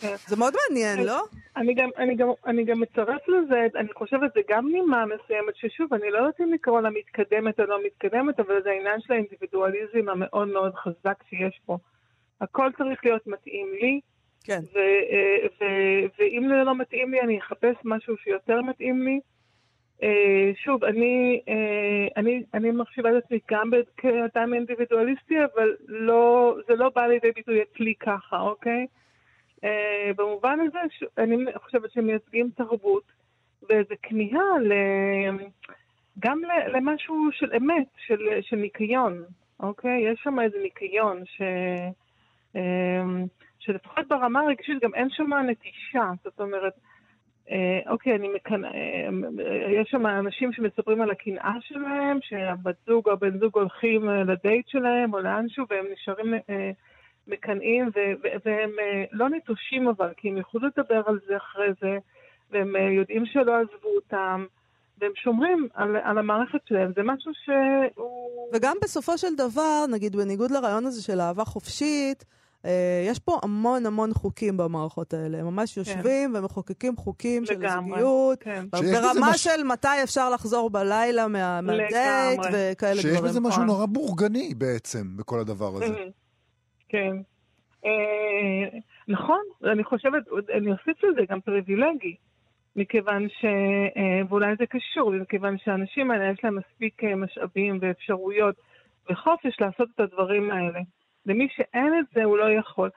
כן. 0.00 0.14
זה 0.26 0.36
מאוד 0.36 0.54
מעניין, 0.68 1.06
לא? 1.06 1.22
אני 1.56 1.74
גם, 1.74 1.88
אני, 1.98 2.14
גם, 2.14 2.28
אני 2.46 2.64
גם 2.64 2.80
מצרף 2.80 3.28
לזה, 3.28 3.66
אני 3.76 3.92
חושבת 3.92 4.32
זה 4.34 4.40
גם 4.48 4.68
נימה 4.68 5.04
מסוימת, 5.06 5.56
ששוב, 5.56 5.94
אני 5.94 6.10
לא 6.10 6.18
יודעת 6.18 6.40
אם 6.40 6.52
לקרוא 6.52 6.80
לה 6.80 6.90
מתקדמת 6.90 7.60
או 7.60 7.64
לא 7.64 7.78
מתקדמת, 7.86 8.40
אבל 8.40 8.62
זה 8.62 8.70
העניין 8.70 9.00
של 9.00 9.12
האינדיבידואליזם 9.12 10.08
המאוד 10.08 10.48
מאוד 10.48 10.74
חזק 10.74 11.22
שיש 11.28 11.60
פה. 11.66 11.78
הכל 12.40 12.70
צריך 12.78 13.04
להיות 13.04 13.26
מתאים 13.26 13.66
לי, 13.80 14.00
כן. 14.44 14.60
ו, 14.74 14.78
אה, 14.78 15.46
ו, 15.60 15.64
ואם 16.18 16.48
זה 16.48 16.64
לא 16.64 16.74
מתאים 16.74 17.10
לי, 17.10 17.20
אני 17.20 17.38
אחפש 17.38 17.76
משהו 17.84 18.16
שיותר 18.16 18.62
מתאים 18.62 19.02
לי. 19.02 19.20
אה, 20.02 20.50
שוב, 20.64 20.84
אני, 20.84 21.40
אה, 21.48 22.08
אני, 22.16 22.42
אני 22.54 22.70
מחשיבה 22.70 23.18
את 23.18 23.24
עצמי 23.24 23.38
גם 23.50 23.70
כאדם 23.96 24.54
אינדיבידואליסטי, 24.54 25.34
אבל 25.54 25.76
לא, 25.88 26.56
זה 26.68 26.74
לא 26.74 26.90
בא 26.94 27.06
לידי 27.06 27.32
ביטוי 27.32 27.62
אצלי 27.62 27.94
ככה, 28.00 28.40
אוקיי? 28.40 28.86
אה, 29.64 30.10
במובן 30.16 30.58
הזה, 30.60 30.78
ש- 30.90 31.18
אני 31.18 31.36
חושבת 31.54 31.92
שהם 31.92 32.06
מייצגים 32.06 32.50
תרבות 32.56 33.12
ואיזו 33.68 33.94
כמיהה. 34.02 34.40
גם 36.18 36.40
למשהו 36.74 37.28
של 37.32 37.54
אמת, 37.56 37.86
של, 38.06 38.18
של 38.40 38.56
ניקיון, 38.56 39.22
אוקיי? 39.60 40.12
יש 40.12 40.20
שם 40.22 40.40
איזה 40.40 40.58
ניקיון 40.62 41.22
ש... 41.24 41.42
אמ, 42.56 43.24
שלפחות 43.58 44.08
ברמה 44.08 44.40
הרגשית 44.40 44.82
גם 44.82 44.94
אין 44.94 45.10
שם 45.10 45.34
נטישה, 45.34 46.10
זאת 46.24 46.40
אומרת, 46.40 46.72
אה, 47.50 47.80
אוקיי, 47.92 48.14
אני 48.14 48.28
מקנ... 48.28 48.64
אה, 48.64 49.08
יש 49.70 49.88
שם 49.90 50.06
אנשים 50.06 50.52
שמספרים 50.52 51.02
על 51.02 51.10
הקנאה 51.10 51.54
שלהם, 51.60 52.18
שהבת 52.22 52.74
זוג 52.86 53.08
או 53.08 53.12
הבן 53.12 53.38
זוג 53.38 53.58
הולכים 53.58 54.08
אה, 54.08 54.24
לדייט 54.24 54.68
שלהם 54.68 55.14
או 55.14 55.20
לאנשהו 55.20 55.64
והם 55.70 55.84
נשארים 55.92 56.34
אה, 56.34 56.70
מקנאים 57.26 57.84
ו- 57.86 58.12
והם 58.44 58.70
אה, 58.80 59.04
לא 59.12 59.28
נטושים 59.28 59.88
אבל, 59.88 60.08
כי 60.16 60.28
הם 60.28 60.38
יכולו 60.38 60.68
לדבר 60.76 61.02
על 61.06 61.18
זה 61.28 61.36
אחרי 61.36 61.68
זה, 61.80 61.96
והם 62.50 62.76
אה, 62.76 62.90
יודעים 62.92 63.26
שלא 63.26 63.52
עזבו 63.56 63.88
אותם, 63.96 64.44
והם 65.00 65.12
שומרים 65.14 65.68
על, 65.74 65.96
על 65.96 66.18
המערכת 66.18 66.58
שלהם. 66.68 66.92
זה 66.96 67.02
משהו 67.04 67.32
שהוא... 67.44 68.48
וגם 68.52 68.76
בסופו 68.82 69.18
של 69.18 69.34
דבר, 69.36 69.84
נגיד 69.90 70.16
בניגוד 70.16 70.50
לרעיון 70.50 70.86
הזה 70.86 71.02
של 71.02 71.20
אהבה 71.20 71.44
חופשית, 71.44 72.24
אה, 72.64 73.04
יש 73.06 73.18
פה 73.18 73.38
המון 73.42 73.86
המון 73.86 74.12
חוקים 74.14 74.56
במערכות 74.56 75.14
האלה. 75.14 75.38
הם 75.38 75.46
ממש 75.46 75.76
יושבים 75.76 76.34
ומחוקקים 76.34 76.96
חוקים 76.96 77.44
של 77.46 77.54
לגמרי, 77.54 77.90
הזוגיות, 77.98 78.38
כן. 78.42 78.64
שיש 78.76 78.84
בזה 78.86 79.00
ברמה 79.14 79.30
מש- 79.30 79.44
של 79.44 79.62
מתי 79.64 79.88
אפשר 80.02 80.30
לחזור 80.30 80.70
בלילה 80.70 81.28
מה- 81.28 81.60
מהדייט. 81.60 82.40
וכאלה 82.52 82.94
שיש 83.02 83.06
דברים. 83.06 83.24
בזה 83.24 83.40
משהו 83.40 83.50
נכון. 83.62 83.66
נורא 83.66 83.86
בורגני 83.86 84.54
בעצם, 84.54 85.16
בכל 85.16 85.38
הדבר 85.40 85.76
הזה. 85.76 85.94
כן. 86.88 87.16
אה, 87.84 88.78
נכון, 89.08 89.40
אני 89.64 89.84
חושבת, 89.84 90.22
אני 90.54 90.72
אוסיף 90.72 91.04
לזה 91.04 91.20
גם 91.28 91.40
פריבילגי, 91.40 92.16
מכיוון 92.76 93.28
ש... 93.28 93.44
אה, 93.96 94.20
ואולי 94.28 94.56
זה 94.58 94.66
קשור, 94.66 95.10
מכיוון 95.10 95.58
שהאנשים 95.58 96.10
האלה 96.10 96.30
יש 96.30 96.44
להם 96.44 96.58
מספיק 96.58 97.04
אה, 97.04 97.16
משאבים 97.16 97.78
ואפשרויות 97.80 98.56
וחופש 99.10 99.60
לעשות 99.60 99.88
את 99.94 100.00
הדברים 100.00 100.50
האלה. 100.50 100.80
למי 101.26 101.48
שאין 101.56 101.98
את 101.98 102.04
זה 102.14 102.24
הוא 102.24 102.38
לא 102.38 102.50
יכול. 102.50 102.90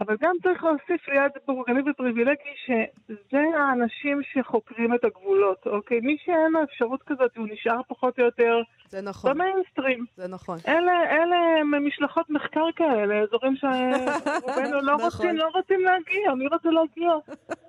אבל 0.00 0.16
גם 0.20 0.34
צריך 0.42 0.64
להוסיף 0.64 1.08
ליד 1.08 1.32
בורגני 1.46 1.90
ופריבילגי 1.90 2.54
שזה 2.66 3.38
האנשים 3.58 4.20
שחוקרים 4.32 4.94
את 4.94 5.04
הגבולות, 5.04 5.66
אוקיי? 5.66 6.00
מי 6.00 6.16
שאין 6.24 6.52
לו 6.52 6.62
אפשרות 6.64 7.02
כזאת 7.06 7.36
הוא 7.36 7.46
נשאר 7.52 7.80
פחות 7.88 8.18
או 8.18 8.24
יותר 8.24 8.56
זה 8.88 9.00
נכון, 9.00 9.30
במיינסטרים. 9.30 10.04
זה 10.16 10.28
נכון. 10.28 10.58
אלה, 10.68 10.92
אלה 11.10 11.36
הם 11.60 11.86
משלחות 11.86 12.30
מחקר 12.30 12.64
כאלה, 12.76 13.14
אזורים 13.22 13.54
שרובנו 13.56 14.80
לא 14.82 14.94
נכון. 14.96 15.04
רוצים, 15.04 15.36
לא 15.36 15.48
רוצים 15.54 15.80
להגיע, 15.80 16.34
מי 16.34 16.46
רוצה 16.46 16.68
להגיע? 16.70 17.10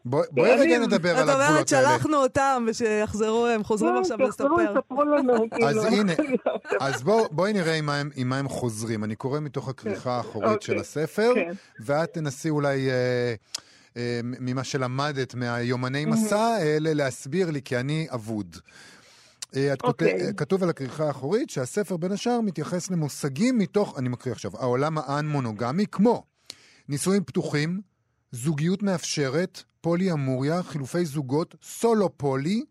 בוא- 0.06 0.24
בואי 0.32 0.52
רגע 0.60 0.80
נדבר 0.80 1.10
על 1.10 1.16
את 1.18 1.22
אומרת, 1.24 1.40
הגבולות 1.42 1.72
האלה. 1.74 1.88
שלחנו 1.98 2.18
אותם 2.18 2.66
ושיחזרו, 2.68 3.46
הם 3.48 3.64
חוזרים 3.64 3.94
כן, 3.94 4.00
עכשיו 4.00 4.18
תחזרו, 4.18 4.58
לספר. 4.58 4.82
תספרו 4.82 5.04
לנו. 5.04 5.34
אז 5.68 5.86
כאילו. 5.90 6.02
הנה, 6.02 6.14
אז 6.88 7.04
בוא- 7.04 7.28
בואי 7.32 7.54
נראה 7.54 7.76
עם 8.16 8.30
מה 8.30 8.38
הם- 8.38 8.50
חוזרים. 8.50 9.04
אני 9.04 9.16
קורא 9.16 9.40
מתוך 9.40 9.70
הכריכה 9.70 10.12
האחורית 10.18 10.50
אוקיי. 10.50 10.62
של 10.76 10.82
הספר, 10.82 11.32
כן. 11.36 11.52
ואת 11.86 12.18
תנסי 12.20 12.50
אולי, 12.50 12.90
אה, 12.90 13.34
אה, 13.98 14.20
ממה 14.24 14.64
שלמדת 14.64 15.36
מהיומני 15.36 16.06
מסע 16.06 16.40
האלה, 16.40 16.94
להסביר 16.94 17.52
לי, 17.52 17.62
כי 17.62 17.78
אני 17.78 18.08
אבוד. 18.14 18.58
אה, 19.56 19.74
את 19.74 19.82
כותב, 19.82 20.06
אוקיי. 20.06 20.34
כתוב 20.38 20.64
על 20.64 20.70
הכריכה 20.70 21.08
האחורית 21.08 21.50
שהספר 21.50 21.98
בין 21.98 22.12
השאר 22.12 22.42
מתייחס 22.42 22.92
למושגים 22.92 23.58
מתוך, 23.58 23.98
אני 23.98 24.10
מקריא 24.10 24.34
עכשיו, 24.34 24.52
העולם 24.58 24.98
האן-מונוגמי, 24.98 25.86
כמו 25.92 26.24
נישואים 26.90 27.24
פתוחים, 27.24 27.82
זוגיות 28.32 28.84
מאפשרת, 28.84 29.64
פולי-אמוריה, 29.82 30.64
חילופי 30.64 31.06
זוגות, 31.06 31.56
סולו-פולי, 31.64 32.64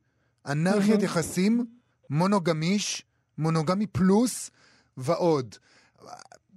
אנרכיית 0.47 1.03
יחסים, 1.03 1.67
מונוגמיש, 2.11 3.05
מונוגמי 3.39 3.87
פלוס 3.87 4.51
ועוד. 4.97 5.55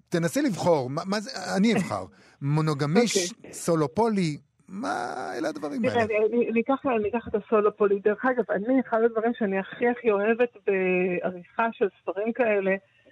תנסי 0.10 0.42
לבחור, 0.42 0.89
מה, 0.89 1.02
מה 1.06 1.20
זה, 1.20 1.56
אני 1.56 1.74
אבחר. 1.74 2.06
מונוגמיש, 2.42 3.34
סולו-פולי, 3.52 4.38
מה, 4.70 5.14
אלה 5.38 5.50
הדברים 5.50 5.82
תראה, 5.82 5.94
האלה. 6.02 6.04
אני- 6.18 6.36
אני 6.38 6.50
אני 6.52 6.62
אקח 6.62 6.86
אני 6.86 7.10
אקח 7.10 7.28
את 7.28 7.36
הסולו 7.36 7.78
פולי. 7.78 8.00
דרך 8.00 8.26
אגב, 8.26 8.44
אני, 8.52 8.80
אחד 8.88 8.98
הדברים 9.06 9.32
שאני 9.39 9.60
הכי 9.60 9.88
הכי 9.88 10.12
אוהבת 10.12 10.50
בעריכה 10.68 11.68
של 11.72 11.88
ספרים 12.02 12.34
כאלה, 12.34 12.72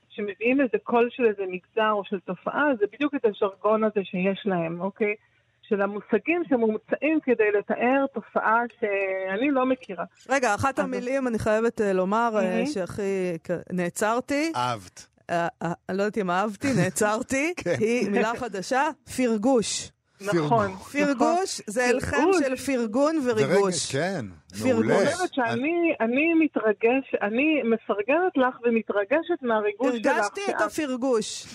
שמביאים 0.09 0.61
איזה 0.61 0.77
קול 0.83 1.09
של 1.11 1.25
איזה 1.25 1.43
מגזר 1.51 1.91
או 1.91 2.03
של 2.05 2.19
תופעה, 2.19 2.65
זה 2.79 2.85
בדיוק 2.93 3.15
את 3.15 3.25
הז'רגון 3.25 3.83
הזה 3.83 3.99
שיש 4.03 4.41
להם, 4.45 4.81
אוקיי? 4.81 5.15
של 5.61 5.81
המושגים 5.81 6.43
שמומצאים 6.49 7.19
כדי 7.23 7.51
לתאר 7.59 8.05
תופעה 8.13 8.61
שאני 8.79 9.51
לא 9.51 9.65
מכירה. 9.65 10.05
רגע, 10.29 10.55
אחת 10.55 10.79
המילים, 10.79 11.27
אני 11.27 11.39
חייבת 11.39 11.81
אה, 11.81 11.93
לומר, 11.93 12.31
אה. 12.35 12.65
שהכי 12.65 13.37
נעצרתי, 13.73 14.51
אהבת. 14.55 15.07
אה, 15.29 15.47
אה, 15.63 15.71
אני 15.89 15.97
לא 15.97 16.03
יודעת 16.03 16.17
אם 16.17 16.31
אהבתי, 16.31 16.67
נעצרתי, 16.83 17.53
כן. 17.57 17.75
היא 17.79 18.09
מילה 18.09 18.31
חדשה, 18.35 18.83
פרגוש. 19.17 19.91
נכון. 20.33 20.71
פרגוש 20.91 21.61
זה 21.67 21.85
הלחם. 21.85 22.17
של 22.39 22.55
פרגון 22.55 23.15
וריגוש. 23.25 23.95
כן. 23.95 24.25
מעולה. 24.63 24.95
אני 24.99 25.05
חושבת 25.05 25.33
שאני 25.33 25.93
אני 25.99 26.33
מתרגש, 26.33 27.15
אני 27.21 27.61
מפרגנת 27.63 28.37
לך 28.37 28.55
ומתרגשת 28.63 29.41
מהריגוש 29.41 29.95
שלך. 29.95 30.05
הרגשתי 30.05 30.41
את 30.49 30.61
הפרגוש. 30.61 31.45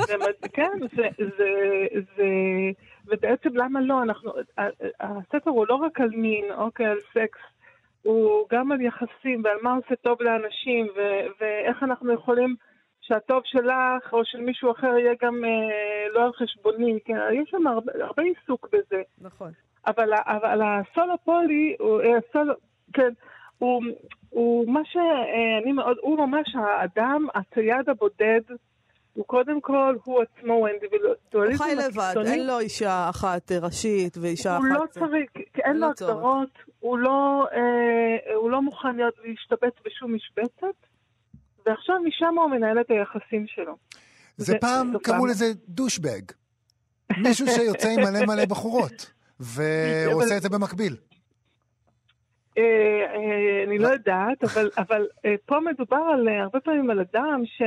מד- 0.00 0.48
כן, 0.52 0.70
זה, 0.96 1.02
זה, 1.18 1.48
זה, 2.16 2.24
ובעצם 3.06 3.48
למה 3.56 3.80
לא? 3.80 4.02
אנחנו, 4.02 4.32
הספר 5.00 5.50
הוא 5.50 5.66
לא 5.68 5.74
רק 5.74 6.00
על 6.00 6.08
מין, 6.08 6.44
אוקיי, 6.56 6.86
על 6.86 6.98
סקס, 7.10 7.40
הוא 8.02 8.46
גם 8.52 8.72
על 8.72 8.80
יחסים 8.80 9.42
ועל 9.44 9.56
מה 9.62 9.74
עושה 9.74 9.94
טוב 10.02 10.22
לאנשים, 10.22 10.86
ו, 10.96 11.00
ואיך 11.40 11.82
אנחנו 11.82 12.12
יכולים 12.14 12.56
שהטוב 13.06 13.40
שלך 13.44 14.12
או 14.12 14.24
של 14.24 14.40
מישהו 14.40 14.70
אחר 14.70 14.98
יהיה 14.98 15.14
גם 15.22 15.44
אה, 15.44 16.12
לא 16.14 16.24
על 16.24 16.32
חשבוני, 16.32 16.98
כן, 17.04 17.18
יש 17.32 17.50
שם 17.50 17.66
הרבה, 17.66 17.92
הרבה 18.00 18.22
עיסוק 18.22 18.68
בזה. 18.72 19.02
נכון. 19.20 19.52
אבל, 19.86 20.14
אבל 20.14 20.60
הסולו 20.62 21.14
פולי, 21.24 21.76
הוא, 21.78 22.00
אה, 22.00 22.18
הסולו, 22.18 22.54
כן, 22.92 23.12
הוא, 23.58 23.82
הוא 24.30 24.72
מה 24.72 24.80
שאני 24.84 25.72
מאוד, 25.72 25.96
הוא 26.00 26.18
ממש 26.18 26.54
האדם, 26.54 27.26
הצייד 27.34 27.88
הבודד, 27.88 28.40
הוא 29.14 29.24
קודם 29.24 29.60
כל, 29.60 29.96
הוא 30.04 30.22
עצמו, 30.22 30.52
הוא 30.52 30.58
הוא 30.60 30.68
האינדיבידואליזם 30.68 31.64
חי 31.64 31.74
לבד, 31.74 32.00
הקיצוני. 32.00 32.30
אין 32.30 32.46
לו 32.46 32.58
אישה 32.58 33.06
אחת 33.10 33.52
אה, 33.52 33.58
ראשית 33.58 34.16
ואישה 34.20 34.56
הוא 34.56 34.66
אחת... 34.66 34.80
לא 34.80 34.86
צריך, 34.86 35.30
כי 35.54 35.62
אין 35.62 35.76
לו. 35.76 35.86
הגדרות, 35.86 36.58
הוא 36.80 36.98
לא, 36.98 37.46
אה, 37.52 38.34
הוא 38.34 38.50
לא 38.50 38.62
מוכן 38.62 38.96
להיות, 38.96 39.14
להשתבץ 39.24 39.74
בשום 39.84 40.14
משבצת, 40.14 40.76
ועכשיו 41.66 41.96
משם 42.04 42.38
הוא 42.38 42.50
מנהל 42.50 42.80
את 42.80 42.90
היחסים 42.90 43.46
שלו. 43.46 43.76
זה 44.36 44.44
זה- 44.52 44.58
פעם 44.60 44.92
זו 44.92 45.00
קראו 45.00 45.18
פעם. 45.18 45.26
לזה 45.28 45.44
דושבג. 45.68 46.22
מישהו 47.18 47.46
שיוצא 47.46 47.88
עם 47.88 48.00
מלא 48.00 48.26
מלא 48.26 48.44
בחורות, 48.44 49.12
ועושה 49.40 50.36
את 50.36 50.42
זה 50.42 50.48
במקביל. 50.48 50.96
אה, 52.58 52.62
אה, 53.14 53.64
אני 53.66 53.78
לא 53.78 53.88
יודעת, 53.88 54.44
אבל, 54.44 54.70
אבל 54.78 55.06
אה, 55.24 55.34
פה 55.46 55.60
מדובר 55.60 56.02
על, 56.14 56.28
הרבה 56.28 56.60
פעמים 56.60 56.90
על 56.90 57.00
אדם 57.00 57.42
ש... 57.44 57.62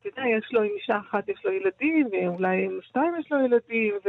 אתה 0.00 0.08
יודע, 0.08 0.22
יש 0.38 0.52
לו 0.52 0.62
עם 0.62 0.70
אישה 0.80 0.98
אחת, 1.08 1.28
יש 1.28 1.44
לו 1.44 1.52
ילדים, 1.52 2.08
ואולי 2.12 2.64
עם 2.64 2.78
שתיים 2.82 3.12
יש 3.20 3.32
לו 3.32 3.44
ילדים, 3.44 3.94
ו... 4.04 4.08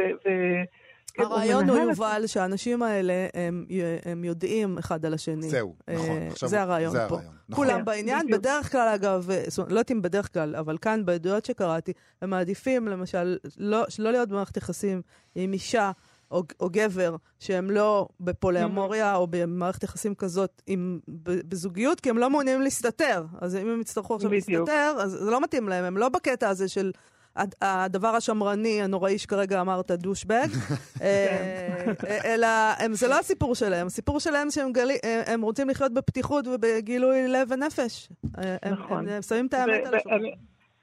כן, 1.14 1.24
הרעיון 1.24 1.70
הוא, 1.70 1.78
יובל, 1.78 2.24
שהאנשים 2.28 2.84
האלה, 2.84 3.14
הם, 3.34 3.66
הם 4.05 4.24
יודעים 4.24 4.78
אחד 4.78 5.05
על 5.05 5.14
השני. 5.14 5.49
זהו, 5.49 5.76
אה, 5.89 5.95
נכון. 5.95 6.18
עכשיו 6.32 6.49
זה 6.49 6.62
הרעיון 6.62 6.91
זה 6.91 7.05
פה. 7.09 7.16
הרעיון, 7.16 7.34
נכון. 7.49 7.66
כולם 7.66 7.80
כן, 7.80 7.86
בעניין, 7.86 8.26
בדיוק. 8.26 8.39
בדרך 8.39 8.72
כלל 8.72 8.88
אגב, 8.95 9.32
אה, 9.32 9.43
זאת 9.47 9.57
אומרת, 9.57 9.72
לא 9.72 9.80
יודעת 9.80 9.91
אם 9.91 10.01
בדרך 10.01 10.34
כלל, 10.34 10.55
אבל 10.55 10.78
כאן 10.78 11.05
בעדויות 11.05 11.45
שקראתי, 11.45 11.93
הם 12.22 12.30
מעדיפים 12.30 12.88
למשל 12.88 13.38
לא, 13.57 13.84
לא 13.99 14.12
להיות 14.12 14.30
במערכת 14.30 14.57
יחסים 14.57 15.01
עם 15.36 15.53
אישה 15.53 15.91
או, 16.32 16.43
או 16.59 16.70
גבר 16.70 17.16
שהם 17.39 17.72
לא 17.72 18.07
בפולאמוריה 18.20 19.16
או 19.16 19.28
במערכת 19.30 19.84
יחסים 19.84 20.16
כזאת 20.16 20.62
עם, 20.68 20.99
בזוגיות, 21.24 21.99
כי 21.99 22.09
הם 22.09 22.18
לא 22.18 22.30
מעוניינים 22.30 22.62
להסתתר. 22.62 23.26
אז 23.41 23.55
אם 23.55 23.68
הם 23.68 23.82
יצטרכו 23.82 24.16
עכשיו 24.16 24.30
בדיוק. 24.30 24.70
להסתתר, 24.70 24.95
אז 24.99 25.12
זה 25.12 25.32
לא 25.32 25.41
מתאים 25.41 25.70
להם, 25.70 25.86
הם 25.86 25.97
לא 25.97 26.09
בקטע 26.09 26.49
הזה 26.49 26.68
של... 26.68 26.91
הד- 27.36 27.55
הדבר 27.61 28.07
השמרני, 28.07 28.82
הנוראי 28.82 29.17
שכרגע 29.17 29.61
אמרת, 29.61 29.91
דושבג, 29.91 30.47
אה, 31.01 31.84
אלא 32.25 32.47
הם, 32.79 32.93
זה 32.93 33.07
לא 33.07 33.19
הסיפור 33.19 33.55
שלהם, 33.55 33.88
הסיפור 33.88 34.19
שלהם 34.19 34.49
שהם 34.49 34.71
גלי, 34.71 34.97
הם- 35.03 35.34
הם 35.34 35.41
רוצים 35.41 35.69
לחיות 35.69 35.93
בפתיחות 35.93 36.47
ובגילוי 36.47 37.27
לב 37.27 37.47
ונפש. 37.51 38.09
אה, 38.38 38.71
נכון. 38.71 39.07
הם 39.09 39.21
שמים 39.21 39.47
את 39.47 39.53
האמת 39.53 39.88
על 39.88 39.95
השולחן. 39.95 40.17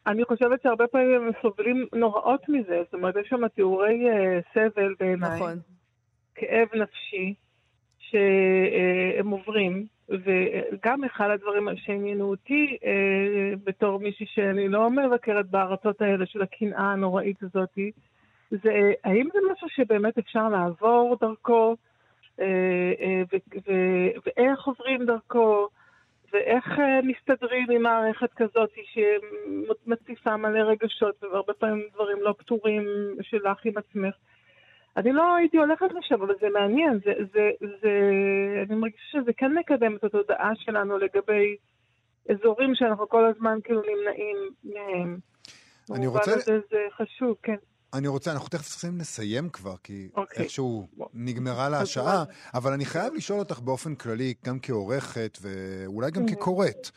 אני 0.06 0.24
חושבת 0.24 0.62
שהרבה 0.62 0.86
פעמים 0.86 1.10
הם 1.26 1.30
סובלים 1.42 1.86
נוראות 1.94 2.40
מזה, 2.48 2.78
זאת 2.84 2.94
אומרת, 2.94 3.14
יש 3.20 3.28
שם 3.30 3.48
תיאורי 3.48 4.00
אה, 4.08 4.40
סבל 4.54 4.94
בעיניי. 5.00 5.34
נכון. 5.36 5.58
כאב 6.34 6.68
נפשי 6.82 7.34
שהם 7.98 9.28
עוברים, 9.30 9.86
וגם 10.08 11.04
אחד 11.04 11.30
הדברים 11.30 11.68
שעניינו 11.76 12.30
אותי 12.30 12.76
אה, 12.84 13.56
בתור 13.64 14.00
מישהי 14.00 14.26
שאני 14.26 14.68
לא 14.68 14.90
מבקרת 14.90 15.46
בארצות 15.46 16.00
האלה 16.00 16.26
של 16.26 16.42
הקנאה 16.42 16.92
הנוראית 16.92 17.42
הזאת, 17.42 17.78
זה 18.50 18.92
האם 19.04 19.28
זה 19.32 19.38
משהו 19.52 19.68
שבאמת 19.68 20.18
אפשר 20.18 20.48
לעבור 20.48 21.16
דרכו, 21.20 21.76
אה, 22.40 22.92
אה, 23.00 23.22
ו- 23.32 23.58
ו- 23.68 24.18
ואיך 24.26 24.66
עוברים 24.66 25.06
דרכו, 25.06 25.68
ואיך 26.32 26.78
אה, 26.78 27.00
מסתדרים 27.02 27.70
עם 27.70 27.82
מערכת 27.82 28.32
כזאת 28.36 28.70
שמציפה 28.92 30.36
מלא 30.36 30.58
רגשות, 30.58 31.24
והרבה 31.24 31.52
פעמים 31.52 31.86
דברים 31.94 32.18
לא 32.20 32.34
פתורים 32.38 32.84
שלך 33.22 33.64
עם 33.64 33.72
עצמך. 33.76 34.14
אני 34.98 35.12
לא 35.12 35.34
הייתי 35.34 35.56
הולכת 35.56 35.86
לשם, 35.98 36.22
אבל 36.22 36.34
זה 36.40 36.46
מעניין, 36.54 36.98
זה, 37.04 37.12
זה, 37.32 37.40
זה, 37.82 37.90
אני 38.66 38.74
מרגישה 38.76 39.02
שזה 39.12 39.32
כן 39.36 39.54
מקדם 39.58 39.96
את 39.96 40.04
התודעה 40.04 40.50
שלנו 40.54 40.98
לגבי 40.98 41.56
אזורים 42.30 42.74
שאנחנו 42.74 43.08
כל 43.08 43.24
הזמן 43.26 43.58
כאילו 43.64 43.80
נמנעים 43.82 44.36
מהם. 44.64 45.18
אני 45.94 46.06
רוצה- 46.06 46.34
הזה 46.34 46.58
זה 46.70 46.76
חשוב, 46.96 47.36
כן. 47.42 47.54
אני 47.94 48.08
רוצה, 48.08 48.32
אנחנו 48.32 48.48
תכף 48.48 48.68
צריכים 48.68 48.98
לסיים 48.98 49.48
כבר, 49.48 49.74
כי 49.84 50.08
אוקיי. 50.16 50.42
איכשהו 50.42 50.88
נגמרה 51.14 51.68
לה 51.68 51.80
השעה, 51.80 52.04
מה? 52.04 52.24
אבל 52.54 52.72
אני 52.72 52.84
חייב 52.84 53.14
לשאול 53.14 53.38
אותך 53.38 53.60
באופן 53.60 53.94
כללי, 53.94 54.34
גם 54.44 54.58
כעורכת 54.62 55.38
ואולי 55.42 56.10
גם 56.10 56.24
Mhm. 56.24 56.30
כקוראת, 56.30 56.90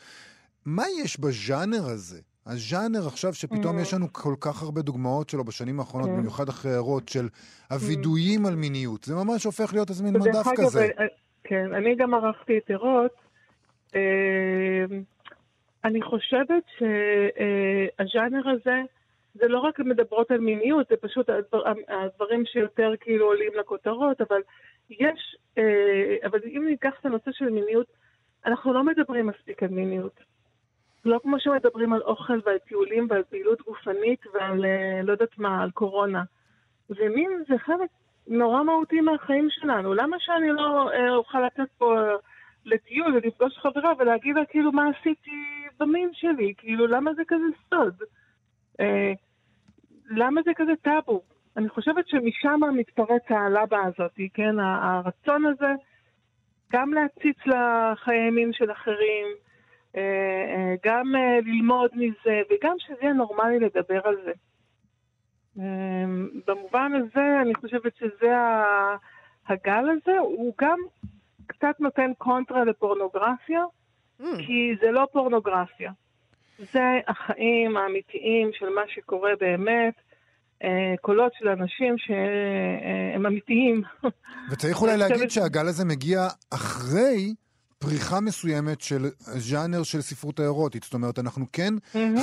מה 0.66 0.84
יש 1.02 1.20
בז'אנר 1.20 1.84
הזה? 1.86 2.20
הז'אנר 2.46 3.06
עכשיו 3.06 3.34
שפתאום. 3.34 3.78
יש 3.78 3.94
לנו 3.94 4.12
כל 4.12 4.34
כך 4.40 4.62
הרבה 4.62 4.82
דוגמאות 4.82 5.28
שלו 5.28 5.44
בשנים 5.44 5.80
האחרונות, 5.80 6.08
Mhm. 6.08 6.12
במיוחד 6.12 6.48
אחרי 6.48 6.72
הערות 6.72 7.08
של 7.08 7.28
הווידויים 7.70 8.46
על 8.46 8.54
מיניות. 8.56 9.04
זה 9.04 9.14
ממש 9.14 9.44
הופך 9.44 9.72
להיות 9.72 9.90
איזה 9.90 10.04
מין 10.04 10.14
מדף 10.14 10.46
אגב, 10.46 10.66
כזה. 10.66 10.88
אה, 10.98 11.06
כן, 11.44 11.74
אני 11.74 11.94
גם 11.96 12.14
ערכתי 12.14 12.58
את 12.58 12.70
ערות. 12.70 13.12
אה, 13.94 14.84
אני 15.84 16.02
חושבת 16.02 16.62
שהז'אנר 16.78 18.48
הזה, 18.48 18.80
זה 19.34 19.48
לא 19.48 19.58
רק 19.58 19.80
מדברות 19.80 20.30
על 20.30 20.38
מיניות, 20.40 20.86
זה 20.90 20.96
פשוט 21.00 21.28
הדבר, 21.28 21.62
הדברים 21.88 22.44
שיותר 22.46 22.92
כאילו 23.00 23.26
עולים 23.26 23.52
לכותרות, 23.60 24.20
אבל 24.20 24.40
יש, 24.90 25.36
אה, 25.58 26.16
אבל 26.24 26.38
אם 26.46 26.64
ניקח 26.68 26.92
את 27.00 27.06
הנושא 27.06 27.30
של 27.32 27.50
מיניות, 27.50 27.86
אנחנו 28.46 28.72
לא 28.72 28.84
מדברים 28.84 29.26
מספיק 29.26 29.62
על 29.62 29.68
מיניות. 29.68 30.31
לא 31.04 31.18
כמו 31.22 31.40
שמדברים 31.40 31.92
על 31.92 32.00
אוכל 32.02 32.40
ועל 32.44 32.58
טיולים 32.58 33.06
ועל 33.10 33.22
פעילות 33.22 33.62
גופנית 33.62 34.26
ועל 34.34 34.64
אה, 34.64 35.02
לא 35.02 35.12
יודעת 35.12 35.38
מה, 35.38 35.62
על 35.62 35.70
קורונה. 35.70 36.22
ומין 36.90 37.42
זה 37.48 37.58
חלק 37.58 37.90
נורא 38.26 38.62
מהותי 38.62 39.00
מהחיים 39.00 39.48
שלנו. 39.50 39.94
למה 39.94 40.16
שאני 40.20 40.48
לא 40.52 40.90
אה, 40.92 41.14
אוכל 41.14 41.46
לצאת 41.46 41.68
פה 41.78 41.98
אה, 41.98 42.14
לטיול 42.64 43.14
ולפגוש 43.14 43.58
חברה 43.58 43.92
ולהגיד 43.98 44.36
לה 44.36 44.44
כאילו 44.44 44.72
מה 44.72 44.82
עשיתי 44.88 45.30
במין 45.80 46.10
שלי? 46.12 46.54
כאילו, 46.58 46.86
למה 46.86 47.14
זה 47.14 47.22
כזה 47.28 47.44
סוד? 47.70 47.94
למה 50.10 50.40
זה 50.44 50.50
כזה 50.56 50.72
טאבו? 50.82 51.22
אני 51.56 51.68
חושבת 51.68 52.08
שמשם 52.08 52.60
מתפרץ 52.76 53.22
העלבה 53.28 53.82
הזאת, 53.82 54.18
כן? 54.34 54.58
הרצון 54.60 55.44
הזה 55.46 55.72
גם 56.72 56.94
להציץ 56.94 57.36
לחיי 57.46 58.30
מין 58.30 58.52
של 58.52 58.72
אחרים, 58.72 59.26
גם 60.84 61.16
אה, 61.16 61.40
ללמוד 61.44 61.90
מזה, 61.94 62.40
וגם 62.50 62.76
שזה 62.78 62.96
יהיה 63.02 63.12
נורמלי 63.12 63.58
לדבר 63.60 64.00
על 64.04 64.16
זה. 64.24 64.32
אה, 65.58 66.04
במובן 66.46 66.92
הזה, 66.94 67.40
אני 67.42 67.54
חושבת 67.54 67.96
שזה 67.96 68.34
הגל 69.48 69.84
הזה, 69.90 70.18
הוא 70.18 70.54
גם 70.60 70.78
קצת 71.46 71.80
נותן 71.80 72.12
קונטרה 72.18 72.64
לפורנוגרפיה, 72.64 73.64
Mm, 74.22 74.24
כי 74.46 74.74
זה 74.80 74.90
לא 74.90 75.06
פורנוגרפיה. 75.12 75.92
זה 76.72 77.00
החיים 77.08 77.76
האמיתיים 77.76 78.50
של 78.52 78.68
מה 78.68 78.82
שקורה 78.94 79.30
באמת, 79.40 79.94
אה, 80.64 80.94
קולות 81.00 81.32
של 81.38 81.48
אנשים 81.48 81.98
שהם 81.98 83.26
אמיתיים. 83.26 83.82
וצריך 84.52 84.82
אולי 84.82 84.96
להגיד 84.96 85.30
שהגל 85.30 85.66
הזה 85.68 85.84
מגיע 85.84 86.18
אחרי 86.54 87.34
פריחה 87.82 88.20
מסוימת 88.20 88.80
של 88.80 89.10
ז'אנר 89.38 89.82
של 89.82 90.00
ספרות 90.02 90.40
האירוטית. 90.40 90.82
זאת 90.82 90.94
אומרת, 90.94 91.18
אנחנו 91.18 91.46
כן 91.52 91.74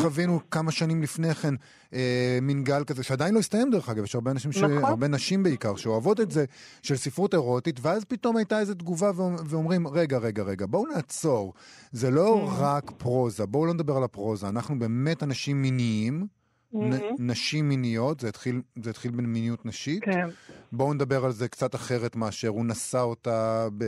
חווינו 0.02 0.40
כמה 0.52 0.72
שנים 0.72 1.04
לפני 1.04 1.36
כן 1.36 1.54
אה, 1.94 2.40
מין 2.42 2.64
גל 2.64 2.84
כזה, 2.84 3.04
שעדיין 3.04 3.34
לא 3.34 3.40
הסתיים 3.40 3.72
דרך 3.72 3.90
אגב, 3.90 4.04
יש 4.04 4.16
הרבה 4.16 4.32
אנשים, 4.32 4.52
ש... 4.52 4.58
נכון. 4.58 4.84
הרבה 4.84 5.08
נשים 5.08 5.44
בעיקר, 5.44 5.76
שאוהבות 5.76 6.20
את 6.20 6.32
זה, 6.32 6.46
של 6.82 6.96
ספרות 6.96 7.34
אירוטית, 7.34 7.80
ואז 7.82 8.06
פתאום 8.06 8.38
הייתה 8.38 8.60
איזו 8.60 8.74
תגובה 8.74 9.12
ואומ- 9.16 9.42
ואומרים, 9.46 9.88
רגע, 9.88 10.18
רגע, 10.18 10.44
רגע, 10.44 10.66
בואו 10.70 10.86
נעצור. 10.96 11.54
זה 11.92 12.12
לא 12.12 12.52
רק 12.58 12.92
פרוזה, 12.98 13.46
בואו 13.46 13.66
לא 13.66 13.74
נדבר 13.74 13.98
על 13.98 14.04
הפרוזה, 14.04 14.50
אנחנו 14.50 14.80
באמת 14.80 15.24
אנשים 15.24 15.62
מיניים. 15.62 16.39
נ- 16.74 17.00
נשים 17.30 17.70
מיניות, 17.70 18.20
זה 18.20 18.28
התחיל, 18.30 18.62
זה 18.84 18.90
התחיל 18.90 19.12
במיניות 19.12 19.66
נשית. 19.66 20.04
כן, 20.04 20.28
בואו 20.72 20.94
נדבר 20.94 21.26
על 21.26 21.32
זה 21.32 21.48
קצת 21.48 21.76
אחרת 21.76 22.16
מאשר 22.16 22.48
הוא 22.48 22.66
נשא 22.66 23.00
אותה 23.00 23.68
ב... 23.78 23.84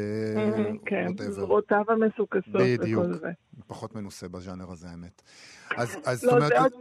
כן, 0.86 1.06
whatever. 1.08 1.30
זרועותיו 1.30 1.84
המסוכסות 1.88 2.42
בדיוק. 2.54 3.04
וכל 3.06 3.14
זה. 3.14 3.28
פחות 3.68 3.96
מנוסה 3.96 4.28
בז'אנר 4.28 4.72
הזה, 4.72 4.88
האמת. 4.90 5.22
אז, 5.78 5.98
אז 6.06 6.20
זאת 6.22 6.32
לא, 6.32 6.38
אומרת, 6.38 6.50
זה 6.50 6.60
עוד 6.60 6.72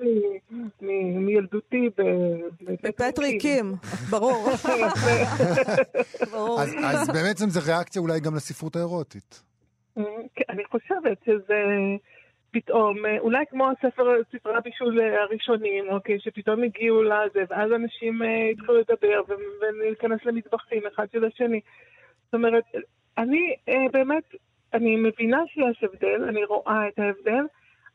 מ- 0.50 0.66
מ- 0.86 1.26
מילדותי 1.26 1.88
ב- 1.98 2.82
בפטרי 2.82 3.38
קים, 3.38 3.74
ברור. 4.10 4.48
ברור. 6.32 6.60
אז, 6.62 6.74
אז 6.84 7.08
בעצם 7.08 7.48
זה 7.48 7.60
ריאקציה 7.60 8.02
אולי 8.02 8.20
גם 8.20 8.34
לספרות 8.34 8.76
האירוטית. 8.76 9.42
כן, 9.94 10.02
אני 10.50 10.62
חושבת 10.70 11.18
שזה 11.26 11.54
פתאום, 12.52 13.06
אה, 13.06 13.18
אולי 13.18 13.44
כמו 13.50 13.68
הספר, 13.70 14.04
ספרי 14.32 14.56
הבישול 14.56 15.00
אה, 15.00 15.22
הראשונים, 15.22 15.88
אוקיי, 15.88 16.20
שפתאום 16.20 16.62
הגיעו 16.62 17.02
לזה, 17.02 17.44
ואז 17.48 17.72
אנשים 17.72 18.22
אה, 18.22 18.48
התחילו 18.52 18.78
לדבר 18.78 19.22
ולהיכנס 19.60 20.20
למטבחים 20.24 20.82
אחד 20.86 21.06
של 21.12 21.24
השני. 21.24 21.60
זאת 22.24 22.34
אומרת, 22.34 22.64
אני 23.18 23.56
באמת, 23.92 24.34
אני 24.74 24.96
מבינה 24.96 25.42
שיש 25.46 25.84
הבדל, 25.84 26.24
אני 26.28 26.44
רואה 26.44 26.88
את 26.88 26.98
ההבדל, 26.98 27.44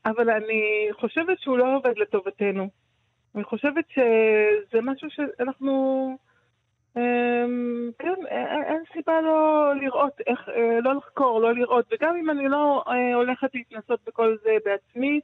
אבל 0.06 0.30
אני 0.30 0.88
חושבת 0.92 1.40
שהוא 1.40 1.58
לא 1.58 1.76
עובד 1.76 1.98
לטובתנו. 1.98 2.70
אני 3.36 3.44
חושבת 3.44 3.86
שזה 3.90 4.82
משהו 4.82 5.10
שאנחנו... 5.10 6.18
אמ, 6.98 7.02
כן, 8.00 8.14
א- 8.30 8.34
א- 8.34 8.74
אין 8.74 8.84
סיבה 8.94 9.22
לא 9.22 9.38
לראות, 9.82 10.14
איך, 10.28 10.40
לא 10.84 10.94
לחקור, 10.96 11.42
לא 11.42 11.54
לראות, 11.56 11.86
וגם 11.92 12.16
אם 12.24 12.30
אני 12.30 12.48
לא 12.48 12.84
הולכת 13.16 13.48
להתנסות 13.54 14.00
בכל 14.08 14.36
זה 14.44 14.50
בעצמי, 14.66 15.20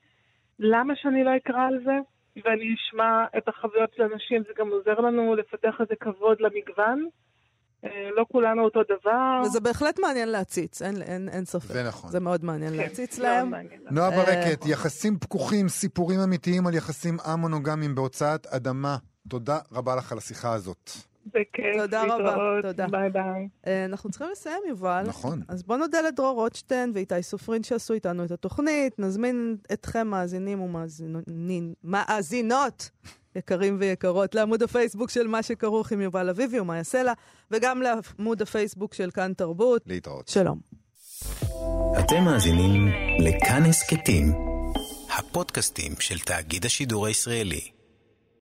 למה 0.59 0.93
שאני 0.95 1.23
לא 1.23 1.31
אקרא 1.37 1.61
על 1.67 1.79
זה? 1.85 1.97
ואני 2.45 2.75
אשמע 2.75 3.25
את 3.37 3.47
החוויות 3.47 3.89
של 3.95 4.03
אנשים, 4.03 4.43
זה 4.47 4.53
גם 4.57 4.69
עוזר 4.71 4.99
לנו 4.99 5.35
לפתח 5.35 5.75
איזה 5.79 5.93
כבוד 5.99 6.37
למגוון. 6.41 7.07
לא 8.17 8.25
כולנו 8.31 8.63
אותו 8.63 8.79
דבר. 8.83 9.41
וזה 9.45 9.59
בהחלט 9.59 9.99
מעניין 9.99 10.29
להציץ, 10.29 10.81
אין- 10.81 11.01
אין 11.01 11.29
אין 11.29 11.45
ספק. 11.45 11.71
זה 11.73 11.83
נכון. 11.87 12.09
זה 12.11 12.19
מאוד 12.19 12.45
מעניין 12.45 12.71
כן, 12.73 12.77
להציץ 12.77 13.19
מאוד 13.19 13.27
להם. 13.29 13.51
נועה 13.91 14.09
אה, 14.11 14.15
ברקת, 14.17 14.65
יחסים 14.65 15.17
פקוחים, 15.19 15.67
סיפורים 15.67 16.19
אמיתיים 16.19 16.67
על 16.67 16.73
יחסים 16.73 17.17
א-מונוגמיים 17.25 17.95
בהוצאת 17.95 18.47
אדמה. 18.47 18.97
תודה 19.29 19.57
רבה 19.71 19.95
לך 19.95 20.11
על 20.11 20.17
השיחה 20.17 20.53
הזאת. 20.53 20.91
בכיף, 21.25 21.77
תודה 21.77 22.03
רבה, 22.03 22.61
תודה. 22.61 22.87
ביי 22.87 23.09
ביי. 23.09 23.47
אה, 23.67 23.85
אנחנו 23.85 24.09
צריכים 24.09 24.27
לסיים, 24.31 24.61
יובל. 24.69 25.03
נכון. 25.07 25.41
אז 25.47 25.63
בואו 25.63 25.77
נודה 25.77 26.01
לדרור 26.01 26.35
רוטשטיין 26.35 26.91
ואיתי 26.95 27.23
סופרין 27.23 27.63
שעשו 27.63 27.93
איתנו 27.93 28.25
את 28.25 28.31
התוכנית. 28.31 28.99
נזמין 28.99 29.57
אתכם, 29.73 30.07
מאזינים 30.07 30.61
ומאזינים, 30.61 31.73
מאזינות 31.83 32.89
יקרים 33.35 33.77
ויקרות, 33.79 34.35
לעמוד 34.35 34.63
הפייסבוק 34.63 35.09
של 35.09 35.27
מה 35.27 35.43
שכרוך 35.43 35.91
עם 35.91 36.01
יובל 36.01 36.29
אביבי 36.29 36.59
ומאיה 36.59 36.83
סלע, 36.83 37.13
וגם 37.51 37.81
לעמוד 37.81 38.41
הפייסבוק 38.41 38.93
של 38.93 39.11
כאן 39.11 39.33
תרבות. 39.33 39.81
להתראות. 39.85 40.27
שלום. 40.27 40.59
אתם 41.99 42.23
מאזינים 42.23 42.87
לכאן 43.19 43.63
הסכתים, 43.63 44.25
הפודקאסטים 45.17 45.91
של 45.99 46.19
תאגיד 46.19 46.65
השידור 46.65 47.05
הישראלי. 47.05 47.80